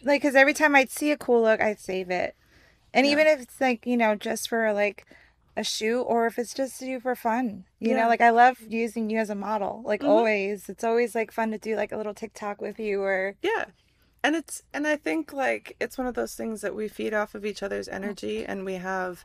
like, 0.04 0.22
because 0.22 0.36
every 0.36 0.54
time 0.54 0.76
I'd 0.76 0.90
see 0.90 1.12
a 1.12 1.18
cool 1.18 1.42
look, 1.42 1.60
I'd 1.62 1.80
save 1.80 2.10
it. 2.10 2.36
And 2.94 3.06
Yeah. 3.06 3.12
even 3.12 3.28
if 3.28 3.42
it's 3.42 3.60
like, 3.60 3.86
you 3.86 3.98
know, 3.98 4.16
just 4.16 4.48
for 4.50 4.72
like 4.72 5.06
a 5.58 5.64
shoot 5.64 6.02
or 6.04 6.28
if 6.28 6.38
it's 6.40 6.54
just 6.54 6.80
to 6.80 6.86
do 6.86 7.00
for 7.00 7.16
fun, 7.16 7.66
you 7.80 7.92
Yeah. 7.92 8.04
know, 8.04 8.08
like 8.08 8.22
I 8.22 8.30
love 8.30 8.58
using 8.68 9.10
you 9.10 9.20
as 9.20 9.30
a 9.30 9.36
model. 9.36 9.82
Like, 9.86 10.02
Mhm. 10.02 10.08
always. 10.10 10.70
It's 10.70 10.84
always 10.84 11.14
like 11.16 11.32
fun 11.32 11.52
to 11.52 11.58
do 11.58 11.76
like 11.76 11.92
a 11.92 11.98
little 11.98 12.14
TikTok 12.14 12.62
with 12.62 12.80
you 12.80 13.02
or, 13.02 13.36
Yeah. 13.42 13.66
And 14.26 14.36
it's 14.36 14.64
and 14.74 14.88
I 14.88 14.96
think 14.96 15.34
like 15.34 15.76
it's 15.80 16.00
one 16.00 16.08
of 16.08 16.16
those 16.16 16.34
things 16.34 16.62
that 16.62 16.74
we 16.74 16.88
feed 16.88 17.14
off 17.14 17.36
of 17.36 17.46
each 17.46 17.62
other's 17.62 17.88
energy 17.88 18.40
mm-hmm. 18.40 18.52
and 18.52 18.66
we 18.66 18.74
have 18.74 19.24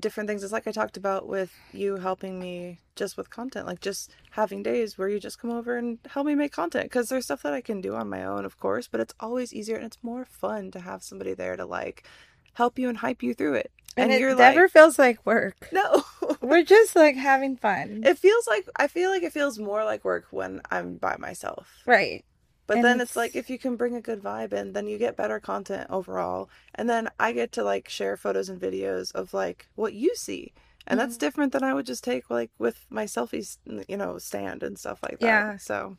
different 0.00 0.30
things. 0.30 0.42
It's 0.42 0.52
like 0.52 0.66
I 0.66 0.72
talked 0.72 0.96
about 0.96 1.28
with 1.28 1.52
you 1.72 1.96
helping 1.96 2.40
me 2.40 2.80
just 2.94 3.18
with 3.18 3.28
content, 3.28 3.66
like 3.66 3.82
just 3.82 4.10
having 4.30 4.62
days 4.62 4.96
where 4.96 5.10
you 5.10 5.20
just 5.20 5.38
come 5.38 5.50
over 5.50 5.76
and 5.76 5.98
help 6.08 6.26
me 6.26 6.34
make 6.34 6.52
content 6.52 6.86
because 6.86 7.10
there's 7.10 7.26
stuff 7.26 7.42
that 7.42 7.52
I 7.52 7.60
can 7.60 7.82
do 7.82 7.94
on 7.94 8.08
my 8.08 8.24
own, 8.24 8.46
of 8.46 8.58
course, 8.58 8.88
but 8.88 8.98
it's 8.98 9.12
always 9.20 9.52
easier 9.52 9.76
and 9.76 9.84
it's 9.84 9.98
more 10.02 10.24
fun 10.24 10.70
to 10.70 10.80
have 10.80 11.02
somebody 11.02 11.34
there 11.34 11.56
to 11.56 11.66
like 11.66 12.08
help 12.54 12.78
you 12.78 12.88
and 12.88 12.96
hype 12.96 13.22
you 13.22 13.34
through 13.34 13.56
it. 13.56 13.70
and, 13.94 14.10
And, 14.10 14.22
it 14.22 14.38
never 14.38 14.62
like, 14.62 14.70
feels 14.70 14.98
like 14.98 15.26
work. 15.26 15.68
no. 15.70 16.02
We're 16.40 16.64
just 16.64 16.96
like 16.96 17.16
having 17.16 17.58
fun. 17.58 18.04
it 18.06 18.16
feels 18.16 18.46
like 18.46 18.66
I 18.76 18.86
feel 18.86 19.10
like 19.10 19.22
it 19.22 19.34
feels 19.34 19.58
more 19.58 19.84
like 19.84 20.02
work 20.02 20.28
when 20.30 20.62
I'm 20.70 20.96
by 20.96 21.16
myself. 21.18 21.82
right. 21.84 22.24
But 22.66 22.76
And 22.78 22.84
then 22.84 22.96
it's- 22.96 23.10
it's 23.10 23.16
like 23.16 23.36
if 23.36 23.48
you 23.48 23.58
can 23.58 23.76
bring 23.76 23.94
a 23.94 24.00
good 24.00 24.22
vibe 24.22 24.52
in, 24.52 24.72
then 24.72 24.88
you 24.88 24.98
get 24.98 25.16
better 25.16 25.38
content 25.40 25.88
overall. 25.90 26.48
And 26.74 26.88
then 26.90 27.08
I 27.20 27.32
get 27.32 27.52
to 27.52 27.62
like 27.64 27.88
share 27.88 28.16
photos 28.16 28.48
and 28.48 28.60
videos 28.60 29.12
of 29.14 29.32
like 29.32 29.68
what 29.76 29.92
you 29.94 30.14
see. 30.16 30.52
And 30.86 30.98
Mm-hmm. 30.98 31.06
that's 31.08 31.16
different 31.16 31.52
than 31.52 31.62
I 31.64 31.74
would 31.74 31.86
just 31.86 32.02
take 32.04 32.28
like 32.30 32.50
with 32.58 32.84
my 32.90 33.04
selfies, 33.04 33.58
you 33.88 33.96
know, 33.96 34.18
stand 34.18 34.62
and 34.62 34.78
stuff 34.78 35.00
like 35.02 35.18
that. 35.20 35.26
Yeah. 35.26 35.56
So, 35.58 35.96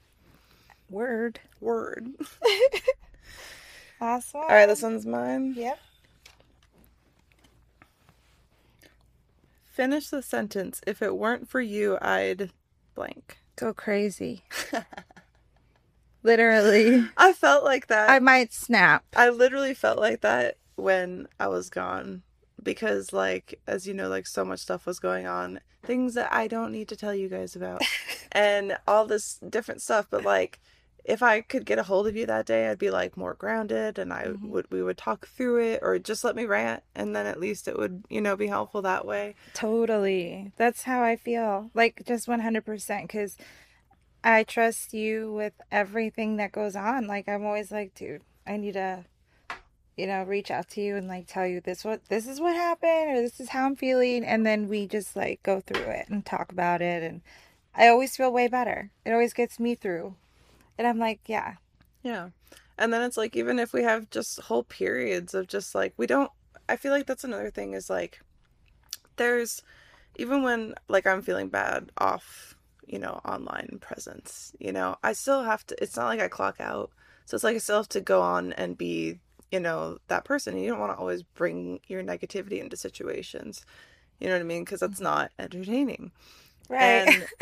Word. 0.89 1.39
word. 1.61 2.07
Awesome. 3.99 4.41
All 4.41 4.47
right, 4.49 4.67
this 4.67 4.83
one's 4.83 5.07
mine. 5.07 5.55
Yep. 5.57 5.79
Finish 9.63 10.09
the 10.09 10.21
sentence. 10.21 10.81
If 10.85 11.01
it 11.01 11.17
weren't 11.17 11.49
for 11.49 11.61
you, 11.61 11.97
I'd 12.01 12.51
blank. 12.93 13.39
Go 13.55 13.73
crazy. 13.73 14.43
Literally. 16.27 17.05
I 17.17 17.31
felt 17.33 17.63
like 17.63 17.87
that. 17.87 18.09
I 18.09 18.19
might 18.19 18.51
snap. 18.53 19.03
I 19.15 19.29
literally 19.29 19.73
felt 19.73 19.97
like 19.97 20.21
that 20.21 20.57
when 20.75 21.27
I 21.39 21.47
was 21.47 21.69
gone 21.69 22.21
because 22.61 23.13
like 23.13 23.59
as 23.65 23.87
you 23.87 23.93
know 23.93 24.09
like 24.09 24.27
so 24.27 24.43
much 24.43 24.59
stuff 24.59 24.85
was 24.85 24.99
going 24.99 25.25
on 25.25 25.59
things 25.83 26.15
that 26.15 26.31
I 26.33 26.47
don't 26.47 26.71
need 26.71 26.87
to 26.89 26.95
tell 26.97 27.13
you 27.15 27.29
guys 27.29 27.55
about 27.55 27.81
and 28.31 28.77
all 28.87 29.05
this 29.05 29.39
different 29.49 29.81
stuff 29.81 30.07
but 30.11 30.23
like 30.25 30.59
if 31.05 31.23
I 31.23 31.39
could 31.41 31.65
get 31.65 31.79
a 31.79 31.83
hold 31.83 32.07
of 32.07 32.15
you 32.17 32.25
that 32.25 32.45
day 32.45 32.67
I'd 32.67 32.77
be 32.79 32.89
like 32.91 33.15
more 33.15 33.35
grounded 33.35 33.97
and 33.97 34.11
I 34.11 34.25
Mhm. 34.25 34.49
would 34.49 34.67
we 34.71 34.83
would 34.83 34.97
talk 34.97 35.27
through 35.27 35.61
it 35.61 35.79
or 35.81 35.97
just 35.97 36.23
let 36.23 36.35
me 36.35 36.45
rant 36.45 36.83
and 36.95 37.15
then 37.15 37.25
at 37.25 37.39
least 37.39 37.67
it 37.67 37.77
would 37.77 38.03
you 38.09 38.19
know 38.21 38.35
be 38.35 38.47
helpful 38.47 38.81
that 38.81 39.05
way 39.05 39.35
Totally. 39.53 40.51
That's 40.57 40.83
how 40.83 41.01
I 41.03 41.15
feel. 41.15 41.71
Like 41.73 42.01
just 42.05 42.27
100% 42.27 43.01
because 43.03 43.37
I 44.27 44.43
trust 44.43 44.93
you 44.93 45.31
with 45.31 45.53
everything 45.71 46.35
that 46.35 46.51
goes 46.51 46.75
on. 46.75 47.07
Like 47.07 47.29
I'm 47.29 47.45
always 47.45 47.71
like, 47.71 47.95
dude, 47.95 48.23
I 48.45 48.57
need 48.57 48.73
to, 48.73 49.05
you 49.95 50.05
know, 50.05 50.23
reach 50.23 50.51
out 50.51 50.69
to 50.71 50.81
you 50.81 50.97
and 50.97 51.07
like 51.07 51.27
tell 51.27 51.47
you 51.47 51.61
this 51.61 51.85
what 51.85 52.03
this 52.09 52.27
is 52.27 52.41
what 52.41 52.53
happened 52.53 53.11
or 53.17 53.21
this 53.21 53.39
is 53.39 53.49
how 53.49 53.65
I'm 53.65 53.77
feeling, 53.77 54.25
and 54.25 54.45
then 54.45 54.67
we 54.67 54.85
just 54.85 55.15
like 55.15 55.41
go 55.43 55.61
through 55.61 55.79
it 55.79 56.09
and 56.09 56.25
talk 56.25 56.51
about 56.51 56.81
it, 56.81 57.03
and 57.03 57.21
I 57.73 57.87
always 57.87 58.17
feel 58.17 58.31
way 58.33 58.49
better. 58.49 58.91
It 59.05 59.11
always 59.13 59.33
gets 59.33 59.61
me 59.61 59.75
through, 59.75 60.15
and 60.77 60.85
I'm 60.85 60.99
like, 60.99 61.21
yeah, 61.27 61.55
Yeah. 62.03 62.29
And 62.77 62.91
then 62.93 63.01
it's 63.03 63.17
like 63.17 63.35
even 63.37 63.59
if 63.59 63.71
we 63.71 63.83
have 63.83 64.09
just 64.09 64.41
whole 64.41 64.63
periods 64.63 65.33
of 65.33 65.47
just 65.47 65.73
like 65.73 65.93
we 65.95 66.05
don't 66.05 66.31
I 66.67 66.75
feel 66.75 66.91
like 66.91 67.05
that's 67.05 67.23
another 67.23 67.49
thing 67.49 67.73
is 67.73 67.89
like 67.89 68.19
there's 69.15 69.63
even 70.17 70.43
when 70.43 70.75
like 70.89 71.07
I'm 71.07 71.21
feeling 71.21 71.47
bad 71.47 71.91
off, 71.97 72.56
you 72.87 72.99
know, 72.99 73.19
online 73.25 73.77
presence, 73.81 74.53
you 74.59 74.71
know, 74.71 74.95
I 75.03 75.13
still 75.13 75.43
have 75.43 75.65
to 75.67 75.83
it's 75.83 75.95
not 75.97 76.07
like 76.07 76.19
I 76.19 76.27
clock 76.27 76.57
out. 76.59 76.91
So 77.25 77.35
it's 77.35 77.43
like 77.43 77.55
I 77.55 77.59
still 77.59 77.77
have 77.77 77.89
to 77.89 78.01
go 78.01 78.21
on 78.21 78.53
and 78.53 78.77
be, 78.77 79.19
you 79.51 79.59
know, 79.59 79.97
that 80.07 80.23
person. 80.25 80.57
You 80.57 80.69
don't 80.69 80.79
want 80.79 80.93
to 80.93 80.97
always 80.97 81.23
bring 81.23 81.81
your 81.87 82.01
negativity 82.03 82.59
into 82.61 82.77
situations. 82.77 83.65
You 84.19 84.27
know 84.27 84.33
what 84.35 84.41
I 84.41 84.45
mean? 84.45 84.63
Because 84.63 84.79
that's 84.79 85.01
not 85.01 85.31
entertaining. 85.37 86.11
right. 86.69 87.07
And 87.07 87.27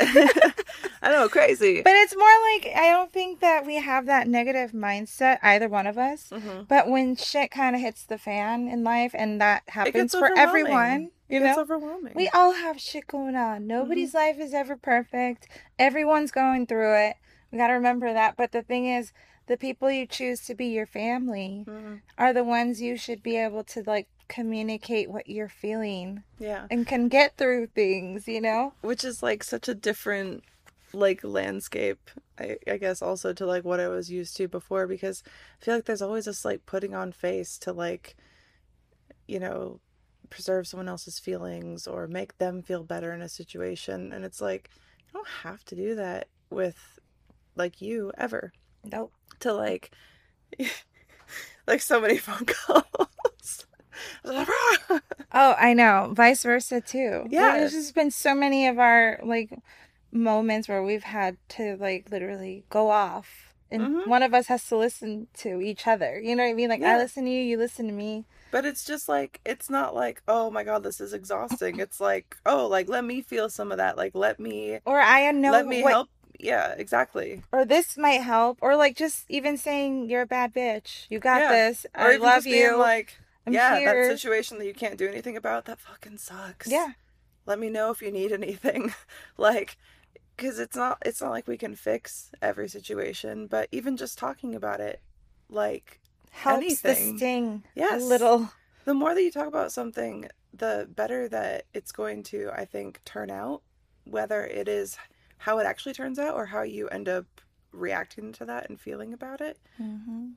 I 1.02 1.10
know, 1.10 1.28
crazy. 1.28 1.82
But 1.82 1.94
it's 1.94 2.16
more 2.16 2.26
like 2.52 2.74
I 2.76 2.90
don't 2.90 3.12
think 3.12 3.40
that 3.40 3.64
we 3.64 3.76
have 3.76 4.06
that 4.06 4.28
negative 4.28 4.72
mindset, 4.72 5.38
either 5.42 5.68
one 5.68 5.86
of 5.86 5.98
us. 5.98 6.30
hmm 6.30 6.62
But 6.68 6.88
when 6.88 7.16
shit 7.16 7.50
kind 7.50 7.76
of 7.76 7.82
hits 7.82 8.04
the 8.04 8.18
fan 8.18 8.68
in 8.68 8.82
life, 8.84 9.12
and 9.14 9.40
that 9.40 9.62
happens 9.68 10.12
for 10.12 10.30
everyone, 10.36 11.10
you 11.28 11.42
It's 11.44 11.56
know, 11.56 11.62
overwhelming. 11.62 12.12
we 12.14 12.28
all 12.28 12.52
have 12.52 12.80
shit 12.80 13.06
going 13.06 13.36
on. 13.36 13.66
Nobody's 13.66 14.14
life 14.14 14.38
is 14.38 14.54
ever 14.54 14.76
perfect. 14.76 15.48
Everyone's 15.78 16.30
going 16.30 16.66
through 16.66 16.94
it. 16.96 17.16
We 17.50 17.58
got 17.58 17.68
to 17.68 17.74
remember 17.74 18.12
that. 18.12 18.36
But 18.36 18.52
the 18.52 18.62
thing 18.62 18.86
is, 18.86 19.12
the 19.46 19.56
people 19.56 19.90
you 19.90 20.06
choose 20.06 20.44
to 20.46 20.54
be 20.54 20.66
your 20.66 20.86
family 20.86 21.64
Mhm. 21.66 22.00
are 22.18 22.32
the 22.32 22.42
ones 22.44 22.80
you 22.82 22.96
should 22.96 23.22
be 23.22 23.36
able 23.36 23.62
to 23.64 23.82
like 23.86 24.08
communicate 24.28 25.08
what 25.08 25.28
you're 25.28 25.48
feeling 25.48 26.24
Yeah. 26.38 26.66
and 26.70 26.84
can 26.86 27.08
get 27.08 27.36
through 27.36 27.68
things, 27.68 28.26
you 28.26 28.40
know? 28.40 28.74
Which 28.80 29.04
is 29.04 29.22
like 29.22 29.44
such 29.44 29.68
a 29.68 29.74
different 29.74 30.42
like 30.92 31.22
landscape, 31.22 32.10
I, 32.38 32.56
I 32.66 32.76
guess 32.78 33.02
also 33.02 33.32
to 33.34 33.46
like 33.46 33.64
what 33.64 33.78
I 33.80 33.88
was 33.88 34.10
used 34.10 34.36
to 34.38 34.48
before 34.48 34.86
because 34.86 35.22
I 35.60 35.64
feel 35.64 35.74
like 35.76 35.84
there's 35.84 36.02
always 36.02 36.24
this 36.24 36.44
like 36.44 36.64
putting 36.66 36.94
on 36.94 37.12
face 37.12 37.58
to 37.58 37.72
like 37.72 38.16
you 39.28 39.38
know 39.38 39.80
preserve 40.30 40.66
someone 40.66 40.88
else's 40.88 41.18
feelings 41.18 41.86
or 41.86 42.06
make 42.06 42.36
them 42.38 42.62
feel 42.62 42.82
better 42.84 43.12
in 43.12 43.22
a 43.22 43.28
situation 43.28 44.12
and 44.12 44.24
it's 44.24 44.40
like 44.40 44.70
you 45.06 45.12
don't 45.12 45.28
have 45.42 45.64
to 45.64 45.74
do 45.76 45.94
that 45.94 46.28
with 46.50 46.98
like 47.54 47.80
you 47.80 48.12
ever 48.18 48.52
Nope. 48.84 49.12
to 49.40 49.52
like 49.52 49.90
like 51.66 51.80
so 51.80 52.00
many 52.00 52.18
phone 52.26 52.44
calls 52.46 53.66
Oh, 55.32 55.54
I 55.58 55.72
know. 55.74 56.10
Vice 56.14 56.42
versa 56.42 56.80
too. 56.82 57.26
Yeah. 57.30 57.56
There's 57.58 57.72
just 57.72 57.94
been 57.94 58.10
so 58.10 58.34
many 58.34 58.66
of 58.68 58.78
our 58.78 59.18
like 59.22 59.50
moments 60.12 60.68
where 60.68 60.82
we've 60.82 61.02
had 61.02 61.36
to 61.50 61.76
like 61.78 62.10
literally 62.10 62.64
go 62.70 62.90
off. 62.90 63.54
And 63.70 63.82
Mhm. 63.82 64.06
one 64.06 64.22
of 64.22 64.32
us 64.34 64.46
has 64.46 64.66
to 64.68 64.76
listen 64.76 65.28
to 65.38 65.60
each 65.60 65.86
other. 65.86 66.20
You 66.20 66.36
know 66.36 66.44
what 66.44 66.50
I 66.50 66.54
mean? 66.54 66.68
Like 66.68 66.80
Yeah. 66.80 66.94
I 66.94 66.98
listen 66.98 67.24
to 67.24 67.30
you, 67.30 67.40
you 67.42 67.56
listen 67.56 67.86
to 67.86 67.92
me. 67.92 68.24
But 68.50 68.64
it's 68.64 68.84
just 68.84 69.08
like 69.08 69.40
it's 69.44 69.68
not 69.68 69.94
like, 69.94 70.22
oh 70.28 70.50
my 70.50 70.62
god, 70.64 70.82
this 70.82 71.00
is 71.00 71.12
exhausting. 71.12 71.80
It's 71.80 72.00
like, 72.00 72.36
oh, 72.46 72.66
like 72.66 72.88
let 72.88 73.04
me 73.04 73.20
feel 73.22 73.48
some 73.50 73.70
of 73.72 73.78
that. 73.78 73.96
Like 73.96 74.14
let 74.14 74.38
me 74.40 74.78
Or 74.84 75.00
I 75.00 75.30
know 75.32 75.50
let 75.52 75.66
me 75.66 75.82
what 75.82 75.92
help. 75.92 76.08
Yeah, 76.38 76.74
exactly. 76.76 77.42
or 77.52 77.64
this 77.64 77.96
might 77.96 78.20
help. 78.22 78.58
Or 78.60 78.76
like 78.76 78.96
just 78.96 79.24
even 79.28 79.56
saying 79.56 80.08
you're 80.10 80.22
a 80.22 80.26
bad 80.26 80.54
bitch. 80.54 81.06
You 81.08 81.18
got 81.18 81.40
Yeah. 81.42 81.52
this. 81.52 81.86
Or 81.94 82.02
I 82.12 82.16
love 82.16 82.36
just 82.36 82.44
being 82.46 82.62
you. 82.62 82.76
like, 82.76 83.18
I'm 83.46 83.52
yeah, 83.52 83.78
here. 83.78 84.08
that 84.08 84.18
situation 84.18 84.58
that 84.58 84.66
you 84.66 84.74
can't 84.74 84.98
do 84.98 85.08
anything 85.08 85.36
about, 85.36 85.64
that 85.66 85.80
fucking 85.80 86.18
sucks. 86.18 86.66
yeah. 86.68 86.92
Let 87.46 87.58
me 87.58 87.70
know 87.70 87.90
if 87.90 88.02
you 88.02 88.10
need 88.10 88.32
anything. 88.32 88.92
like 89.38 89.76
cuz 90.36 90.58
it's 90.58 90.76
not 90.76 90.98
it's 91.06 91.22
not 91.22 91.30
like 91.30 91.46
we 91.48 91.56
can 91.56 91.74
fix 91.74 92.30
every 92.42 92.68
situation, 92.68 93.46
but 93.46 93.68
even 93.72 93.96
just 93.96 94.18
talking 94.18 94.54
about 94.54 94.80
it 94.80 95.00
like 95.48 96.00
Helps 96.36 96.80
the 96.80 96.94
sting 96.94 97.64
Yes. 97.74 98.02
a 98.02 98.04
little. 98.04 98.50
the 98.84 98.94
more 98.94 99.14
that 99.14 99.22
you 99.22 99.30
talk 99.30 99.46
about 99.48 99.72
something, 99.72 100.28
the 100.54 100.88
better 100.94 101.28
that 101.28 101.64
it's 101.74 101.92
going 101.92 102.22
to, 102.24 102.50
I 102.54 102.64
think, 102.64 103.00
turn 103.04 103.30
out, 103.30 103.62
whether 104.04 104.44
it 104.44 104.68
is 104.68 104.96
how 105.38 105.58
it 105.58 105.66
actually 105.66 105.92
turns 105.94 106.18
out 106.18 106.34
or 106.34 106.46
how 106.46 106.62
you 106.62 106.88
end 106.88 107.08
up 107.08 107.26
reacting 107.72 108.32
to 108.32 108.44
that 108.46 108.68
and 108.70 108.80
feeling 108.80 109.12
about 109.12 109.40
it. 109.40 109.58
hmm 109.76 110.28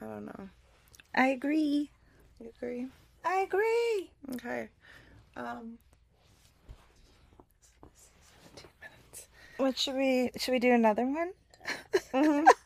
I 0.00 0.04
don't 0.04 0.26
know. 0.26 0.48
I 1.14 1.28
agree. 1.28 1.90
You 2.38 2.50
agree? 2.56 2.86
I 3.24 3.40
agree. 3.40 4.10
Okay. 4.34 4.68
Um 5.36 5.78
What 9.56 9.76
should 9.78 9.96
we 9.96 10.30
should 10.36 10.52
we 10.52 10.58
do 10.60 10.72
another 10.72 11.04
one? 11.06 11.32
Mhm. 12.14 12.46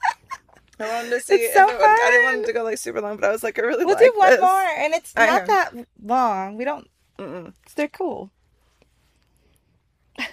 I 0.80 0.88
wanted 0.88 1.10
to 1.10 1.20
see 1.20 1.34
It's 1.34 1.54
so 1.54 1.66
would, 1.66 1.76
I 1.76 2.10
didn't 2.10 2.24
want 2.24 2.44
it 2.44 2.46
to 2.46 2.52
go 2.52 2.64
like 2.64 2.78
super 2.78 3.00
long, 3.00 3.16
but 3.16 3.28
I 3.28 3.32
was 3.32 3.42
like, 3.42 3.58
I 3.58 3.62
really 3.62 3.84
We'll 3.84 3.94
like 3.94 4.04
do 4.04 4.12
one 4.16 4.30
this. 4.30 4.40
more, 4.40 4.60
and 4.78 4.94
it's 4.94 5.12
I 5.16 5.26
not 5.26 5.46
that 5.46 5.74
long. 6.02 6.56
We 6.56 6.64
don't. 6.64 6.88
Mm-mm. 7.18 7.52
They're 7.76 7.88
cool. 7.88 8.30
I'm 10.18 10.26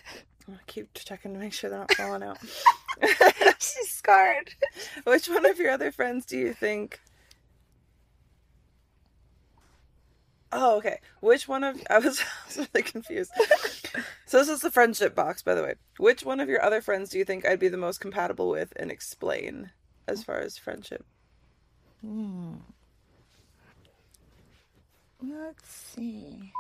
gonna 0.47 0.59
keep 0.65 0.93
checking 0.93 1.33
to 1.33 1.39
make 1.39 1.53
sure 1.53 1.69
they're 1.69 1.79
not 1.79 1.93
falling 1.93 2.23
out. 2.23 2.39
She's 3.59 3.89
scarred. 3.89 4.53
Which 5.03 5.27
one 5.29 5.45
of 5.45 5.59
your 5.59 5.71
other 5.71 5.91
friends 5.91 6.25
do 6.25 6.37
you 6.37 6.53
think? 6.53 6.99
Oh, 10.51 10.77
okay. 10.77 10.99
Which 11.19 11.47
one 11.47 11.63
of 11.63 11.79
I 11.89 11.99
was, 11.99 12.19
I 12.21 12.23
was 12.47 12.69
really 12.73 12.83
confused. 12.83 13.31
so 14.25 14.39
this 14.39 14.49
is 14.49 14.61
the 14.61 14.71
friendship 14.71 15.13
box, 15.13 15.43
by 15.43 15.53
the 15.53 15.61
way. 15.61 15.75
Which 15.97 16.23
one 16.23 16.39
of 16.39 16.49
your 16.49 16.63
other 16.63 16.81
friends 16.81 17.09
do 17.09 17.19
you 17.19 17.25
think 17.25 17.45
I'd 17.45 17.59
be 17.59 17.67
the 17.67 17.77
most 17.77 17.99
compatible 17.99 18.49
with, 18.49 18.73
and 18.77 18.89
explain 18.89 19.71
as 20.09 20.23
far 20.23 20.39
as 20.39 20.57
friendship? 20.57 21.05
Hmm. 22.01 22.55
Let's 25.21 25.69
see. 25.69 26.53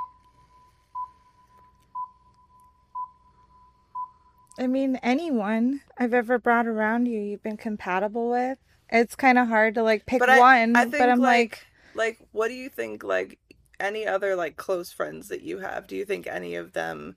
I 4.59 4.67
mean, 4.67 4.97
anyone 5.01 5.81
I've 5.97 6.13
ever 6.13 6.37
brought 6.37 6.67
around 6.67 7.05
you, 7.05 7.19
you've 7.21 7.43
been 7.43 7.57
compatible 7.57 8.29
with. 8.29 8.57
It's 8.91 9.15
kind 9.15 9.37
of 9.37 9.47
hard 9.47 9.75
to 9.75 9.83
like 9.83 10.05
pick 10.05 10.19
But 10.19 10.29
I, 10.29 10.39
one, 10.39 10.75
I 10.75 10.81
think 10.81 10.97
but 10.97 11.09
I'm 11.09 11.19
like, 11.19 11.65
like, 11.95 12.17
like, 12.19 12.27
what 12.31 12.49
do 12.49 12.55
you 12.55 12.69
think? 12.69 13.03
Like, 13.03 13.39
any 13.79 14.05
other 14.05 14.35
like 14.35 14.57
close 14.57 14.91
friends 14.91 15.29
that 15.29 15.41
you 15.41 15.59
have? 15.59 15.87
Do 15.87 15.95
you 15.95 16.03
think 16.03 16.27
any 16.27 16.55
of 16.55 16.73
them 16.73 17.15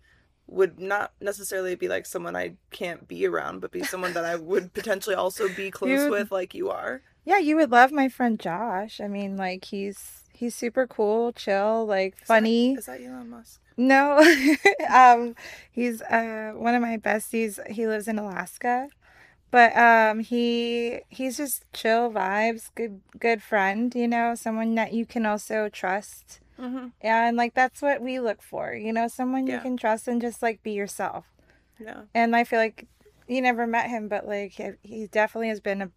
would 0.53 0.78
not 0.78 1.12
necessarily 1.20 1.74
be 1.74 1.88
like 1.88 2.07
someone 2.07 2.36
I 2.36 2.55
can't 2.70 3.09
be 3.09 3.26
around, 3.26 3.61
but 3.61 3.70
be 3.72 3.82
someone 3.82 4.12
that 4.12 4.24
I 4.24 4.36
would 4.36 4.72
potentially 4.78 5.16
also 5.16 5.48
be 5.48 5.70
close 5.70 5.90
You- 6.05 6.11
with, 6.11 6.30
like 6.30 6.55
you 6.55 6.70
are? 6.70 7.03
yeah, 7.24 7.38
you 7.38 7.57
would 7.57 7.70
love 7.70 7.92
my 7.92 8.09
friend 8.09 8.38
Josh. 8.38 9.00
I 9.00 9.09
mean, 9.09 9.36
like 9.36 9.64
he's 9.66 10.28
he's 10.32 10.55
super 10.55 10.86
cool, 10.86 11.32
chill, 11.32 11.86
like 11.86 12.14
funny. 12.26 12.74
Is 12.74 12.86
that 12.86 13.00
Elon 13.00 13.30
Musk? 13.30 13.61
No, 13.76 14.18
um, 14.92 15.34
he's 15.70 16.03
uh 16.03 16.53
one 16.55 16.74
of 16.74 16.82
my 16.82 16.98
besties. 16.98 17.64
He 17.70 17.86
lives 17.86 18.07
in 18.09 18.18
Alaska, 18.18 18.88
but 19.50 19.74
um, 19.76 20.20
he 20.20 21.00
he's 21.09 21.36
just 21.38 21.64
chill 21.72 22.11
vibes, 22.11 22.70
good 22.74 23.00
good 23.18 23.40
friend. 23.42 23.94
You 23.94 24.09
know, 24.09 24.34
someone 24.34 24.74
that 24.74 24.92
you 24.92 25.07
can 25.07 25.24
also 25.24 25.68
trust. 25.70 26.40
Mm-hmm. 26.61 26.88
And 27.00 27.36
like 27.36 27.55
that's 27.55 27.82
what 27.82 28.00
we 28.00 28.20
look 28.20 28.42
for. 28.42 28.72
You 28.74 28.92
know, 28.92 29.09
someone 29.09 29.46
you 29.46 29.59
can 29.61 29.76
trust 29.76 30.09
and 30.09 30.20
just 30.20 30.42
like 30.42 30.62
be 30.62 30.72
yourself. 30.72 31.26
Yeah. 31.78 32.03
And 32.14 32.36
I 32.36 32.44
feel 32.44 32.59
like 32.61 32.86
you 33.26 33.40
never 33.40 33.66
met 33.66 33.88
him, 33.90 34.09
but 34.09 34.26
like 34.26 34.53
he, 34.53 34.70
he 34.82 35.07
definitely 35.07 35.48
has 35.48 35.61
been 35.61 35.82
a 35.82 35.90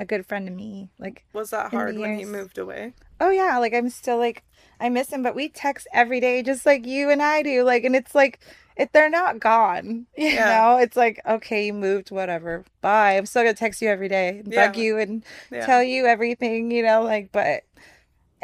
a 0.00 0.04
good 0.04 0.26
friend 0.26 0.46
to 0.46 0.52
me. 0.52 0.90
Like 0.98 1.24
Was 1.32 1.50
that 1.50 1.70
hard 1.70 1.96
when 1.98 2.18
he 2.18 2.24
moved 2.24 2.58
away? 2.58 2.94
oh 3.20 3.30
yeah 3.30 3.58
like 3.58 3.72
i'm 3.72 3.88
still 3.90 4.18
like 4.18 4.42
i 4.80 4.88
miss 4.88 5.10
him 5.12 5.22
but 5.22 5.36
we 5.36 5.48
text 5.48 5.86
every 5.92 6.18
day 6.18 6.42
just 6.42 6.66
like 6.66 6.84
you 6.84 7.10
and 7.10 7.22
i 7.22 7.42
do 7.44 7.62
like 7.62 7.84
and 7.84 7.94
it's 7.94 8.12
like 8.12 8.40
if 8.76 8.90
they're 8.90 9.08
not 9.08 9.38
gone 9.38 10.06
you 10.16 10.30
Yeah. 10.34 10.48
know 10.48 10.78
it's 10.78 10.96
like 10.96 11.20
okay 11.24 11.66
you 11.66 11.72
moved 11.72 12.10
whatever 12.10 12.64
bye 12.80 13.12
i'm 13.16 13.24
still 13.24 13.42
gonna 13.44 13.54
text 13.54 13.80
you 13.80 13.88
every 13.88 14.08
day 14.08 14.40
and 14.40 14.52
Yeah. 14.52 14.66
bug 14.66 14.76
you 14.76 14.98
and 14.98 15.24
Yeah. 15.52 15.64
tell 15.64 15.80
you 15.80 16.06
everything 16.06 16.72
you 16.72 16.82
know 16.82 17.02
like 17.04 17.30
but 17.30 17.62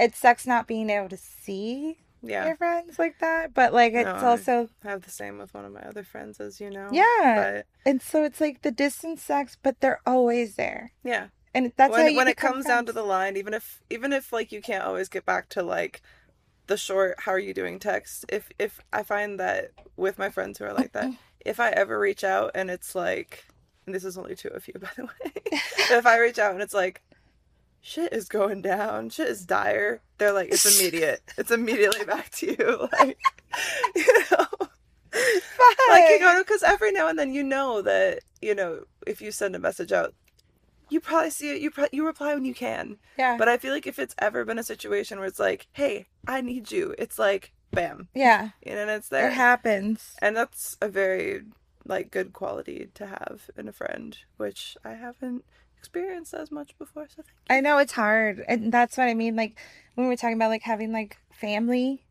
it 0.01 0.17
sucks 0.17 0.47
not 0.47 0.67
being 0.67 0.91
able 0.91 1.09
to 1.09 1.17
see 1.17 1.99
yeah. 2.23 2.47
your 2.47 2.57
friends 2.57 2.99
like 2.99 3.19
that 3.21 3.55
but 3.55 3.73
like 3.73 3.93
it's 3.95 4.07
No, 4.07 4.29
also 4.29 4.69
I 4.85 4.91
have 4.91 5.03
the 5.03 5.11
same 5.11 5.39
with 5.39 5.55
one 5.55 5.65
of 5.65 5.73
my 5.73 5.81
other 5.81 6.03
friends, 6.05 6.41
as 6.41 6.61
you 6.61 6.71
know. 6.71 6.89
yeah 6.93 7.63
But 7.85 7.91
and 7.91 8.03
so 8.03 8.25
it's 8.25 8.41
like 8.41 8.63
the 8.63 8.71
distance 8.71 9.23
sucks 9.23 9.57
but 9.63 9.81
they're 9.81 10.01
always 10.07 10.57
there 10.57 10.93
yeah. 11.05 11.29
and 11.55 11.73
that's 11.77 11.93
when 11.93 12.15
when 12.17 12.29
it 12.29 12.37
comes 12.37 12.65
down 12.67 12.87
to 12.87 12.93
the 12.93 13.03
line, 13.03 13.37
even 13.37 13.55
if 13.55 13.83
even 13.91 14.13
if 14.13 14.33
like 14.33 14.53
you 14.53 14.61
can't 14.61 14.85
always 14.85 15.09
get 15.09 15.25
back 15.27 15.49
to 15.51 15.63
like 15.63 16.03
the 16.67 16.77
short 16.77 17.17
"How 17.21 17.33
are 17.33 17.39
you 17.39 17.53
doing?" 17.55 17.79
text, 17.81 18.25
if 18.29 18.51
if 18.59 18.81
I 18.93 19.03
find 19.03 19.41
that 19.41 19.73
with 19.97 20.19
my 20.19 20.29
friends 20.31 20.59
who 20.59 20.65
are 20.67 20.73
like 20.73 20.93
that, 20.93 21.11
if 21.45 21.59
I 21.59 21.71
ever 21.71 21.99
reach 21.99 22.23
out 22.23 22.53
and 22.55 22.71
it's 22.71 22.95
like, 22.95 23.47
and 23.87 23.95
this 23.95 24.05
is 24.05 24.17
only 24.17 24.37
two 24.37 24.49
of 24.51 24.69
you 24.69 24.75
by 24.81 24.91
the 24.97 25.05
way, 25.05 25.33
if 25.91 26.07
I 26.07 26.19
reach 26.19 26.39
out 26.39 26.53
and 26.53 26.63
it's 26.63 26.75
like. 26.75 27.03
Shit 27.83 28.13
is 28.13 28.29
going 28.29 28.63
down. 28.63 29.11
Shit 29.11 29.29
is 29.29 29.47
dire. 29.47 30.01
They're 30.19 30.33
like, 30.33 30.51
it's 30.53 30.79
immediate. 30.79 31.23
It's 31.39 31.51
immediately 31.51 32.05
back 32.05 32.31
to 32.33 32.47
you. 32.47 32.89
Like, 33.01 33.19
you 33.97 34.25
know, 34.31 34.47
like 35.91 36.09
you 36.09 36.19
know 36.21 36.43
because 36.43 36.63
every 36.63 36.93
now 36.93 37.09
and 37.09 37.19
then 37.19 37.35
you 37.35 37.43
know 37.43 37.83
that 37.83 38.21
you 38.41 38.55
know 38.55 38.85
if 39.07 39.21
you 39.21 39.33
send 39.33 39.57
a 39.57 39.59
message 39.59 39.93
out 39.93 40.15
you 40.89 41.01
probably 41.01 41.31
see 41.31 41.51
it 41.51 41.61
you 41.61 41.71
pro- 41.71 41.87
you 41.93 42.07
reply 42.07 42.35
when 42.35 42.45
you 42.45 42.55
can 42.55 42.97
yeah 43.19 43.37
but 43.37 43.49
i 43.49 43.57
feel 43.57 43.73
like 43.73 43.87
if 43.87 43.99
it's 43.99 44.15
ever 44.19 44.45
been 44.45 44.59
a 44.59 44.63
situation 44.63 45.19
where 45.19 45.27
it's 45.27 45.39
like 45.39 45.67
hey 45.73 46.07
i 46.27 46.41
need 46.41 46.71
you 46.71 46.95
it's 46.99 47.19
like 47.19 47.53
bam 47.73 48.09
yeah 48.15 48.51
you 48.65 48.73
know, 48.73 48.83
and 48.83 48.91
it's 48.91 49.09
there. 49.09 49.29
it 49.29 49.33
happens 49.33 50.15
and 50.21 50.37
that's 50.37 50.77
a 50.81 50.89
very 50.89 51.43
like 51.87 52.11
good 52.11 52.33
quality 52.33 52.89
to 52.95 53.07
have 53.07 53.51
in 53.57 53.69
a 53.69 53.73
friend 53.73 54.19
which 54.37 54.77
i 54.85 54.93
haven't 54.93 55.45
experienced 55.81 56.35
as 56.35 56.51
much 56.53 56.77
before 56.79 57.09
so 57.09 57.23
I 57.49 57.61
know 57.63 57.79
it's 57.79 57.93
hard, 57.93 58.45
and 58.47 58.71
that's 58.71 58.99
what 58.99 59.09
I 59.09 59.15
mean. 59.15 59.35
Like 59.35 59.57
when 59.95 60.07
we're 60.09 60.17
talking 60.17 60.37
about 60.37 60.51
like 60.51 60.63
having 60.63 60.93
like 60.93 61.17
family, 61.33 62.05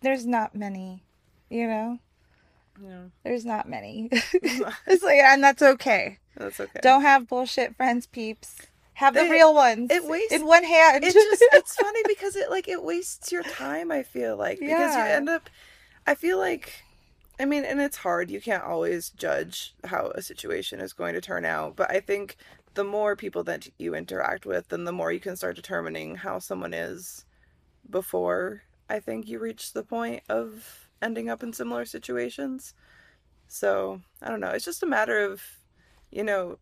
there's 0.00 0.24
not 0.26 0.54
many, 0.54 1.02
you 1.50 1.66
know. 1.66 1.98
you 2.80 3.10
There's 3.24 3.44
not 3.44 3.68
many. 3.68 4.08
It's 4.86 5.02
like, 5.02 5.18
and 5.18 5.42
that's 5.42 5.60
okay. 5.62 6.18
that's 6.36 6.60
okay 6.60 6.80
Don't 6.82 7.02
have 7.02 7.28
bullshit 7.28 7.76
friends, 7.76 8.06
peeps. 8.06 8.66
Have 8.94 9.14
the 9.14 9.24
real 9.24 9.54
ones. 9.54 9.90
it 9.90 10.04
wastes- 10.04 10.32
in 10.32 10.46
one 10.46 10.62
hand. 10.64 11.02
it 11.04 11.12
just 11.12 11.42
it's 11.52 11.74
funny 11.74 12.02
because 12.06 12.36
it 12.36 12.48
like 12.50 12.68
it 12.68 12.82
wastes 12.84 13.32
your 13.32 13.42
time 13.42 13.90
i 13.90 14.02
feel 14.02 14.36
like 14.36 14.60
because 14.60 14.94
you 14.94 15.02
end 15.02 15.28
up 15.28 15.48
i 16.06 16.14
feel 16.14 16.36
like 16.38 16.84
i 17.40 17.46
mean 17.46 17.64
and 17.64 17.80
it's 17.80 17.96
hard 17.98 18.30
you 18.30 18.42
can't 18.42 18.62
always 18.62 19.08
judge 19.10 19.74
how 19.84 20.12
a 20.14 20.20
situation 20.20 20.80
is 20.80 20.92
going 20.92 21.14
to 21.14 21.20
turn 21.22 21.46
out 21.46 21.76
but 21.76 21.90
i 21.90 21.98
think 21.98 22.36
the 22.74 22.84
more 22.84 23.16
people 23.16 23.44
that 23.44 23.68
you 23.78 23.94
interact 23.94 24.46
with 24.46 24.68
then 24.68 24.84
the 24.84 24.92
more 24.92 25.12
you 25.12 25.20
can 25.20 25.36
start 25.36 25.56
determining 25.56 26.16
how 26.16 26.38
someone 26.38 26.74
is 26.74 27.24
before 27.88 28.62
i 28.88 28.98
think 28.98 29.28
you 29.28 29.38
reach 29.38 29.72
the 29.72 29.82
point 29.82 30.22
of 30.28 30.88
ending 31.02 31.28
up 31.28 31.42
in 31.42 31.52
similar 31.52 31.84
situations 31.84 32.74
so 33.48 34.00
i 34.22 34.28
don't 34.28 34.40
know 34.40 34.50
it's 34.50 34.64
just 34.64 34.82
a 34.82 34.86
matter 34.86 35.18
of 35.18 35.42
you 36.10 36.22
know 36.22 36.58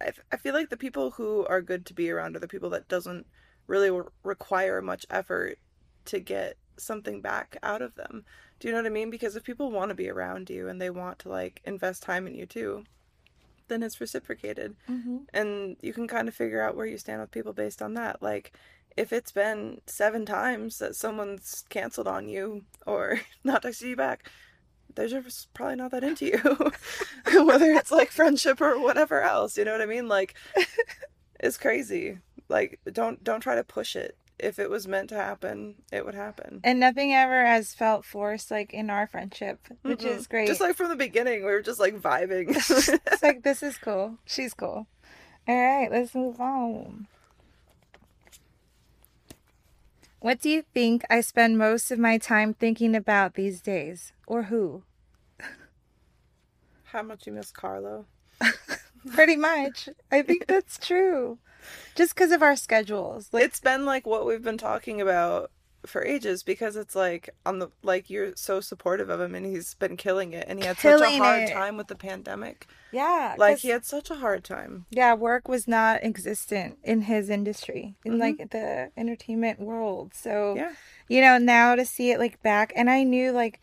I, 0.00 0.12
I 0.32 0.36
feel 0.36 0.54
like 0.54 0.70
the 0.70 0.76
people 0.76 1.10
who 1.12 1.46
are 1.46 1.60
good 1.60 1.84
to 1.86 1.94
be 1.94 2.10
around 2.10 2.36
are 2.36 2.40
the 2.40 2.48
people 2.48 2.70
that 2.70 2.88
doesn't 2.88 3.26
really 3.66 3.90
re- 3.90 4.04
require 4.24 4.80
much 4.80 5.06
effort 5.10 5.58
to 6.06 6.20
get 6.20 6.56
something 6.76 7.20
back 7.20 7.56
out 7.62 7.82
of 7.82 7.94
them. 7.94 8.24
Do 8.58 8.68
you 8.68 8.72
know 8.72 8.80
what 8.80 8.86
I 8.86 8.90
mean? 8.90 9.10
Because 9.10 9.36
if 9.36 9.44
people 9.44 9.70
want 9.70 9.90
to 9.90 9.94
be 9.94 10.08
around 10.08 10.50
you 10.50 10.68
and 10.68 10.80
they 10.80 10.90
want 10.90 11.18
to 11.20 11.28
like 11.28 11.60
invest 11.64 12.02
time 12.02 12.26
in 12.26 12.34
you 12.34 12.46
too, 12.46 12.84
then 13.70 13.82
it's 13.82 14.00
reciprocated. 14.00 14.76
Mm-hmm. 14.90 15.18
And 15.32 15.76
you 15.80 15.94
can 15.94 16.06
kind 16.06 16.28
of 16.28 16.34
figure 16.34 16.60
out 16.60 16.76
where 16.76 16.84
you 16.84 16.98
stand 16.98 17.22
with 17.22 17.30
people 17.30 17.54
based 17.54 17.80
on 17.80 17.94
that. 17.94 18.20
Like 18.20 18.52
if 18.96 19.12
it's 19.12 19.32
been 19.32 19.80
seven 19.86 20.26
times 20.26 20.78
that 20.78 20.96
someone's 20.96 21.64
canceled 21.70 22.08
on 22.08 22.28
you 22.28 22.64
or 22.86 23.20
not 23.44 23.62
texted 23.62 23.88
you 23.88 23.96
back, 23.96 24.28
they're 24.94 25.08
just 25.08 25.54
probably 25.54 25.76
not 25.76 25.92
that 25.92 26.04
into 26.04 26.26
you. 26.26 27.42
Whether 27.44 27.72
it's 27.72 27.92
like 27.92 28.10
friendship 28.10 28.60
or 28.60 28.78
whatever 28.78 29.22
else, 29.22 29.56
you 29.56 29.64
know 29.64 29.72
what 29.72 29.80
I 29.80 29.86
mean? 29.86 30.08
Like 30.08 30.34
it's 31.40 31.56
crazy. 31.56 32.18
Like 32.48 32.80
don't 32.92 33.22
don't 33.22 33.40
try 33.40 33.54
to 33.54 33.64
push 33.64 33.96
it. 33.96 34.16
If 34.42 34.58
it 34.58 34.70
was 34.70 34.88
meant 34.88 35.08
to 35.10 35.16
happen, 35.16 35.76
it 35.92 36.04
would 36.04 36.14
happen. 36.14 36.60
And 36.64 36.80
nothing 36.80 37.12
ever 37.12 37.44
has 37.44 37.74
felt 37.74 38.04
forced 38.04 38.50
like 38.50 38.72
in 38.72 38.90
our 38.90 39.06
friendship, 39.06 39.68
which 39.82 40.00
Mm-mm. 40.00 40.18
is 40.18 40.26
great. 40.26 40.48
Just 40.48 40.60
like 40.60 40.76
from 40.76 40.88
the 40.88 40.96
beginning, 40.96 41.44
we 41.44 41.52
were 41.52 41.62
just 41.62 41.80
like 41.80 42.00
vibing. 42.00 42.48
it's 43.06 43.22
like 43.22 43.42
this 43.42 43.62
is 43.62 43.78
cool. 43.78 44.18
She's 44.24 44.54
cool. 44.54 44.86
All 45.48 45.56
right, 45.56 45.90
let's 45.90 46.14
move 46.14 46.40
on. 46.40 47.06
What 50.20 50.40
do 50.40 50.50
you 50.50 50.62
think 50.74 51.02
I 51.08 51.22
spend 51.22 51.56
most 51.56 51.90
of 51.90 51.98
my 51.98 52.18
time 52.18 52.52
thinking 52.52 52.94
about 52.94 53.34
these 53.34 53.62
days? 53.62 54.12
Or 54.26 54.44
who? 54.44 54.82
How 56.84 57.02
much 57.02 57.26
you 57.26 57.32
miss 57.32 57.52
Carlo? 57.52 58.04
Pretty 59.14 59.36
much. 59.36 59.88
I 60.10 60.22
think 60.22 60.46
that's 60.46 60.76
true. 60.76 61.38
Just 61.94 62.14
because 62.14 62.32
of 62.32 62.42
our 62.42 62.56
schedules. 62.56 63.28
Like, 63.32 63.44
it's 63.44 63.60
been 63.60 63.84
like 63.84 64.06
what 64.06 64.26
we've 64.26 64.42
been 64.42 64.58
talking 64.58 65.00
about 65.00 65.50
for 65.86 66.04
ages 66.04 66.42
because 66.42 66.76
it's 66.76 66.94
like 66.94 67.30
on 67.46 67.58
the 67.58 67.68
like 67.82 68.10
you're 68.10 68.36
so 68.36 68.60
supportive 68.60 69.08
of 69.08 69.18
him 69.18 69.34
and 69.34 69.46
he's 69.46 69.72
been 69.72 69.96
killing 69.96 70.34
it 70.34 70.44
and 70.46 70.58
he 70.58 70.66
had 70.66 70.76
such 70.76 71.00
a 71.00 71.16
hard 71.16 71.44
it. 71.44 71.52
time 71.54 71.78
with 71.78 71.86
the 71.86 71.94
pandemic. 71.96 72.66
yeah. 72.92 73.34
Like 73.38 73.58
he 73.60 73.68
had 73.70 73.86
such 73.86 74.10
a 74.10 74.16
hard 74.16 74.44
time. 74.44 74.84
yeah, 74.90 75.14
work 75.14 75.48
was 75.48 75.66
not 75.66 76.04
existent 76.04 76.76
in 76.84 77.00
his 77.02 77.30
industry, 77.30 77.94
in 78.04 78.14
Mhm. 78.16 78.20
like 78.20 78.50
the 78.50 78.90
entertainment 78.94 79.58
world. 79.58 80.12
So, 80.12 80.54
Yeah. 80.54 80.72
you 81.08 81.22
know, 81.22 81.38
now 81.38 81.74
to 81.76 81.86
see 81.86 82.10
it 82.10 82.18
like 82.18 82.42
back, 82.42 82.74
and 82.76 82.90
I 82.90 83.02
knew 83.02 83.32
like 83.32 83.58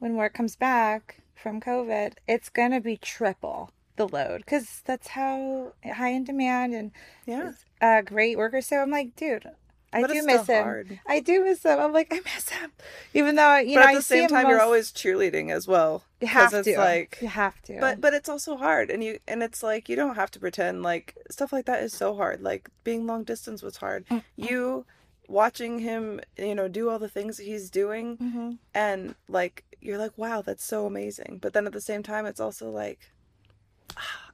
when 0.00 0.16
work 0.16 0.34
comes 0.34 0.56
back 0.56 1.20
from 1.36 1.60
COVID, 1.60 2.14
it's 2.26 2.48
gonna 2.48 2.80
be 2.80 2.96
triple 2.96 3.70
the 4.08 4.16
load 4.16 4.38
because 4.38 4.82
that's 4.84 5.08
how 5.08 5.72
high 5.84 6.10
in 6.10 6.24
demand 6.24 6.74
and 6.74 6.90
Yeah. 7.26 7.52
uh, 7.80 8.00
great 8.02 8.36
workers. 8.38 8.66
So 8.66 8.78
I'm 8.78 8.90
like, 8.90 9.14
dude, 9.16 9.46
I 9.92 10.02
But 10.02 10.12
do 10.12 10.22
miss 10.24 10.46
him. 10.46 10.62
hard. 10.64 11.00
I 11.06 11.20
do 11.20 11.44
miss 11.44 11.62
him. 11.64 11.78
I'm 11.80 11.92
like, 11.92 12.08
I 12.12 12.20
miss 12.34 12.48
him, 12.50 12.70
even 13.14 13.34
though 13.34 13.56
you 13.56 13.74
but 13.74 13.80
know 13.80 13.86
at 13.86 13.92
the 13.92 13.98
I 13.98 14.00
same 14.00 14.28
time 14.28 14.48
you're 14.48 14.60
always 14.60 14.92
cheerleading 14.92 15.50
as 15.50 15.66
well. 15.66 16.04
you 16.20 16.28
have 16.28 16.52
it's 16.54 16.68
to 16.68 16.78
like 16.78 17.18
you 17.20 17.28
have 17.28 17.60
to. 17.62 17.78
but 17.80 18.00
but 18.00 18.14
it's 18.14 18.28
also 18.28 18.56
hard 18.56 18.90
and 18.90 19.02
you 19.02 19.18
and 19.26 19.42
it's 19.42 19.62
like 19.62 19.88
you 19.88 19.96
don't 19.96 20.14
have 20.16 20.30
to 20.32 20.38
pretend 20.40 20.82
like 20.82 21.16
stuff 21.30 21.52
like 21.52 21.66
that 21.66 21.82
is 21.82 21.92
so 21.92 22.14
hard. 22.14 22.40
Like 22.42 22.68
being 22.84 23.06
long 23.06 23.24
distance 23.24 23.62
was 23.62 23.76
hard. 23.78 24.06
Mm. 24.06 24.22
You 24.36 24.86
watching 25.28 25.78
him, 25.80 26.20
you 26.36 26.54
know, 26.54 26.68
do 26.68 26.88
all 26.90 26.98
the 26.98 27.08
things 27.08 27.36
that 27.36 27.44
he's 27.46 27.70
doing 27.70 28.16
Mhm. 28.18 28.58
and 28.74 29.14
like 29.28 29.64
you're 29.80 29.98
like 29.98 30.12
wow 30.18 30.42
that's 30.42 30.62
so 30.64 30.84
amazing 30.86 31.38
but 31.40 31.52
then 31.54 31.66
at 31.66 31.72
the 31.72 31.80
same 31.80 32.02
time 32.02 32.26
it's 32.26 32.38
also 32.40 32.68
like 32.70 32.98
"Ah, 33.00 33.06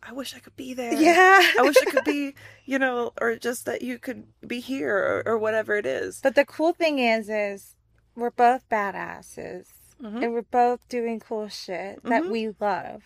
i 0.02 0.12
wish 0.12 0.34
i 0.34 0.38
could 0.38 0.56
be 0.56 0.74
there. 0.74 0.92
Yeah, 0.94 1.40
i 1.58 1.62
wish 1.62 1.76
i 1.82 1.84
could 1.86 2.04
be 2.04 2.34
you 2.64 2.78
know 2.78 3.12
or 3.20 3.36
just 3.36 3.64
that 3.66 3.82
you 3.82 3.98
could 3.98 4.24
be 4.46 4.60
here 4.60 4.96
or, 4.96 5.22
or 5.34 5.38
whatever 5.38 5.76
it 5.76 5.86
is. 5.86 6.20
But 6.22 6.34
the 6.34 6.44
cool 6.44 6.72
thing 6.72 6.98
is, 6.98 7.28
is 7.28 7.74
we're 8.14 8.30
both 8.30 8.68
badasses, 8.68 9.68
Mhm. 10.02 10.22
and 10.22 10.32
we're 10.32 10.42
both 10.42 10.86
doing 10.88 11.20
cool 11.20 11.48
shit 11.48 12.02
that 12.04 12.22
Mhm. 12.24 12.30
we 12.30 12.48
love, 12.60 13.02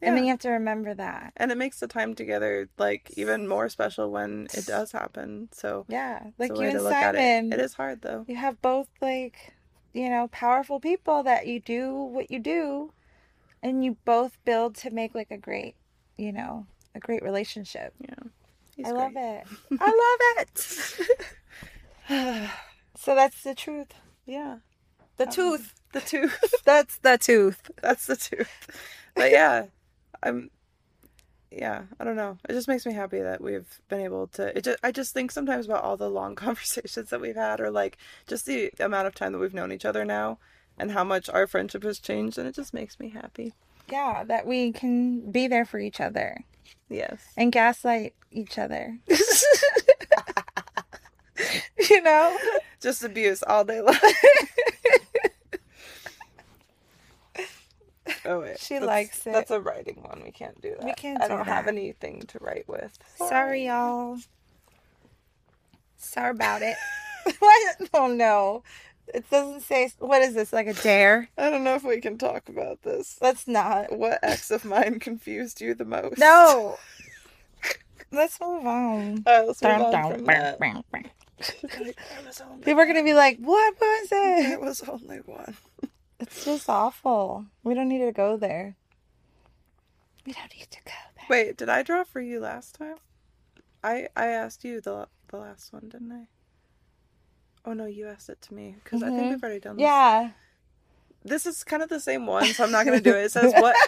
and 0.00 0.16
then 0.16 0.24
you 0.24 0.30
have 0.30 0.40
to 0.40 0.50
remember 0.50 0.92
that. 0.94 1.32
and 1.36 1.50
it 1.50 1.58
makes 1.58 1.80
the 1.80 1.86
time 1.88 2.14
together 2.14 2.68
like 2.78 3.10
even 3.16 3.48
more 3.48 3.68
special 3.68 4.10
when 4.10 4.48
it 4.54 4.66
does 4.66 4.92
happen. 4.92 5.48
So 5.52 5.86
Yeah, 5.88 6.30
like 6.38 6.50
you 6.50 6.62
and 6.66 6.72
to 6.78 6.82
look 6.82 6.92
at 6.94 7.14
Simon, 7.14 7.52
it 7.52 7.58
it 7.58 7.60
is 7.64 7.74
hard 7.74 8.02
though. 8.02 8.24
you 8.28 8.36
have 8.36 8.60
both 8.62 8.88
like, 9.00 9.54
you 9.92 10.08
know, 10.10 10.28
powerful 10.28 10.78
people 10.80 11.22
that 11.24 11.46
you 11.46 11.60
do 11.60 11.94
what 11.94 12.30
you 12.30 12.38
do, 12.38 12.92
and 13.62 13.84
you 13.84 13.96
both 14.04 14.38
build 14.44 14.74
to 14.76 14.90
make 14.90 15.14
like 15.14 15.30
a 15.30 15.38
great, 15.38 15.74
you 16.22 16.32
know, 16.32 16.66
a 16.94 17.00
great 17.00 17.22
relationship. 17.22 17.92
yeah 18.00 18.14
He's 18.76 18.86
I 18.88 18.92
love 18.92 19.12
it. 19.16 19.44
I 19.80 19.86
love 19.86 20.46
it. 20.46 20.58
so 22.96 23.14
that's 23.14 23.42
the 23.42 23.54
truth. 23.54 23.92
yeah 24.26 24.56
The 25.16 25.24
Um, 25.26 25.30
tooth. 25.32 25.74
the 25.92 26.00
tooth 26.00 26.54
That's 26.64 26.98
the 26.98 27.18
tooth. 27.18 27.70
that's 27.82 28.06
the 28.06 28.16
tooth 28.16 28.66
but 29.14 29.30
yeah 29.38 29.66
i'm 30.22 30.50
yeah 31.50 31.82
i 32.00 32.04
don't 32.04 32.16
know 32.16 32.38
it 32.48 32.52
just 32.54 32.66
makes 32.68 32.86
me 32.86 32.94
happy 32.94 33.20
that 33.20 33.40
we've 33.42 33.80
been 33.88 34.00
able 34.00 34.26
to 34.28 34.56
it 34.56 34.64
just, 34.64 34.78
i 34.82 34.90
just 34.90 35.12
think 35.12 35.30
sometimes 35.30 35.66
about 35.66 35.84
all 35.84 35.96
the 35.98 36.08
long 36.08 36.34
conversations 36.34 37.10
that 37.10 37.20
we've 37.20 37.36
had 37.36 37.60
or 37.60 37.70
like 37.70 37.98
just 38.26 38.46
the 38.46 38.70
amount 38.80 39.06
of 39.06 39.14
time 39.14 39.32
that 39.32 39.38
we've 39.38 39.52
known 39.54 39.70
each 39.72 39.84
other 39.84 40.04
now 40.04 40.38
and 40.78 40.92
how 40.92 41.04
much 41.04 41.28
our 41.28 41.46
friendship 41.46 41.82
has 41.82 41.98
changed 41.98 42.38
and 42.38 42.48
it 42.48 42.54
just 42.54 42.72
makes 42.72 42.98
me 42.98 43.10
happy 43.10 43.52
Yeah, 43.90 44.24
that 44.24 44.46
we 44.46 44.72
can 44.72 45.30
be 45.30 45.48
there 45.48 45.64
for 45.64 45.78
each 45.78 46.00
other. 46.00 46.38
yes 46.88 47.20
and 47.36 47.52
gaslight 47.52 48.14
each 48.30 48.58
other. 48.58 48.98
you 51.90 52.02
know? 52.02 52.36
just 52.80 53.02
abuse 53.04 53.42
all 53.44 53.64
day 53.64 53.80
long 53.80 53.94
oh 58.24 58.40
wait 58.40 58.58
She 58.58 58.74
that's- 58.74 58.86
likes 58.86 59.26
it. 59.26 59.32
that's 59.32 59.50
a 59.50 59.60
writing 59.60 60.02
one 60.02 60.22
we 60.24 60.30
can't 60.32 60.60
do 60.60 60.74
that 60.76 60.84
We 60.84 60.92
can't 60.94 61.22
i 61.22 61.28
do 61.28 61.34
don't 61.36 61.46
have 61.46 61.68
anything 61.68 62.22
to 62.28 62.38
write 62.40 62.68
with 62.68 62.98
Sorry, 63.16 63.66
y'all. 63.66 64.18
Sorry 65.96 66.30
about 66.30 66.62
it. 66.62 66.76
what? 67.38 67.76
Oh 67.94 68.08
no. 68.08 68.64
It 69.08 69.28
doesn't 69.30 69.60
say. 69.62 69.92
What 69.98 70.22
is 70.22 70.34
this? 70.34 70.52
Like 70.52 70.66
a 70.66 70.74
dare? 70.74 71.28
i 71.36 71.50
don't 71.50 71.64
know 71.64 71.74
if 71.74 71.84
we 71.84 72.00
can 72.00 72.18
talk 72.18 72.48
about 72.48 72.82
this 72.82 73.18
Let's 73.20 73.46
not. 73.48 73.96
What 73.96 74.18
ex 74.22 74.50
of 74.50 74.64
mine 74.64 75.00
confused 75.00 75.60
you 75.60 75.74
the 75.74 75.84
most? 75.84 76.18
No. 76.18 76.78
Let's 78.12 78.40
move 78.40 78.66
on. 78.66 79.22
All 79.26 79.38
right, 79.38 79.46
let's 79.46 79.62
move 79.62 79.72
on 79.72 80.12
from 80.12 80.24
that. 80.26 80.58
bam, 80.60 80.82
bam. 80.92 81.04
Like, 81.62 81.72
there 81.72 81.94
was 82.26 82.40
only, 82.50 82.62
People 82.62 82.80
are 82.80 82.86
gonna 82.86 83.02
be 83.02 83.14
like, 83.14 83.38
"What 83.38 83.74
was 83.80 84.08
it?" 84.12 84.52
it?" 84.52 84.60
was 84.60 84.82
only 84.82 85.18
one. 85.18 85.56
It's 86.20 86.44
just 86.44 86.68
awful. 86.68 87.46
We 87.64 87.72
don't 87.74 87.88
need 87.88 88.04
to 88.04 88.12
go 88.12 88.36
there. 88.36 88.76
We 90.26 90.32
don't 90.34 90.52
need 90.56 90.70
to 90.70 90.78
go 90.84 90.92
there. 91.16 91.24
Wait, 91.28 91.56
did 91.56 91.68
I 91.70 91.82
draw 91.82 92.04
for 92.04 92.20
you 92.20 92.38
last 92.38 92.74
time? 92.76 92.96
I 93.82 94.08
I 94.14 94.26
asked 94.26 94.62
you 94.62 94.80
the 94.82 95.08
the 95.28 95.38
last 95.38 95.72
one, 95.72 95.88
didn't 95.88 96.12
I? 96.12 96.26
Oh 97.64 97.72
no, 97.74 97.86
you 97.86 98.08
asked 98.08 98.28
it 98.28 98.40
to 98.42 98.54
me 98.54 98.76
because 98.82 99.02
I 99.02 99.06
think 99.08 99.20
Mhm. 99.22 99.30
we've 99.30 99.42
already 99.42 99.60
done 99.60 99.76
this. 99.76 99.82
Yeah. 99.82 100.30
This 101.24 101.46
is 101.46 101.62
kind 101.62 101.82
of 101.82 101.88
the 101.88 102.00
same 102.00 102.26
one, 102.26 102.46
so 102.46 102.64
I'm 102.64 102.72
not 102.72 102.84
gonna 102.84 103.00
do 103.00 103.14
it. 103.14 103.24
It 103.26 103.32
says 103.32 103.52
what. 103.56 103.76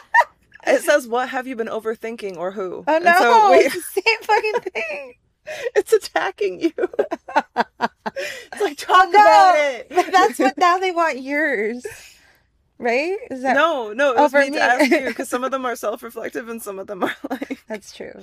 It 0.67 0.81
says 0.81 1.07
what 1.07 1.29
have 1.29 1.47
you 1.47 1.57
been 1.57 1.67
overthinking 1.67 2.39
or 2.39 2.51
who? 2.53 2.85
Oh 2.89 2.95
And 2.97 3.05
no! 3.05 3.13
so 3.19 3.53
It's 3.53 3.75
the 3.75 4.01
same 4.01 4.21
fucking 4.23 4.61
thing. 4.73 5.15
it's 5.77 5.93
attacking 5.93 6.59
you. 6.59 6.73
it's 6.79 8.61
like 8.63 8.81
Oh 8.89 8.95
talk 8.95 9.09
about 9.11 9.57
it. 9.59 9.91
no! 9.91 10.03
That's 10.11 10.39
what 10.39 10.57
now 10.57 10.79
they 10.79 10.91
want 10.91 11.21
yours, 11.21 11.85
right? 12.79 13.19
Is 13.31 13.43
that 13.43 13.57
No, 13.57 13.93
no, 13.93 14.13
it 14.13 14.19
Oh, 14.19 14.23
was 14.23 14.31
for 14.33 14.41
me, 14.41 14.51
me. 14.51 14.57
to 14.57 14.63
ask 14.63 14.91
you 14.91 15.01
because 15.09 15.29
some 15.29 15.45
of 15.45 15.51
them 15.51 15.67
are 15.67 15.77
self-reflective 15.77 16.49
and 16.49 16.63
some 16.63 16.79
of 16.79 16.87
them 16.87 17.05
are 17.05 17.15
like. 17.29 17.63
That's 17.69 17.95
true. 17.95 18.23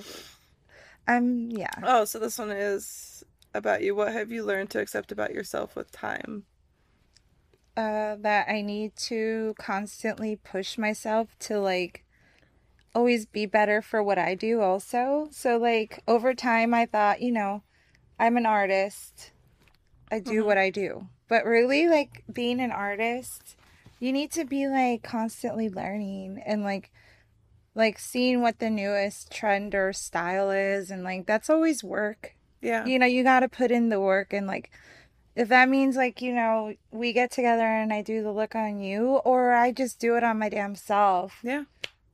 Um. 1.06 1.48
Yeah. 1.52 1.70
Oh, 1.84 2.04
so 2.06 2.18
this 2.18 2.38
one 2.38 2.50
is 2.50 3.22
about 3.54 3.82
you. 3.82 3.94
What 3.94 4.12
have 4.12 4.30
you 4.30 4.44
learned 4.44 4.70
to 4.70 4.80
accept 4.80 5.12
about 5.12 5.32
yourself 5.32 5.76
with 5.76 5.90
time? 5.92 6.44
Uh, 7.76 8.16
that 8.20 8.48
I 8.48 8.60
need 8.60 8.94
to 8.96 9.54
constantly 9.58 10.36
push 10.36 10.76
myself 10.76 11.36
to 11.40 11.58
like 11.58 12.04
always 12.94 13.24
be 13.24 13.46
better 13.46 13.80
for 13.80 14.02
what 14.02 14.18
I 14.18 14.34
do. 14.34 14.60
Also, 14.60 15.28
so 15.30 15.56
like 15.56 16.02
over 16.06 16.34
time, 16.34 16.74
I 16.74 16.86
thought, 16.86 17.22
you 17.22 17.32
know, 17.32 17.62
I'm 18.18 18.36
an 18.36 18.46
artist. 18.46 19.32
I 20.10 20.18
do 20.18 20.42
Mhm. 20.42 20.46
what 20.46 20.58
I 20.58 20.68
do, 20.68 21.08
but 21.28 21.46
really, 21.46 21.88
like 21.88 22.24
being 22.30 22.60
an 22.60 22.70
artist, 22.70 23.56
you 23.98 24.12
need 24.12 24.30
to 24.32 24.44
be 24.44 24.66
like 24.68 25.02
constantly 25.02 25.70
learning 25.70 26.42
and 26.44 26.62
like 26.62 26.90
like 27.74 27.98
seeing 27.98 28.42
what 28.42 28.58
the 28.58 28.68
newest 28.68 29.30
trend 29.32 29.74
or 29.74 29.92
style 29.94 30.50
is 30.50 30.90
and 30.90 31.02
like 31.02 31.24
that's 31.26 31.48
always 31.48 31.82
work 31.82 32.36
Yeah. 32.62 32.86
you 32.86 32.98
know 32.98 33.06
you 33.06 33.22
got 33.24 33.40
to 33.40 33.48
put 33.48 33.70
in 33.70 33.88
the 33.90 34.00
work 34.00 34.32
and 34.32 34.46
like 34.46 34.70
if 35.34 35.48
that 35.48 35.68
means 35.68 35.96
like 35.96 36.22
you 36.22 36.32
know 36.34 36.74
we 36.90 37.12
get 37.12 37.30
together 37.30 37.66
and 37.66 37.92
i 37.92 38.02
do 38.02 38.22
the 38.22 38.32
look 38.32 38.54
on 38.54 38.80
you 38.80 39.16
or 39.24 39.52
i 39.52 39.72
just 39.72 39.98
do 39.98 40.16
it 40.16 40.22
on 40.22 40.38
my 40.38 40.48
damn 40.48 40.74
self 40.76 41.38
Yeah. 41.42 41.64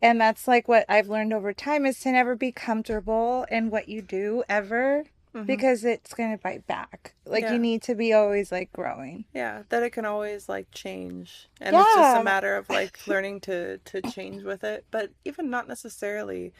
and 0.00 0.20
that's 0.20 0.48
like 0.48 0.66
what 0.68 0.84
i've 0.88 1.08
learned 1.08 1.32
over 1.32 1.52
time 1.52 1.84
is 1.86 2.00
to 2.00 2.12
never 2.12 2.34
be 2.34 2.50
comfortable 2.52 3.44
in 3.50 3.70
what 3.70 3.88
you 3.88 4.02
do 4.02 4.42
ever 4.48 5.04
Mhm. 5.34 5.44
because 5.44 5.84
it's 5.84 6.14
going 6.14 6.32
to 6.34 6.42
bite 6.42 6.66
back. 6.66 7.12
Like 7.26 7.42
Yeah. 7.42 7.52
you 7.52 7.58
need 7.58 7.82
to 7.82 7.94
be 7.94 8.14
always 8.14 8.50
like 8.50 8.72
growing. 8.72 9.26
Yeah, 9.34 9.64
that 9.68 9.82
it 9.82 9.90
can 9.90 10.06
always 10.06 10.48
like 10.48 10.70
change, 10.72 11.50
and 11.60 11.76
it's 11.76 11.94
just 11.94 12.16
a 12.20 12.24
matter 12.24 12.56
of 12.56 12.70
like 12.70 12.98
learning 13.06 13.40
to 13.42 13.76
to 13.76 14.00
change 14.00 14.42
with 14.42 14.64
it. 14.64 14.86
But 14.90 15.10
even 15.26 15.50
not 15.50 15.68
necessarily 15.68 16.54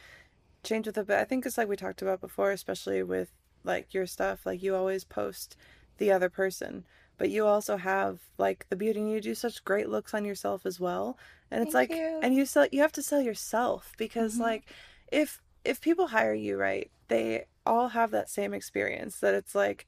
change 0.62 0.86
with 0.86 0.98
it. 0.98 1.06
But 1.06 1.18
I 1.18 1.24
think 1.24 1.46
it's 1.46 1.56
like 1.56 1.66
we 1.66 1.76
talked 1.76 2.02
about 2.02 2.20
before, 2.20 2.50
especially 2.52 3.02
with 3.02 3.30
like 3.64 3.94
your 3.94 4.06
stuff. 4.06 4.46
Like 4.46 4.62
you 4.62 4.74
always 4.74 5.04
post 5.04 5.56
the 5.98 6.12
other 6.12 6.28
person, 6.28 6.84
but 7.16 7.30
you 7.30 7.46
also 7.46 7.76
have 7.76 8.20
like 8.38 8.66
the 8.70 8.76
beauty, 8.76 9.00
and 9.00 9.10
you 9.10 9.20
do 9.20 9.34
such 9.34 9.64
great 9.64 9.88
looks 9.88 10.14
on 10.14 10.24
yourself 10.24 10.64
as 10.66 10.78
well. 10.78 11.18
And 11.50 11.62
it's 11.62 11.72
Thank 11.72 11.90
like, 11.90 11.98
you. 11.98 12.20
and 12.22 12.34
you 12.34 12.46
sell, 12.46 12.66
you 12.70 12.80
have 12.82 12.92
to 12.92 13.02
sell 13.02 13.20
yourself 13.20 13.92
because 13.98 14.36
Mhm. 14.36 14.40
like 14.40 14.72
if 15.10 15.40
if 15.64 15.80
people 15.80 16.08
hire 16.08 16.34
you 16.34 16.56
right, 16.56 16.90
they 17.08 17.46
all 17.66 17.88
have 17.88 18.10
that 18.12 18.30
same 18.30 18.54
experience 18.54 19.20
that 19.20 19.34
it's 19.34 19.54
like. 19.54 19.86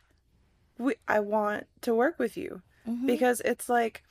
We, 0.79 0.95
I 1.07 1.21
want 1.21 1.67
to 1.83 1.95
work 1.95 2.19
with 2.19 2.39
you 2.39 2.63
Mhm. 2.89 3.07
because 3.07 3.43
it's 3.43 3.69
like 3.69 4.03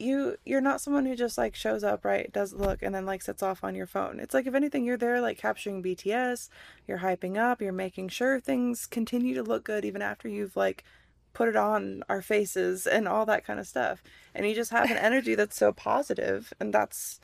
you 0.00 0.36
you're 0.44 0.60
not 0.60 0.80
someone 0.80 1.06
who 1.06 1.14
just 1.14 1.36
like 1.38 1.54
shows 1.54 1.84
up 1.84 2.04
right 2.04 2.32
does 2.32 2.52
look 2.52 2.82
and 2.82 2.94
then 2.94 3.06
like 3.06 3.22
sets 3.22 3.42
off 3.42 3.62
on 3.62 3.74
your 3.74 3.86
phone 3.86 4.18
it's 4.20 4.34
like 4.34 4.46
if 4.46 4.54
anything 4.54 4.84
you're 4.84 4.96
there 4.96 5.20
like 5.20 5.38
capturing 5.38 5.82
bts 5.82 6.48
you're 6.86 6.98
hyping 6.98 7.36
up 7.36 7.60
you're 7.60 7.72
making 7.72 8.08
sure 8.08 8.40
things 8.40 8.86
continue 8.86 9.34
to 9.34 9.42
look 9.42 9.64
good 9.64 9.84
even 9.84 10.02
after 10.02 10.28
you've 10.28 10.56
like 10.56 10.84
put 11.32 11.48
it 11.48 11.56
on 11.56 12.02
our 12.08 12.22
faces 12.22 12.86
and 12.86 13.06
all 13.06 13.24
that 13.26 13.44
kind 13.44 13.60
of 13.60 13.66
stuff 13.66 14.02
and 14.34 14.46
you 14.46 14.54
just 14.54 14.70
have 14.72 14.90
an 14.90 14.96
energy 14.98 15.34
that's 15.34 15.56
so 15.56 15.72
positive 15.72 16.52
and 16.60 16.72
that's 16.72 17.20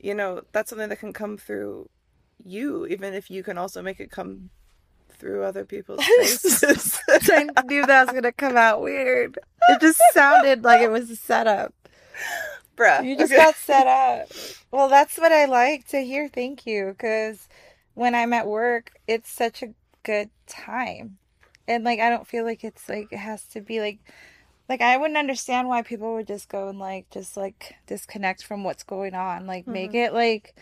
you 0.00 0.14
know 0.14 0.42
that's 0.52 0.70
something 0.70 0.88
that 0.88 0.98
can 0.98 1.12
come 1.12 1.36
through 1.36 1.88
you 2.44 2.86
even 2.86 3.14
if 3.14 3.30
you 3.30 3.42
can 3.42 3.56
also 3.56 3.80
make 3.80 4.00
it 4.00 4.10
come 4.10 4.50
through 5.18 5.42
other 5.42 5.64
people's 5.64 6.04
faces 6.18 6.98
I 7.56 7.62
knew 7.66 7.84
that 7.86 8.04
was 8.04 8.10
going 8.10 8.22
to 8.22 8.32
come 8.32 8.56
out 8.56 8.80
weird. 8.80 9.38
It 9.68 9.80
just 9.80 10.00
sounded 10.12 10.62
like 10.62 10.80
it 10.80 10.92
was 10.92 11.10
a 11.10 11.16
setup. 11.16 11.74
Bruh 12.76 13.04
You 13.04 13.16
just 13.16 13.32
okay. 13.32 13.42
got 13.42 13.54
set 13.56 13.86
up. 13.86 14.28
Well, 14.70 14.88
that's 14.88 15.16
what 15.18 15.32
I 15.32 15.46
like 15.46 15.88
to 15.88 16.00
hear. 16.00 16.28
Thank 16.28 16.66
you. 16.66 16.94
Because 16.96 17.48
when 17.94 18.14
I'm 18.14 18.32
at 18.32 18.46
work, 18.46 18.92
it's 19.06 19.30
such 19.30 19.62
a 19.62 19.74
good 20.02 20.30
time. 20.46 21.18
And 21.68 21.84
like, 21.84 22.00
I 22.00 22.10
don't 22.10 22.26
feel 22.26 22.44
like 22.44 22.62
it's 22.62 22.88
like, 22.88 23.08
it 23.10 23.18
has 23.18 23.44
to 23.48 23.60
be 23.60 23.80
like, 23.80 23.98
like, 24.68 24.80
I 24.80 24.96
wouldn't 24.96 25.18
understand 25.18 25.68
why 25.68 25.82
people 25.82 26.14
would 26.14 26.26
just 26.26 26.48
go 26.48 26.68
and 26.68 26.78
like, 26.78 27.08
just 27.10 27.36
like 27.36 27.74
disconnect 27.86 28.44
from 28.44 28.64
what's 28.64 28.82
going 28.82 29.14
on. 29.14 29.46
Like, 29.46 29.66
make 29.66 29.90
mm-hmm. 29.90 29.96
it 29.96 30.12
like 30.12 30.54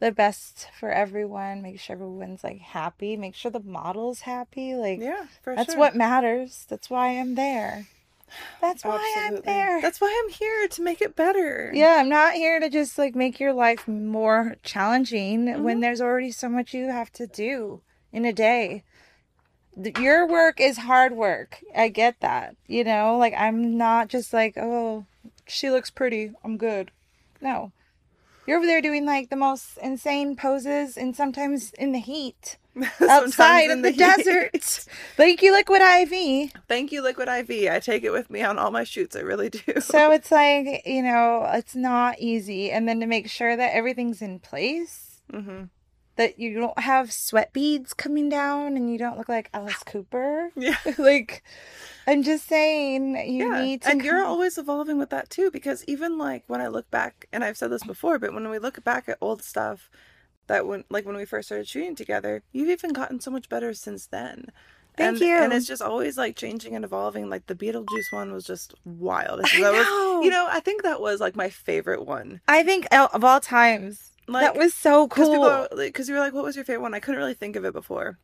the 0.00 0.12
best 0.12 0.68
for 0.78 0.90
everyone. 0.90 1.62
Make 1.62 1.80
sure 1.80 1.94
everyone's 1.94 2.42
like 2.42 2.60
happy. 2.60 3.16
Make 3.16 3.34
sure 3.34 3.50
the 3.50 3.60
model's 3.60 4.20
happy. 4.20 4.74
Like, 4.74 5.00
yeah 5.00 5.26
for 5.42 5.54
that's 5.54 5.72
sure. 5.72 5.78
what 5.78 5.96
matters. 5.96 6.66
That's 6.68 6.90
why 6.90 7.18
I'm 7.18 7.34
there. 7.36 7.86
That's 8.60 8.84
why 8.84 9.14
I'm 9.18 9.40
there. 9.42 9.80
That's 9.80 10.00
why 10.00 10.22
I'm 10.24 10.32
here 10.32 10.68
to 10.68 10.82
make 10.82 11.00
it 11.00 11.16
better. 11.16 11.70
Yeah, 11.74 11.96
I'm 12.00 12.08
not 12.08 12.34
here 12.34 12.60
to 12.60 12.68
just 12.68 12.98
like 12.98 13.14
make 13.14 13.40
your 13.40 13.52
life 13.52 13.86
more 13.88 14.56
challenging 14.62 15.46
Mm-hmm. 15.46 15.62
when 15.62 15.80
there's 15.80 16.00
already 16.00 16.30
so 16.30 16.48
much 16.48 16.74
you 16.74 16.86
have 16.90 17.10
to 17.14 17.26
do 17.26 17.82
in 18.12 18.24
a 18.24 18.32
day. 18.32 18.84
Your 19.98 20.26
work 20.28 20.60
is 20.60 20.78
hard 20.78 21.12
work. 21.12 21.60
I 21.74 21.88
get 21.88 22.20
that. 22.20 22.56
You 22.66 22.84
know, 22.84 23.16
like 23.16 23.34
I'm 23.36 23.76
not 23.78 24.08
just 24.08 24.32
like, 24.32 24.56
oh, 24.56 25.06
she 25.46 25.70
looks 25.70 25.90
pretty. 25.90 26.32
I'm 26.44 26.56
good. 26.58 26.90
No. 27.40 27.72
You're 28.46 28.58
over 28.58 28.66
there 28.66 28.82
doing 28.82 29.06
like 29.06 29.30
the 29.30 29.36
most 29.36 29.78
insane 29.82 30.36
poses 30.36 30.96
and 30.96 31.14
sometimes 31.16 31.72
in 31.72 31.92
the 31.92 32.00
heat 32.00 32.58
outside 33.00 33.64
in 33.64 33.70
in 33.70 33.82
the, 33.82 33.90
heat. 33.90 33.98
desert. 33.98 34.50
Thank 35.16 35.42
you, 35.42 35.52
Liquid 35.52 35.82
IV. 35.82 36.52
Thank 36.68 36.92
you, 36.92 37.02
Liquid 37.02 37.28
IV. 37.28 37.70
I 37.70 37.80
take 37.80 38.04
it 38.04 38.10
with 38.10 38.30
me 38.30 38.42
on 38.42 38.58
all 38.58 38.70
my 38.70 38.84
shoots. 38.84 39.16
I 39.16 39.20
really 39.20 39.50
do. 39.50 39.80
So 39.80 40.10
it's 40.12 40.30
like, 40.30 40.82
you 40.86 41.02
know, 41.02 41.48
it's 41.52 41.74
not 41.74 42.18
easy. 42.18 42.70
And 42.70 42.88
then 42.88 43.00
to 43.00 43.06
make 43.06 43.28
sure 43.28 43.56
that 43.56 43.74
everything's 43.74 44.22
in 44.22 44.38
place, 44.38 45.20
hmm 45.30 45.64
that 46.16 46.38
you 46.38 46.54
don't 46.54 46.78
have 46.78 47.12
sweat 47.12 47.52
beads 47.52 47.94
coming 47.94 48.28
down 48.28 48.76
and 48.76 48.90
you 48.90 48.98
don't 48.98 49.16
look 49.16 49.28
like 49.28 49.48
Alice 49.54 49.82
Cooper. 49.84 50.50
Yeah. 50.54 50.76
like, 50.98 51.42
I'm 52.06 52.22
just 52.22 52.46
saying, 52.46 53.16
you 53.16 53.52
yeah. 53.52 53.62
need 53.62 53.82
to. 53.82 53.90
and 53.90 54.04
you're 54.04 54.24
always 54.24 54.58
evolving 54.58 54.98
with 54.98 55.10
that 55.10 55.30
too, 55.30 55.50
because 55.50 55.84
even 55.86 56.18
like 56.18 56.44
when 56.48 56.60
I 56.60 56.68
look 56.68 56.90
back, 56.90 57.28
and 57.32 57.42
I've 57.42 57.56
said 57.56 57.70
this 57.70 57.84
before, 57.84 58.18
but 58.18 58.34
when 58.34 58.48
we 58.48 58.58
look 58.58 58.82
back 58.84 59.08
at 59.08 59.18
old 59.20 59.42
stuff, 59.42 59.90
that 60.46 60.66
when 60.66 60.84
like 60.90 61.04
when 61.06 61.16
we 61.16 61.24
first 61.24 61.48
started 61.48 61.68
shooting 61.68 61.94
together, 61.94 62.42
you've 62.52 62.68
even 62.68 62.92
gotten 62.92 63.20
so 63.20 63.30
much 63.30 63.48
better 63.48 63.72
since 63.74 64.06
then. 64.06 64.46
Thank 64.96 65.08
and, 65.08 65.20
you. 65.20 65.36
And 65.36 65.52
it's 65.52 65.66
just 65.66 65.80
always 65.80 66.18
like 66.18 66.36
changing 66.36 66.74
and 66.74 66.84
evolving. 66.84 67.30
Like 67.30 67.46
the 67.46 67.54
Beetlejuice 67.54 68.12
one 68.12 68.32
was 68.32 68.44
just 68.44 68.74
wild. 68.84 69.40
I 69.44 69.58
know. 69.60 69.72
was, 69.72 70.24
you 70.24 70.30
know, 70.30 70.46
I 70.50 70.60
think 70.60 70.82
that 70.82 71.00
was 71.00 71.20
like 71.20 71.34
my 71.34 71.48
favorite 71.48 72.04
one. 72.06 72.40
I 72.46 72.62
think 72.62 72.86
uh, 72.92 73.08
of 73.12 73.24
all 73.24 73.40
times, 73.40 74.10
Like 74.28 74.42
that 74.42 74.56
was 74.56 74.74
so 74.74 75.08
cool. 75.08 75.66
because 75.74 76.08
you 76.08 76.14
were 76.14 76.20
like, 76.20 76.34
what 76.34 76.44
was 76.44 76.56
your 76.56 76.64
favorite 76.64 76.82
one? 76.82 76.94
I 76.94 77.00
couldn't 77.00 77.18
really 77.20 77.34
think 77.34 77.56
of 77.56 77.64
it 77.64 77.72
before, 77.72 78.18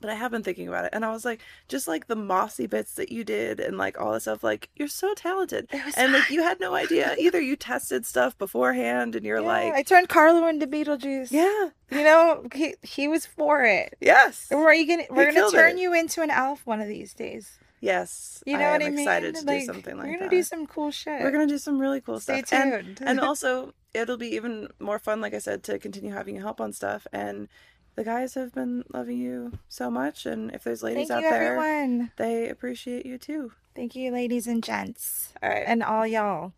but 0.00 0.10
I 0.10 0.14
have 0.14 0.30
been 0.30 0.42
thinking 0.42 0.68
about 0.68 0.84
it, 0.86 0.90
and 0.92 1.04
I 1.04 1.10
was 1.10 1.24
like, 1.24 1.40
just 1.68 1.86
like 1.88 2.06
the 2.06 2.16
mossy 2.16 2.66
bits 2.66 2.94
that 2.94 3.12
you 3.12 3.24
did, 3.24 3.60
and 3.60 3.76
like 3.78 4.00
all 4.00 4.12
this 4.12 4.24
stuff. 4.24 4.42
Like 4.42 4.68
you're 4.76 4.88
so 4.88 5.14
talented, 5.14 5.68
and 5.96 6.12
like 6.12 6.30
you 6.30 6.42
had 6.42 6.60
no 6.60 6.74
idea 6.74 7.14
either. 7.18 7.40
You 7.40 7.56
tested 7.56 8.06
stuff 8.06 8.36
beforehand, 8.38 9.14
and 9.16 9.24
you're 9.24 9.40
Yeah, 9.40 9.46
like, 9.46 9.72
I 9.74 9.82
turned 9.82 10.08
Carlo 10.08 10.46
into 10.46 10.66
Beetlejuice. 10.66 11.30
yeah, 11.30 11.68
You 11.90 12.04
know, 12.04 12.44
he, 12.54 12.74
he 12.82 13.08
was 13.08 13.26
for 13.26 13.62
it. 13.64 13.94
yes, 14.00 14.46
And 14.50 14.60
We're 14.60 14.84
gonna 14.86 15.04
we're 15.10 15.24
gonna 15.26 15.32
killed 15.34 15.54
turn 15.54 15.78
it. 15.78 15.80
you 15.80 15.94
into 15.94 16.22
an 16.22 16.30
elf 16.30 16.64
one 16.66 16.80
of 16.80 16.88
these 16.88 17.14
days. 17.14 17.58
yes. 17.80 18.42
You 18.46 18.56
know 18.58 18.64
I 18.64 18.72
what 18.72 18.82
am 18.82 18.86
I 18.88 18.90
mean? 18.90 18.98
excited 19.00 19.34
to 19.36 19.44
Like, 19.46 19.60
do 19.60 19.66
something 19.66 19.96
like 19.96 20.06
We're 20.06 20.12
gonna 20.14 20.24
that. 20.30 20.36
do 20.36 20.42
some 20.42 20.66
cool 20.66 20.90
shit. 20.90 21.22
We're 21.22 21.30
gonna 21.30 21.46
do 21.46 21.58
some 21.58 21.78
really 21.78 22.00
cool 22.00 22.20
Stay 22.20 22.42
stuff, 22.42 22.52
and 22.60 22.96
tuned. 22.96 23.02
and 23.08 23.20
also 23.28 23.72
it'll 23.92 24.16
be 24.16 24.28
even 24.36 24.68
more 24.78 24.98
fun, 24.98 25.20
like 25.20 25.34
I 25.34 25.38
said, 25.38 25.62
to 25.64 25.78
continue 25.78 26.12
having 26.12 26.36
you 26.36 26.40
help 26.42 26.60
on 26.60 26.72
stuff. 26.72 27.06
And 27.12 27.48
the 27.96 28.04
guys 28.04 28.34
have 28.34 28.52
been 28.54 28.84
loving 28.92 29.18
you 29.18 29.58
so 29.68 29.90
much, 29.90 30.26
and 30.26 30.50
if 30.54 30.64
there's 30.64 30.82
ladies 30.82 31.08
Thank 31.08 31.18
out 31.18 31.24
you, 31.24 31.30
there, 31.30 31.56
everyone. 31.60 32.12
they 32.16 32.48
appreciate 32.48 33.04
you 33.06 33.18
too. 33.18 33.52
Thank 33.74 33.94
you, 33.94 34.10
ladies 34.12 34.46
and 34.46 34.62
gents, 34.62 35.32
All 35.42 35.48
right, 35.50 35.64
and 35.66 35.82
all 35.82 36.06
y'all. 36.06 36.52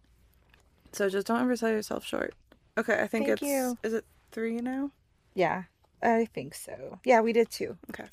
so 0.93 1.09
just 1.09 1.27
don't 1.27 1.41
ever 1.43 1.57
sell 1.57 1.71
yourself 1.71 2.05
short. 2.05 2.35
Okay, 2.79 2.95
I 2.95 3.07
think 3.07 3.27
Thank 3.27 3.41
it's 3.41 3.43
you. 3.43 3.77
is 3.83 3.93
it 3.93 4.05
three 4.31 4.61
now? 4.61 4.91
Yeah, 5.35 5.65
I 6.03 6.25
think 6.33 6.55
so. 6.55 6.99
Yeah, 7.05 7.21
we 7.21 7.33
did 7.33 7.51
two. 7.51 7.77
Okay, 7.91 8.07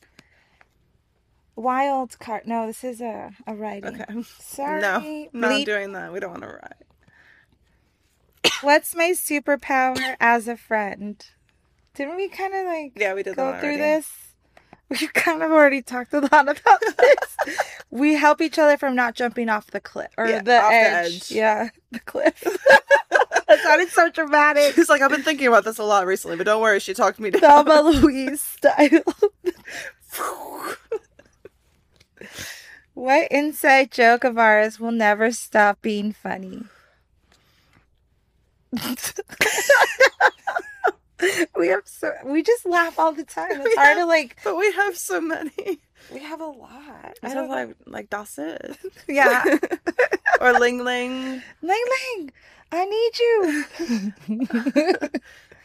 Wild 1.55 2.17
card. 2.20 2.43
No, 2.47 2.67
this 2.67 2.84
is 2.84 3.01
a 3.01 3.32
a 3.45 3.53
writing. 3.55 4.01
okay. 4.01 4.24
Sorry. 4.39 4.82
No, 4.82 4.99
not 5.34 5.51
Bleep. 5.51 5.65
doing 5.65 5.91
that. 5.93 6.11
We 6.13 6.20
don't 6.20 6.32
want 6.32 6.43
to 6.43 6.47
ride. 6.49 6.76
What's 8.61 8.95
my 8.95 9.11
superpower 9.11 10.15
as 10.20 10.47
a 10.47 10.55
friend? 10.57 11.26
Didn't 11.99 12.15
we 12.15 12.29
kind 12.29 12.53
of 12.55 12.65
like 12.65 12.93
Yeah, 12.95 13.13
we 13.13 13.23
did 13.23 13.35
go 13.35 13.51
through 13.59 13.71
already. 13.71 13.77
this? 13.77 14.09
We've 14.89 15.11
kind 15.13 15.43
of 15.43 15.51
already 15.51 15.81
talked 15.81 16.13
a 16.13 16.21
lot 16.21 16.31
about 16.47 16.79
this. 16.97 17.57
we 17.91 18.13
help 18.15 18.39
each 18.41 18.57
other 18.57 18.77
from 18.77 18.95
not 18.95 19.15
jumping 19.15 19.49
off 19.49 19.67
the 19.67 19.81
cliff 19.81 20.07
or 20.17 20.25
Yeah, 20.25 20.41
the, 20.41 20.61
off 20.61 20.69
the 20.71 20.75
edge. 20.75 21.05
edge. 21.15 21.31
Yeah, 21.31 21.69
the 21.91 21.99
cliff. 21.99 22.39
that 23.49 23.59
sounded 23.63 23.89
so 23.89 24.09
dramatic. 24.09 24.75
He's 24.75 24.87
like, 24.87 25.01
I've 25.01 25.11
been 25.11 25.23
thinking 25.23 25.47
about 25.47 25.65
this 25.65 25.77
a 25.77 25.83
lot 25.83 26.05
recently, 26.07 26.37
but 26.37 26.45
don't 26.45 26.61
worry, 26.61 26.79
she 26.79 26.93
talked 26.93 27.19
me 27.19 27.31
down. 27.31 27.41
Thelma 27.41 27.81
Louise 27.81 28.41
style. 28.41 29.03
what 32.93 33.27
inside 33.29 33.91
joke 33.91 34.23
of 34.23 34.37
ours 34.37 34.79
will 34.79 34.93
never 34.93 35.31
stop 35.33 35.81
being 35.81 36.13
funny? 36.13 36.63
we 41.57 41.67
have 41.67 41.82
so 41.86 42.11
we 42.26 42.43
just 42.43 42.65
laugh 42.65 42.97
all 42.99 43.11
the 43.11 43.24
time. 43.26 43.47
It's 43.61 43.76
hard 43.76 43.97
to 43.97 44.05
like. 44.05 44.38
but 44.43 44.55
we 44.57 44.72
have 44.74 44.97
so 44.97 45.22
many. 45.22 45.51
We 46.13 46.22
have 46.22 46.39
a 46.39 46.45
lot. 46.45 47.13
I 47.22 47.34
don't 47.34 47.49
like 47.49 47.76
like 47.86 48.07
it. 48.38 48.78
Yeah, 49.07 49.43
or 50.39 50.53
Ling 50.57 50.82
Ling. 50.84 51.41
Ling 51.61 51.84
Ling, 52.17 52.32
I 52.72 52.86
need 52.86 53.20
you. 53.20 55.11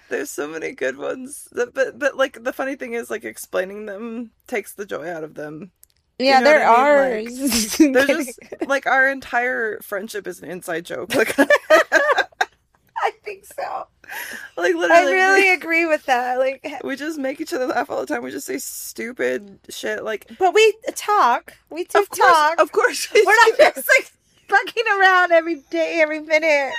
There's 0.09 0.31
so 0.33 0.49
many 0.49 0.73
good 0.73 0.97
ones. 0.99 1.49
That, 1.53 1.73
but 1.73 1.99
but 2.01 2.17
like 2.17 2.43
the 2.43 2.53
funny 2.53 2.75
thing 2.75 2.95
is 2.95 3.11
like 3.11 3.25
explaining 3.25 3.87
them 3.87 4.33
takes 4.49 4.75
the 4.75 4.85
joy 4.85 5.09
out 5.09 5.23
of 5.23 5.35
them. 5.35 5.71
yeah, 6.19 6.41
know 6.41 6.45
they're 6.47 6.69
what 6.69 6.79
I 6.81 7.25
mean? 7.25 7.41
ours. 7.41 7.77
There's 7.79 8.27
just 8.27 8.41
like 8.67 8.87
our 8.87 9.09
entire 9.09 9.79
friendship 9.83 10.27
is 10.27 10.41
an 10.43 10.51
inside 10.51 10.85
joke. 10.85 11.15
Like 11.15 11.33
I 11.39 13.11
think 13.23 13.45
so. 13.47 13.87
like 14.57 14.75
literally, 14.75 15.03
I 15.03 15.11
really 15.11 15.53
agree 15.53 15.87
with 15.87 16.05
that. 16.07 16.39
Like, 16.39 16.67
we 16.85 16.97
just 16.97 17.19
make 17.19 17.41
each 17.41 17.53
other 17.53 17.67
laugh 17.67 17.91
all 17.91 18.01
the 18.01 18.07
time. 18.07 18.23
We 18.23 18.31
just 18.31 18.47
say 18.47 18.59
stupid 18.59 19.59
shit 19.69 20.05
like 20.05 20.27
but 20.39 20.55
we 20.55 20.75
talk. 20.95 21.55
We 21.71 21.85
do 21.85 21.99
of 22.01 22.09
course, 22.11 22.29
talk. 22.31 22.61
of 22.61 22.73
course 22.73 23.09
we 23.13 23.23
We're 23.27 23.35
not 23.49 23.59
just 23.75 23.89
like 23.89 24.11
fucking 24.49 24.85
around 24.99 25.33
every 25.33 25.57
day, 25.71 26.01
every 26.03 26.21
minute. 26.21 26.73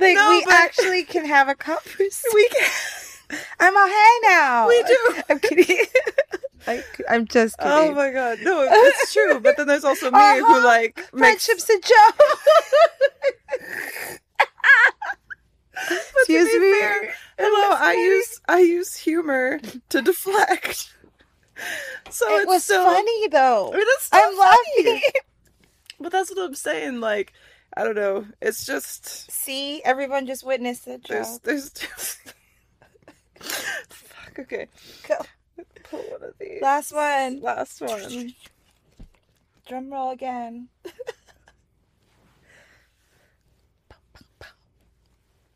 Like 0.00 0.16
No, 0.16 0.30
we 0.30 0.44
but- 0.44 0.54
actually 0.54 1.04
can 1.04 1.24
have 1.24 1.48
a 1.48 1.54
conversation. 1.54 2.10
we 2.34 2.48
can 2.48 2.70
I'm 3.58 3.76
all 3.76 3.86
hey 3.88 4.18
now. 4.22 4.68
We 4.68 4.82
do. 4.82 5.14
I'm 5.30 5.38
kidding. 5.40 5.86
Like, 6.66 7.02
I'm 7.10 7.26
just 7.26 7.56
kidding. 7.58 7.72
Oh 7.72 7.94
my 7.94 8.10
god, 8.10 8.38
no, 8.42 8.66
it's 8.68 9.12
true. 9.12 9.40
But 9.40 9.56
then 9.56 9.66
there's 9.66 9.84
also 9.84 10.10
me 10.10 10.18
who 10.18 10.44
Uh-huh. 10.44 10.64
like 10.64 10.96
makes 11.12 11.46
Friendship's 11.46 11.70
a 11.70 11.80
joke. 11.80 12.20
Excuse 15.90 16.46
me. 16.60 16.80
fair, 16.80 17.14
hello, 17.38 17.76
I 17.78 17.94
use 17.94 18.40
I 18.48 18.60
use 18.60 18.94
humor 18.96 19.58
to 19.90 20.02
deflect. 20.02 20.90
So 22.10 22.26
it 22.36 22.40
it's 22.42 22.46
was 22.48 22.64
still, 22.64 22.84
funny 22.84 23.28
though. 23.28 23.72
Is 23.72 23.84
still 24.00 24.18
I'm 24.20 24.36
funny. 24.36 24.84
laughing. 24.86 25.02
But 26.00 26.10
that's 26.10 26.28
what 26.30 26.44
I'm 26.44 26.54
saying. 26.56 26.98
Like, 27.00 27.32
I 27.76 27.84
don't 27.84 27.94
know. 27.94 28.26
It's 28.42 28.66
just 28.66 29.30
See, 29.30 29.80
everyone 29.84 30.26
just 30.26 30.44
witnessed 30.44 30.88
it. 30.88 31.06
there's 31.08 31.38
there's 31.44 31.70
just 31.70 32.18
fuck. 33.40 34.38
Okay, 34.40 34.66
Go. 35.08 35.14
pull 35.84 36.00
one 36.00 36.24
of 36.24 36.34
these. 36.40 36.60
Last 36.60 36.92
one. 36.92 37.40
Last 37.40 37.80
one. 37.80 38.34
Drum 39.68 39.92
roll 39.92 40.10
again. 40.10 40.68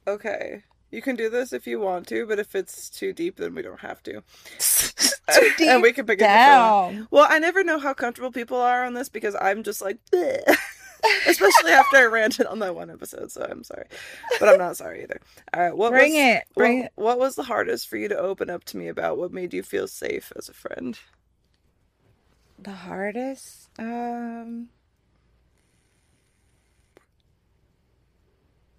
Okay, 0.08 0.62
you 0.90 1.02
can 1.02 1.16
do 1.16 1.28
this 1.28 1.52
if 1.52 1.66
you 1.66 1.78
want 1.78 2.06
to, 2.08 2.26
but 2.26 2.38
if 2.38 2.54
it's 2.54 2.88
too 2.88 3.12
deep, 3.12 3.36
then 3.36 3.54
we 3.54 3.60
don't 3.60 3.80
have 3.80 4.02
to. 4.04 4.22
Too 5.34 5.50
and 5.68 5.82
we 5.82 5.92
can 5.92 6.06
pick 6.06 6.20
a 6.20 6.24
different 6.24 6.48
one. 6.48 6.94
down. 6.94 7.08
Well, 7.10 7.26
I 7.28 7.38
never 7.38 7.62
know 7.62 7.78
how 7.78 7.92
comfortable 7.92 8.32
people 8.32 8.56
are 8.56 8.84
on 8.84 8.94
this 8.94 9.10
because 9.10 9.36
I'm 9.38 9.62
just 9.62 9.82
like, 9.82 9.98
especially 11.26 11.72
after 11.72 11.98
I 11.98 12.06
ranted 12.06 12.46
on 12.46 12.60
that 12.60 12.74
one 12.74 12.88
episode. 12.90 13.30
So 13.30 13.46
I'm 13.48 13.62
sorry, 13.62 13.84
but 14.40 14.48
I'm 14.48 14.56
not 14.56 14.78
sorry 14.78 15.02
either. 15.02 15.20
All 15.52 15.60
right, 15.60 15.76
what 15.76 15.90
Bring 15.90 16.14
was, 16.14 16.22
it. 16.22 16.44
Bring 16.56 16.78
what, 16.78 16.86
it. 16.86 16.92
What 16.94 17.18
was 17.18 17.34
the 17.34 17.42
hardest 17.42 17.88
for 17.88 17.98
you 17.98 18.08
to 18.08 18.16
open 18.16 18.48
up 18.48 18.64
to 18.64 18.78
me 18.78 18.88
about? 18.88 19.18
What 19.18 19.30
made 19.30 19.52
you 19.52 19.62
feel 19.62 19.86
safe 19.86 20.32
as 20.34 20.48
a 20.48 20.54
friend? 20.54 20.98
The 22.58 22.72
hardest? 22.72 23.68
Um 23.78 24.70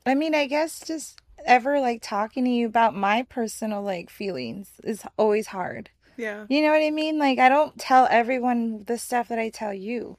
I 0.09 0.15
mean, 0.15 0.35
I 0.35 0.45
guess 0.47 0.79
just 0.85 1.19
ever 1.45 1.79
like 1.79 2.01
talking 2.01 2.43
to 2.45 2.49
you 2.51 2.65
about 2.67 2.95
my 2.95 3.23
personal 3.23 3.81
like 3.81 4.09
feelings 4.09 4.71
is 4.83 5.03
always 5.17 5.47
hard. 5.47 5.89
Yeah, 6.17 6.45
You 6.49 6.61
know 6.61 6.71
what 6.71 6.81
I 6.81 6.91
mean? 6.91 7.17
Like 7.17 7.39
I 7.39 7.47
don't 7.49 7.77
tell 7.77 8.07
everyone 8.11 8.83
the 8.85 8.97
stuff 8.97 9.29
that 9.29 9.39
I 9.39 9.49
tell 9.49 9.73
you. 9.73 10.17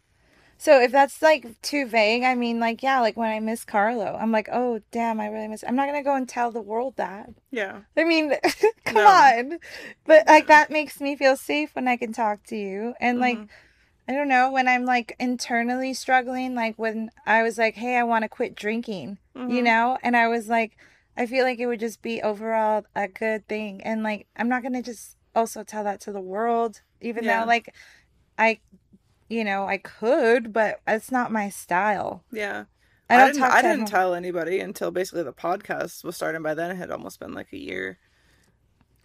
So 0.56 0.80
if 0.80 0.92
that's 0.92 1.20
like 1.22 1.60
too 1.62 1.86
vague, 1.86 2.22
I 2.22 2.34
mean 2.34 2.60
like 2.60 2.82
yeah, 2.82 3.00
like 3.00 3.16
when 3.16 3.30
I 3.30 3.40
miss 3.40 3.64
Carlo, 3.64 4.16
I'm 4.20 4.32
like, 4.32 4.48
"Oh, 4.52 4.80
damn, 4.90 5.20
I 5.20 5.26
really 5.28 5.48
miss." 5.48 5.64
I'm 5.66 5.76
not 5.76 5.86
going 5.88 5.98
to 6.00 6.04
go 6.04 6.14
and 6.14 6.28
tell 6.28 6.50
the 6.50 6.60
world 6.62 6.94
that. 6.96 7.30
yeah, 7.50 7.80
I 7.96 8.04
mean, 8.04 8.34
come 8.84 8.96
No. 8.96 9.06
on. 9.06 9.58
But 10.06 10.26
like 10.26 10.46
that 10.48 10.70
makes 10.70 11.00
me 11.00 11.16
feel 11.16 11.36
safe 11.36 11.74
when 11.74 11.88
I 11.88 11.96
can 11.96 12.12
talk 12.12 12.44
to 12.48 12.56
you. 12.56 12.94
And 13.00 13.20
like 13.20 13.36
Mhm. 13.38 13.48
I 14.08 14.12
don't 14.12 14.28
know, 14.28 14.50
when 14.50 14.66
I'm 14.66 14.84
like 14.84 15.14
internally 15.20 15.94
struggling, 15.94 16.54
like 16.54 16.76
when 16.76 17.10
I 17.26 17.42
was 17.42 17.58
like, 17.58 17.74
"Hey, 17.76 17.96
I 17.96 18.02
want 18.02 18.22
to 18.24 18.28
quit 18.28 18.54
drinking." 18.56 19.18
You 19.36 19.42
Mhm. 19.60 19.64
know? 19.64 19.98
And 20.02 20.16
I 20.16 20.28
was 20.28 20.48
like 20.48 20.76
I 21.16 21.26
feel 21.26 21.44
like 21.44 21.58
it 21.58 21.66
would 21.66 21.80
just 21.80 22.00
be 22.02 22.22
overall 22.22 22.84
a 22.96 23.06
good 23.08 23.46
thing. 23.48 23.82
And 23.82 24.02
like 24.02 24.26
I'm 24.36 24.48
not 24.48 24.62
going 24.62 24.72
to 24.74 24.82
just 24.82 25.16
also 25.34 25.62
tell 25.62 25.84
that 25.84 26.00
to 26.02 26.12
the 26.12 26.20
world 26.20 26.80
even 27.00 27.24
Yeah. 27.24 27.40
though 27.40 27.46
like 27.46 27.74
I 28.38 28.60
you 29.28 29.44
know, 29.44 29.66
I 29.66 29.78
could, 29.78 30.52
but 30.52 30.80
it's 30.88 31.12
not 31.12 31.30
my 31.30 31.48
style. 31.50 32.24
yeah. 32.32 32.64
I 33.08 33.22
I, 33.22 33.26
didn't. 33.26 33.42
I 33.42 33.48
didn't 33.62 33.70
everyone. 33.72 33.86
tell 33.90 34.14
anybody 34.14 34.60
until 34.60 34.90
basically 34.92 35.22
the 35.24 35.32
podcast 35.32 36.04
was 36.04 36.14
starting. 36.16 36.42
By 36.42 36.54
then, 36.54 36.70
it 36.70 36.76
had 36.76 36.90
almost 36.92 37.18
been 37.20 37.32
like 37.34 37.52
a 37.52 37.56
year. 37.58 37.98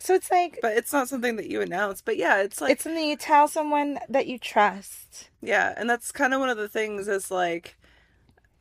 So 0.06 0.14
it's 0.14 0.30
like 0.30 0.60
But 0.62 0.78
it's 0.78 0.94
not 0.94 1.10
something 1.10 1.36
that 1.38 1.50
you 1.50 1.62
announce. 1.62 2.04
But 2.04 2.18
yeah, 2.18 2.44
it's 2.44 2.62
like 2.62 2.74
it's 2.74 2.84
something 2.84 3.10
you 3.10 3.18
tell 3.18 3.48
someone 3.48 3.98
that 4.08 4.28
you 4.28 4.38
trust. 4.38 5.32
Yeah, 5.42 5.74
and 5.76 5.90
that's 5.90 6.12
kind 6.12 6.32
of 6.32 6.40
one 6.40 6.50
of 6.50 6.58
the 6.58 6.70
things 6.70 7.08
is 7.08 7.32
like 7.32 7.76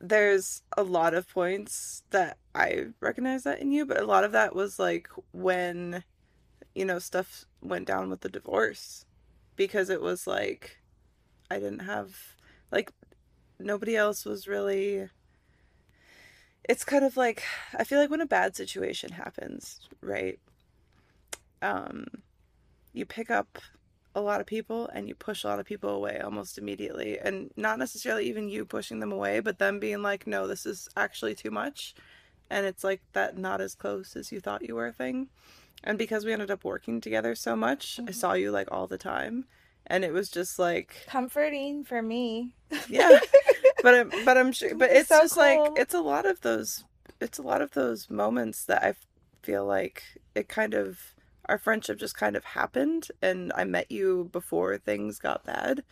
there's 0.01 0.63
a 0.75 0.83
lot 0.83 1.13
of 1.13 1.29
points 1.29 2.03
that 2.13 2.39
I 2.55 2.87
recognize 2.99 3.43
that 3.45 3.61
in 3.61 3.73
you, 3.73 3.85
but 3.85 4.01
a 4.01 4.07
lot 4.07 4.25
of 4.25 4.33
that 4.33 4.55
was 4.55 4.79
like 4.79 5.11
when 5.33 6.03
you 6.75 6.87
know 6.87 6.99
stuff 6.99 7.45
went 7.61 7.87
down 7.87 8.09
with 8.09 8.23
the 8.23 8.31
divorce 8.31 9.05
because 9.55 9.91
it 9.91 10.01
was 10.01 10.27
like 10.27 10.79
I 11.51 11.59
didn't 11.59 11.81
have 11.81 12.17
like 12.73 12.91
nobody 13.59 13.97
else 13.97 14.25
was 14.25 14.49
really 14.49 15.11
it's 16.67 16.85
kind 16.85 17.05
of 17.05 17.19
like 17.19 17.43
I 17.79 17.85
feel 17.85 18.01
like 18.01 18.09
when 18.09 18.23
a 18.23 18.27
bad 18.27 18.57
situation 18.57 19.13
happens, 19.13 19.81
right? 20.01 20.39
Um 21.63 22.07
you 22.93 23.05
pick 23.05 23.31
up 23.31 23.59
a 24.15 24.21
lot 24.21 24.41
of 24.41 24.47
people 24.47 24.89
and 24.95 25.09
you 25.09 25.15
push 25.17 25.43
a 25.43 25.49
lot 25.49 25.59
of 25.59 25.67
people 25.67 25.91
away 25.91 26.21
almost 26.21 26.57
immediately. 26.59 27.19
And 27.19 27.51
not 27.57 27.79
necessarily 27.81 28.29
even 28.29 28.49
you 28.49 28.65
pushing 28.65 29.01
them 29.01 29.13
away 29.13 29.41
but 29.41 29.59
them 29.59 29.81
being 29.81 30.03
like 30.03 30.27
no 30.27 30.47
this 30.47 30.67
is 30.67 30.89
actually 30.97 31.35
too 31.35 31.51
much. 31.51 31.95
And 32.51 32.67
it's 32.67 32.85
like 32.85 33.01
that 33.13 33.37
not 33.39 33.61
as 33.61 33.75
close 33.75 34.15
as 34.17 34.31
you 34.31 34.41
thought 34.41 34.67
you 34.69 34.75
were 34.77 34.93
thing. 34.93 35.29
And 35.83 35.99
because 35.99 36.25
we 36.25 36.33
ended 36.33 36.51
up 36.51 36.65
working 36.65 37.01
together 37.01 37.35
so 37.35 37.57
much 37.57 37.99
i 38.07 38.11
saw 38.13 38.33
you 38.35 38.51
like 38.51 38.69
all 38.71 38.87
the 38.87 38.99
time. 38.99 39.47
And 39.87 40.05
it 40.05 40.13
was 40.13 40.31
just 40.31 40.59
like 40.59 41.05
Comforting 41.09 41.85
for 41.85 42.01
me. 42.01 42.55
yeah. 42.89 43.19
But 43.83 43.95
I'm, 43.95 44.25
but 44.25 44.39
i'm 44.39 44.53
sure 44.53 44.75
but 44.75 44.91
it's 44.93 45.09
So 45.11 45.21
just 45.21 45.37
like 45.37 45.59
it's 45.77 45.93
a 45.95 46.01
lot 46.01 46.25
of 46.25 46.41
those 46.41 46.85
it's 47.21 47.39
a 47.39 47.43
lot 47.43 47.61
of 47.61 47.73
those 47.73 48.09
moments 48.09 48.65
that 48.65 48.83
i 48.83 48.95
feel 49.43 49.67
like 49.67 50.03
it 50.35 50.49
kind 50.49 50.73
of 50.75 51.14
our 51.47 51.59
friendship 51.59 51.99
just 51.99 52.17
kind 52.17 52.37
of 52.37 52.45
happened 52.45 53.09
and 53.23 53.53
i 53.57 53.65
met 53.65 53.91
you 53.91 54.29
before 54.33 54.79
things 54.79 55.19
got 55.19 55.45
bad 55.45 55.83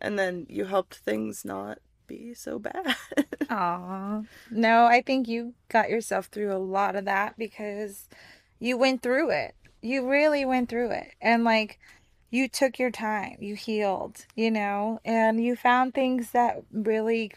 and 0.00 0.18
then 0.18 0.46
you 0.48 0.64
helped 0.64 0.96
things 0.96 1.44
not 1.44 1.78
be 2.06 2.34
so 2.34 2.58
bad 2.58 2.96
Aw. 3.50 4.22
No, 4.50 4.84
I 4.86 5.02
think 5.02 5.26
you 5.26 5.54
got 5.68 5.90
yourself 5.90 6.26
through 6.26 6.54
a 6.54 6.58
lot 6.58 6.94
of 6.94 7.04
that 7.06 7.36
because 7.36 8.08
you 8.60 8.78
went 8.78 9.02
through 9.02 9.30
it. 9.30 9.54
You 9.82 10.08
really 10.08 10.44
went 10.44 10.68
through 10.68 10.92
it. 10.92 11.14
And 11.20 11.42
like 11.42 11.78
you 12.30 12.48
took 12.48 12.78
your 12.78 12.92
time. 12.92 13.36
You 13.40 13.56
healed, 13.56 14.24
you 14.36 14.52
know, 14.52 15.00
and 15.04 15.42
you 15.42 15.56
found 15.56 15.94
things 15.94 16.30
that 16.30 16.62
really 16.72 17.32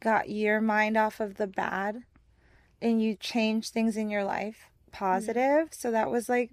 got 0.00 0.30
your 0.30 0.60
mind 0.60 0.96
off 0.96 1.20
of 1.20 1.36
the 1.36 1.46
bad 1.46 2.02
and 2.80 3.00
you 3.00 3.14
changed 3.14 3.72
things 3.72 3.96
in 3.96 4.08
your 4.08 4.24
life 4.24 4.70
mm-hmm. 4.86 5.04
positive. 5.04 5.68
So 5.72 5.90
that 5.90 6.10
was 6.10 6.30
like 6.30 6.52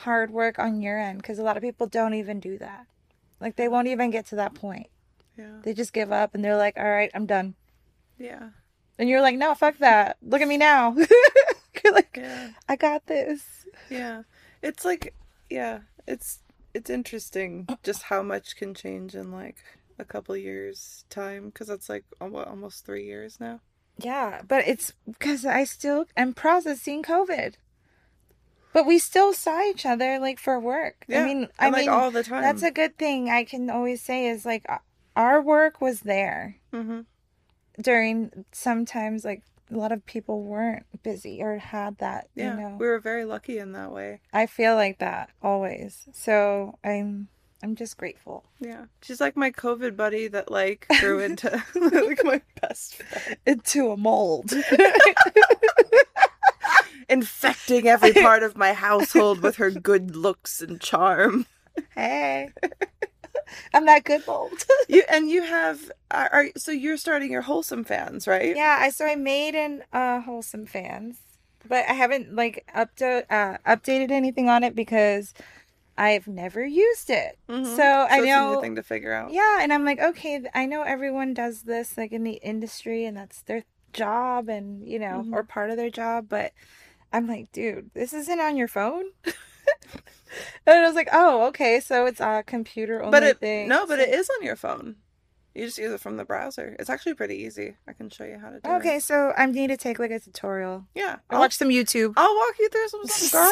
hard 0.00 0.30
work 0.30 0.58
on 0.58 0.80
your 0.82 0.98
end 0.98 1.18
because 1.18 1.38
a 1.38 1.42
lot 1.42 1.56
of 1.56 1.62
people 1.62 1.86
don't 1.86 2.14
even 2.14 2.40
do 2.40 2.58
that. 2.58 2.86
Like 3.40 3.56
they 3.56 3.68
won't 3.68 3.88
even 3.88 4.10
get 4.10 4.26
to 4.26 4.36
that 4.36 4.54
point. 4.54 4.88
yeah 5.36 5.60
They 5.62 5.74
just 5.74 5.92
give 5.92 6.12
up 6.12 6.34
and 6.34 6.44
they're 6.44 6.56
like, 6.56 6.76
"All 6.78 6.84
right, 6.88 7.10
I'm 7.14 7.26
done." 7.26 7.54
yeah 8.18 8.50
And 8.98 9.08
you're 9.10 9.20
like, 9.20 9.36
no, 9.36 9.54
fuck 9.54 9.76
that. 9.78 10.16
Look 10.22 10.40
at 10.40 10.48
me 10.48 10.56
now. 10.56 10.94
you're 11.84 11.92
like, 11.92 12.16
yeah 12.16 12.50
I 12.68 12.76
got 12.76 13.06
this. 13.06 13.66
yeah 13.90 14.22
it's 14.62 14.84
like 14.84 15.14
yeah 15.50 15.80
it's 16.06 16.40
it's 16.74 16.90
interesting 16.90 17.68
just 17.82 18.04
how 18.04 18.22
much 18.22 18.56
can 18.56 18.74
change 18.74 19.14
in 19.14 19.30
like 19.32 19.56
a 19.98 20.04
couple 20.04 20.36
years 20.36 21.04
time 21.10 21.46
because 21.46 21.68
that's 21.68 21.88
like 21.88 22.04
what, 22.18 22.48
almost 22.48 22.84
three 22.84 23.04
years 23.04 23.38
now 23.40 23.60
Yeah, 23.98 24.42
but 24.46 24.66
it's 24.66 24.92
because 25.06 25.44
I 25.46 25.64
still 25.64 26.04
am 26.16 26.34
processing 26.34 27.02
COVID. 27.02 27.54
But 28.72 28.86
we 28.86 28.98
still 28.98 29.32
saw 29.32 29.62
each 29.62 29.86
other 29.86 30.18
like 30.18 30.38
for 30.38 30.60
work. 30.60 31.04
yeah 31.08 31.22
I 31.22 31.24
mean, 31.24 31.48
I 31.58 31.70
like 31.70 31.80
mean, 31.82 31.88
all 31.88 32.10
the 32.10 32.22
time 32.22 32.42
that's 32.42 32.62
a 32.62 32.70
good 32.70 32.98
thing 32.98 33.30
I 33.30 33.44
can 33.44 33.70
always 33.70 34.02
say 34.02 34.26
is 34.26 34.44
like 34.44 34.66
our 35.14 35.40
work 35.40 35.80
was 35.80 36.00
there 36.00 36.56
mm-hmm. 36.72 37.00
during 37.80 38.44
sometimes 38.52 39.24
like 39.24 39.42
a 39.72 39.76
lot 39.76 39.90
of 39.92 40.06
people 40.06 40.42
weren't 40.42 40.84
busy 41.02 41.42
or 41.42 41.58
had 41.58 41.98
that, 41.98 42.28
yeah 42.34 42.54
you 42.54 42.60
know. 42.60 42.76
we 42.78 42.86
were 42.86 43.00
very 43.00 43.24
lucky 43.24 43.58
in 43.58 43.72
that 43.72 43.90
way 43.90 44.20
I 44.32 44.46
feel 44.46 44.74
like 44.74 44.98
that 44.98 45.30
always. 45.42 46.06
So 46.12 46.78
I'm 46.84 47.28
I'm 47.62 47.74
just 47.74 47.96
grateful. 47.96 48.44
Yeah. 48.60 48.84
She's 49.02 49.20
like 49.20 49.36
my 49.36 49.50
COVID 49.50 49.96
buddy 49.96 50.28
that 50.28 50.50
like 50.50 50.86
grew 51.00 51.20
into 51.20 51.50
like 51.74 52.24
my 52.24 52.42
best 52.60 52.96
friend. 52.96 53.38
Into 53.46 53.90
a 53.90 53.96
mold. 53.96 54.52
Infecting 57.08 57.86
every 57.88 58.12
part 58.12 58.42
of 58.42 58.56
my 58.56 58.72
household 58.72 59.40
with 59.40 59.56
her 59.56 59.70
good 59.70 60.16
looks 60.16 60.60
and 60.60 60.80
charm. 60.80 61.46
hey. 61.94 62.50
I'm 63.72 63.86
that 63.86 64.04
good 64.04 64.26
mold. 64.26 64.64
You 64.88 65.02
and 65.08 65.28
you 65.30 65.42
have 65.42 65.90
are, 66.10 66.28
are 66.32 66.46
so 66.56 66.70
you're 66.72 66.96
starting 66.96 67.30
your 67.32 67.42
wholesome 67.42 67.84
fans, 67.84 68.26
right? 68.26 68.54
yeah, 68.56 68.78
I 68.80 68.90
so 68.90 69.04
I 69.06 69.14
made 69.16 69.54
an 69.54 69.82
uh 69.92 70.20
wholesome 70.20 70.66
fans, 70.66 71.18
but 71.68 71.84
I 71.88 71.92
haven't 71.92 72.34
like 72.34 72.64
update 72.74 73.24
uh 73.30 73.58
updated 73.66 74.10
anything 74.10 74.48
on 74.48 74.62
it 74.64 74.74
because 74.74 75.34
I've 75.98 76.26
never 76.28 76.64
used 76.64 77.08
it. 77.10 77.38
Mhm. 77.48 77.76
So, 77.76 77.82
I 77.82 78.18
a 78.18 78.20
new 78.20 78.26
know 78.26 78.60
thing 78.60 78.76
to 78.76 78.82
figure 78.82 79.12
out. 79.12 79.32
Yeah, 79.32 79.58
and 79.62 79.72
I'm 79.72 79.84
like, 79.84 79.98
okay, 80.00 80.42
I 80.54 80.66
know 80.66 80.82
everyone 80.82 81.32
does 81.34 81.62
this 81.62 81.96
like 81.96 82.12
in 82.12 82.22
the 82.22 82.34
industry 82.42 83.04
and 83.06 83.16
that's 83.16 83.42
their 83.42 83.64
job 83.92 84.48
and, 84.48 84.86
you 84.86 84.98
know, 84.98 85.24
Mhm. 85.26 85.32
or 85.32 85.42
part 85.42 85.70
of 85.70 85.76
their 85.76 85.90
job, 85.90 86.26
but 86.28 86.52
I'm 87.16 87.26
like, 87.26 87.50
dude, 87.50 87.90
this 87.94 88.12
isn't 88.12 88.40
on 88.40 88.58
your 88.58 88.68
phone. 88.68 89.04
and 89.24 89.34
I 90.66 90.86
was 90.86 90.94
like, 90.94 91.08
oh, 91.12 91.46
okay, 91.46 91.80
so 91.80 92.04
it's 92.04 92.20
a 92.20 92.44
computer 92.46 93.00
only 93.00 93.10
but 93.10 93.22
it 93.22 93.40
thing. 93.40 93.68
no, 93.68 93.86
but 93.86 93.98
it 93.98 94.10
is 94.10 94.28
on 94.28 94.44
your 94.44 94.54
phone. 94.54 94.96
You 95.54 95.64
just 95.64 95.78
use 95.78 95.90
it 95.90 96.00
from 96.00 96.18
the 96.18 96.26
browser. 96.26 96.76
It's 96.78 96.90
actually 96.90 97.14
pretty 97.14 97.36
easy. 97.36 97.76
I 97.88 97.94
can 97.94 98.10
show 98.10 98.24
you 98.24 98.38
how 98.38 98.50
to 98.50 98.60
do 98.60 98.70
it. 98.70 98.74
Okay, 98.74 98.98
so 98.98 99.32
I 99.34 99.46
need 99.46 99.68
to 99.68 99.78
take 99.78 99.98
like 99.98 100.10
a 100.10 100.20
tutorial. 100.20 100.84
Yeah. 100.94 101.16
I 101.30 101.34
I'll, 101.36 101.40
watch 101.40 101.54
some 101.56 101.70
YouTube. 101.70 102.12
I'll 102.18 102.36
walk 102.36 102.54
you 102.58 102.68
through 102.68 102.88
some 102.88 103.06
stuff, 103.06 103.30
girl. 103.32 103.42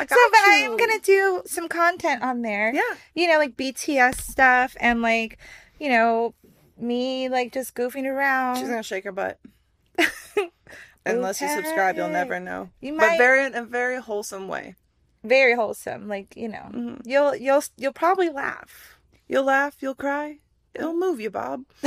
I 0.00 0.06
So, 0.06 0.16
but 0.30 0.40
I 0.40 0.60
am 0.64 0.76
gonna 0.76 0.98
do 0.98 1.40
some 1.46 1.70
content 1.70 2.22
on 2.22 2.42
there. 2.42 2.74
Yeah. 2.74 2.82
You 3.14 3.28
know, 3.28 3.38
like 3.38 3.56
BTS 3.56 4.20
stuff 4.20 4.76
and 4.78 5.00
like, 5.00 5.38
you 5.80 5.88
know, 5.88 6.34
me 6.76 7.30
like 7.30 7.54
just 7.54 7.74
goofing 7.74 8.04
around. 8.04 8.58
She's 8.58 8.68
gonna 8.68 8.82
shake 8.82 9.04
her 9.04 9.12
butt. 9.12 9.40
Unless 11.06 11.40
you 11.40 11.48
subscribe, 11.48 11.96
you'll 11.96 12.08
never 12.08 12.40
know. 12.40 12.70
You 12.80 12.94
might, 12.94 13.10
But 13.10 13.18
very 13.18 13.44
in 13.46 13.54
a 13.54 13.64
very 13.64 14.00
wholesome 14.00 14.48
way. 14.48 14.74
very 15.22 15.54
wholesome. 15.54 16.08
Like 16.08 16.36
you 16.36 16.48
know, 16.48 16.68
Mhm. 16.72 17.00
you'll 17.04 17.34
you'll 17.36 17.62
you'll 17.76 17.92
probably 17.92 18.28
laugh, 18.30 18.98
You'll 19.28 19.44
laugh, 19.44 19.76
you'll 19.80 19.94
cry. 19.94 20.38
It'll 20.74 20.92
move 20.94 21.20
you, 21.20 21.30
Bob. 21.30 21.64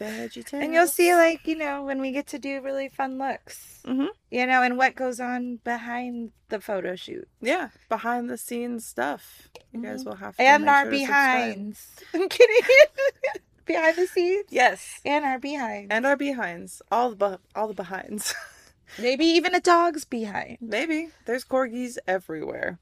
Veggie 0.00 0.52
and 0.52 0.72
you'll 0.74 0.86
see 0.86 1.14
like 1.14 1.46
you 1.46 1.56
know 1.56 1.84
when 1.84 2.00
we 2.00 2.10
get 2.10 2.26
to 2.28 2.38
do 2.38 2.60
really 2.60 2.88
fun 2.88 3.18
looks. 3.18 3.80
Mhm. 3.84 4.08
You 4.30 4.46
know, 4.46 4.62
and 4.62 4.76
what 4.78 4.94
goes 4.96 5.20
on 5.20 5.56
behind 5.64 6.32
the 6.48 6.60
photo 6.60 6.96
shoot 6.96 7.28
Yeah, 7.40 7.68
behind 7.88 8.28
the 8.28 8.36
scenes 8.38 8.86
stuff. 8.86 9.48
You 9.72 9.82
guys 9.82 10.04
will 10.04 10.16
have 10.16 10.36
to 10.36 10.42
and 10.42 10.68
our 10.68 10.82
sure 10.84 10.90
to 10.90 10.98
subscribe. 10.98 11.54
behinds. 11.54 11.86
I'm 12.14 12.28
kidding. 12.28 12.62
behind 13.72 13.96
the 13.96 14.06
scenes 14.06 14.46
Yes, 14.50 15.00
and 15.04 15.24
our 15.24 15.38
behinds, 15.38 15.88
and 15.90 16.06
our 16.06 16.16
behinds, 16.16 16.82
all 16.90 17.10
the 17.10 17.16
bu- 17.16 17.42
all 17.54 17.68
the 17.68 17.74
behinds. 17.74 18.34
maybe 18.98 19.24
even 19.24 19.54
a 19.54 19.60
dog's 19.60 20.04
behind. 20.04 20.58
Maybe 20.60 21.08
there's 21.26 21.44
corgis 21.44 21.96
everywhere. 22.06 22.78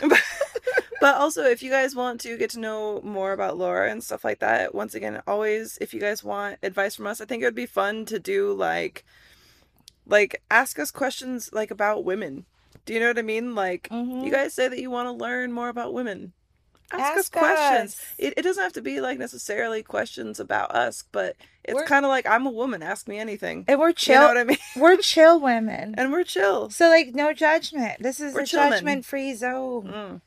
but 1.00 1.14
also, 1.16 1.44
if 1.44 1.62
you 1.62 1.70
guys 1.70 1.94
want 1.94 2.20
to 2.22 2.36
get 2.36 2.50
to 2.50 2.60
know 2.60 3.00
more 3.02 3.32
about 3.32 3.56
Laura 3.58 3.90
and 3.90 4.02
stuff 4.02 4.24
like 4.24 4.40
that, 4.40 4.74
once 4.74 4.94
again, 4.94 5.22
always 5.26 5.78
if 5.80 5.92
you 5.94 6.00
guys 6.00 6.22
want 6.24 6.58
advice 6.62 6.94
from 6.96 7.06
us, 7.06 7.20
I 7.20 7.24
think 7.24 7.42
it 7.42 7.46
would 7.46 7.54
be 7.54 7.66
fun 7.66 8.04
to 8.06 8.18
do 8.18 8.52
like, 8.52 9.04
like 10.06 10.42
ask 10.50 10.78
us 10.78 10.90
questions 10.90 11.50
like 11.52 11.70
about 11.70 12.04
women. 12.04 12.46
Do 12.86 12.94
you 12.94 13.00
know 13.00 13.08
what 13.08 13.18
I 13.18 13.22
mean? 13.22 13.54
Like, 13.54 13.88
Mhm. 13.90 14.24
you 14.24 14.30
guys 14.30 14.54
say 14.54 14.66
that 14.68 14.78
you 14.80 14.90
want 14.90 15.06
to 15.06 15.12
learn 15.12 15.52
more 15.52 15.68
about 15.68 15.92
women. 15.94 16.32
Ask, 16.92 17.18
us 17.18 17.28
questions. 17.28 17.94
us. 17.94 18.02
It, 18.18 18.34
it 18.36 18.42
doesn't 18.42 18.62
have 18.62 18.72
to 18.74 18.82
be 18.82 19.00
like 19.00 19.18
necessarily 19.18 19.82
questions 19.82 20.40
about 20.40 20.70
us, 20.74 21.04
but 21.12 21.36
it's 21.64 21.82
kind 21.88 22.04
of 22.04 22.08
like 22.08 22.26
I'm 22.26 22.46
a 22.46 22.50
woman. 22.50 22.82
Ask 22.82 23.06
me 23.08 23.18
anything. 23.18 23.64
And 23.68 23.78
we're 23.78 23.88
You 23.88 23.92
know 23.92 23.94
chill. 23.94 24.22
what 24.22 24.38
I 24.38 24.44
mean? 24.44 24.58
We're 24.76 24.96
chill 24.96 25.40
women. 25.40 25.94
And 25.96 26.10
we're 26.12 26.24
chill. 26.24 26.70
So 26.70 26.88
like 26.88 27.14
no 27.14 27.32
judgment. 27.32 28.02
This 28.02 28.18
is 28.20 28.34
We're 28.34 28.40
a 28.42 28.46
judgment 28.46 29.04
free 29.04 29.34
zone. 29.34 29.86
Mm. 29.86 30.20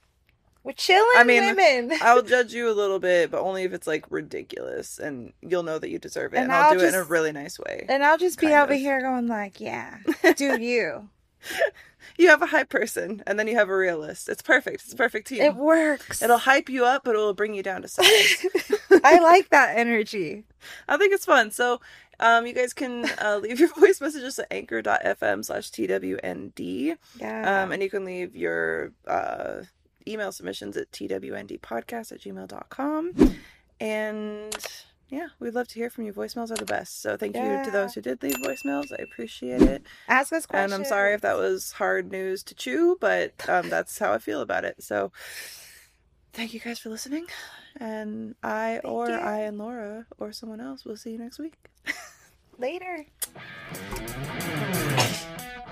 We're 0.63 0.71
chilling 0.71 1.05
I 1.17 1.25
mean, 1.25 1.43
women. 1.43 1.97
I'll 2.01 2.21
judge 2.35 2.53
you 2.53 2.69
a 2.69 2.71
little 2.71 2.99
bit, 2.99 3.29
but 3.29 3.41
only 3.41 3.63
if 3.63 3.73
it's 3.73 3.85
like 3.85 4.05
ridiculous, 4.09 4.97
and 4.97 5.33
you'll 5.41 5.63
know 5.63 5.77
that 5.77 5.89
you 5.89 5.99
deserve 5.99 6.33
it. 6.33 6.37
And 6.37 6.45
And, 6.45 6.53
I'll, 6.53 6.71
I'll 6.71 6.79
do 6.79 6.85
it 6.85 6.87
in 6.87 6.95
a 6.95 7.03
really 7.03 7.33
nice 7.33 7.59
way. 7.59 7.85
and 7.89 8.01
I'll 8.01 8.17
just 8.17 8.39
be 8.39 8.47
over 8.53 8.71
of. 8.71 8.79
here 8.79 9.01
going 9.01 9.27
like, 9.27 9.59
yeah, 9.59 9.97
do 10.37 10.61
you. 10.61 11.09
You 12.17 12.29
have 12.29 12.41
a 12.41 12.47
hype 12.47 12.69
person, 12.69 13.23
and 13.25 13.39
then 13.39 13.47
you 13.47 13.55
have 13.55 13.69
a 13.69 13.75
realist. 13.75 14.29
It's 14.29 14.41
perfect. 14.41 14.83
It's 14.83 14.93
a 14.93 14.95
perfect 14.95 15.27
team. 15.27 15.41
It 15.41 15.55
works. 15.55 16.21
It'll 16.21 16.37
hype 16.37 16.69
you 16.69 16.85
up, 16.85 17.03
but 17.03 17.15
it'll 17.15 17.33
bring 17.33 17.55
you 17.55 17.63
down 17.63 17.81
to 17.81 17.87
size. 17.87 18.45
I 19.03 19.19
like 19.19 19.49
that 19.49 19.77
energy. 19.77 20.43
I 20.87 20.97
think 20.97 21.13
it's 21.13 21.25
fun. 21.25 21.49
So, 21.49 21.81
um, 22.19 22.45
you 22.45 22.53
guys 22.53 22.73
can 22.73 23.09
uh, 23.19 23.39
leave 23.41 23.59
your 23.59 23.69
voice 23.69 23.99
messages 23.99 24.37
at 24.37 24.47
anchor.fm 24.51 25.43
slash 25.43 25.71
TWND. 25.71 26.97
Yeah. 27.19 27.63
Um, 27.63 27.71
and 27.71 27.81
you 27.81 27.89
can 27.89 28.05
leave 28.05 28.35
your 28.35 28.91
uh, 29.07 29.63
email 30.07 30.31
submissions 30.31 30.77
at 30.77 30.91
twndpodcast 30.91 32.11
at 32.11 32.19
gmail.com. 32.21 33.35
And 33.79 34.55
yeah, 35.09 35.27
we'd 35.39 35.53
love 35.53 35.67
to 35.69 35.75
hear 35.75 35.89
from 35.89 36.05
you. 36.05 36.13
Voicemails 36.13 36.51
are 36.51 36.55
the 36.55 36.65
best. 36.65 37.01
So 37.01 37.17
thank 37.17 37.35
you 37.35 37.61
to 37.63 37.69
those 37.71 37.93
who 37.93 38.01
did 38.01 38.23
leave 38.23 38.37
voicemails. 38.37 38.91
I 38.91 39.03
appreciate 39.03 39.61
it. 39.61 39.83
Ask 40.07 40.33
us 40.33 40.45
questions. 40.45 40.73
And 40.73 40.73
I'm 40.73 40.87
sorry 40.87 41.13
if 41.13 41.21
that 41.21 41.37
was 41.37 41.73
hard 41.73 42.11
news 42.11 42.43
to 42.43 42.55
chew, 42.55 42.97
but 42.99 43.33
um, 43.47 43.69
that's 43.69 43.99
how 43.99 44.11
I 44.13 44.17
feel 44.17 44.41
about 44.41 44.65
it. 44.65 44.81
So 44.81 45.11
thank 46.33 46.53
you 46.53 46.59
guys 46.59 46.79
for 46.79 46.89
listening. 46.89 47.27
And 47.79 48.35
I 48.43 48.79
Thank 48.81 48.85
or 48.85 49.09
you. 49.09 49.15
I 49.15 49.39
and 49.39 49.57
Laura 49.57 50.05
or 50.19 50.31
someone 50.31 50.61
else 50.61 50.85
will 50.85 50.97
see 50.97 51.11
you 51.11 51.17
next 51.17 51.39
week. 51.39 51.53
later. 52.57 53.05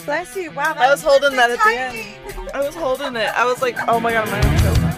Bless 0.06 0.36
you. 0.36 0.52
Wow. 0.52 0.76
I 0.78 0.90
was 0.90 1.04
holding 1.04 1.36
that 1.36 1.52
at 1.52 1.60
the 1.60 1.76
end. 1.78 2.52
I 2.54 2.62
was 2.62 2.76
holding 2.76 3.16
it. 3.16 3.30
I 3.36 3.46
was 3.46 3.62
like, 3.62 3.78
oh 3.88 4.00
my 4.00 4.12
god, 4.12 4.28
gonna 4.28 4.60
choke. 4.60 4.91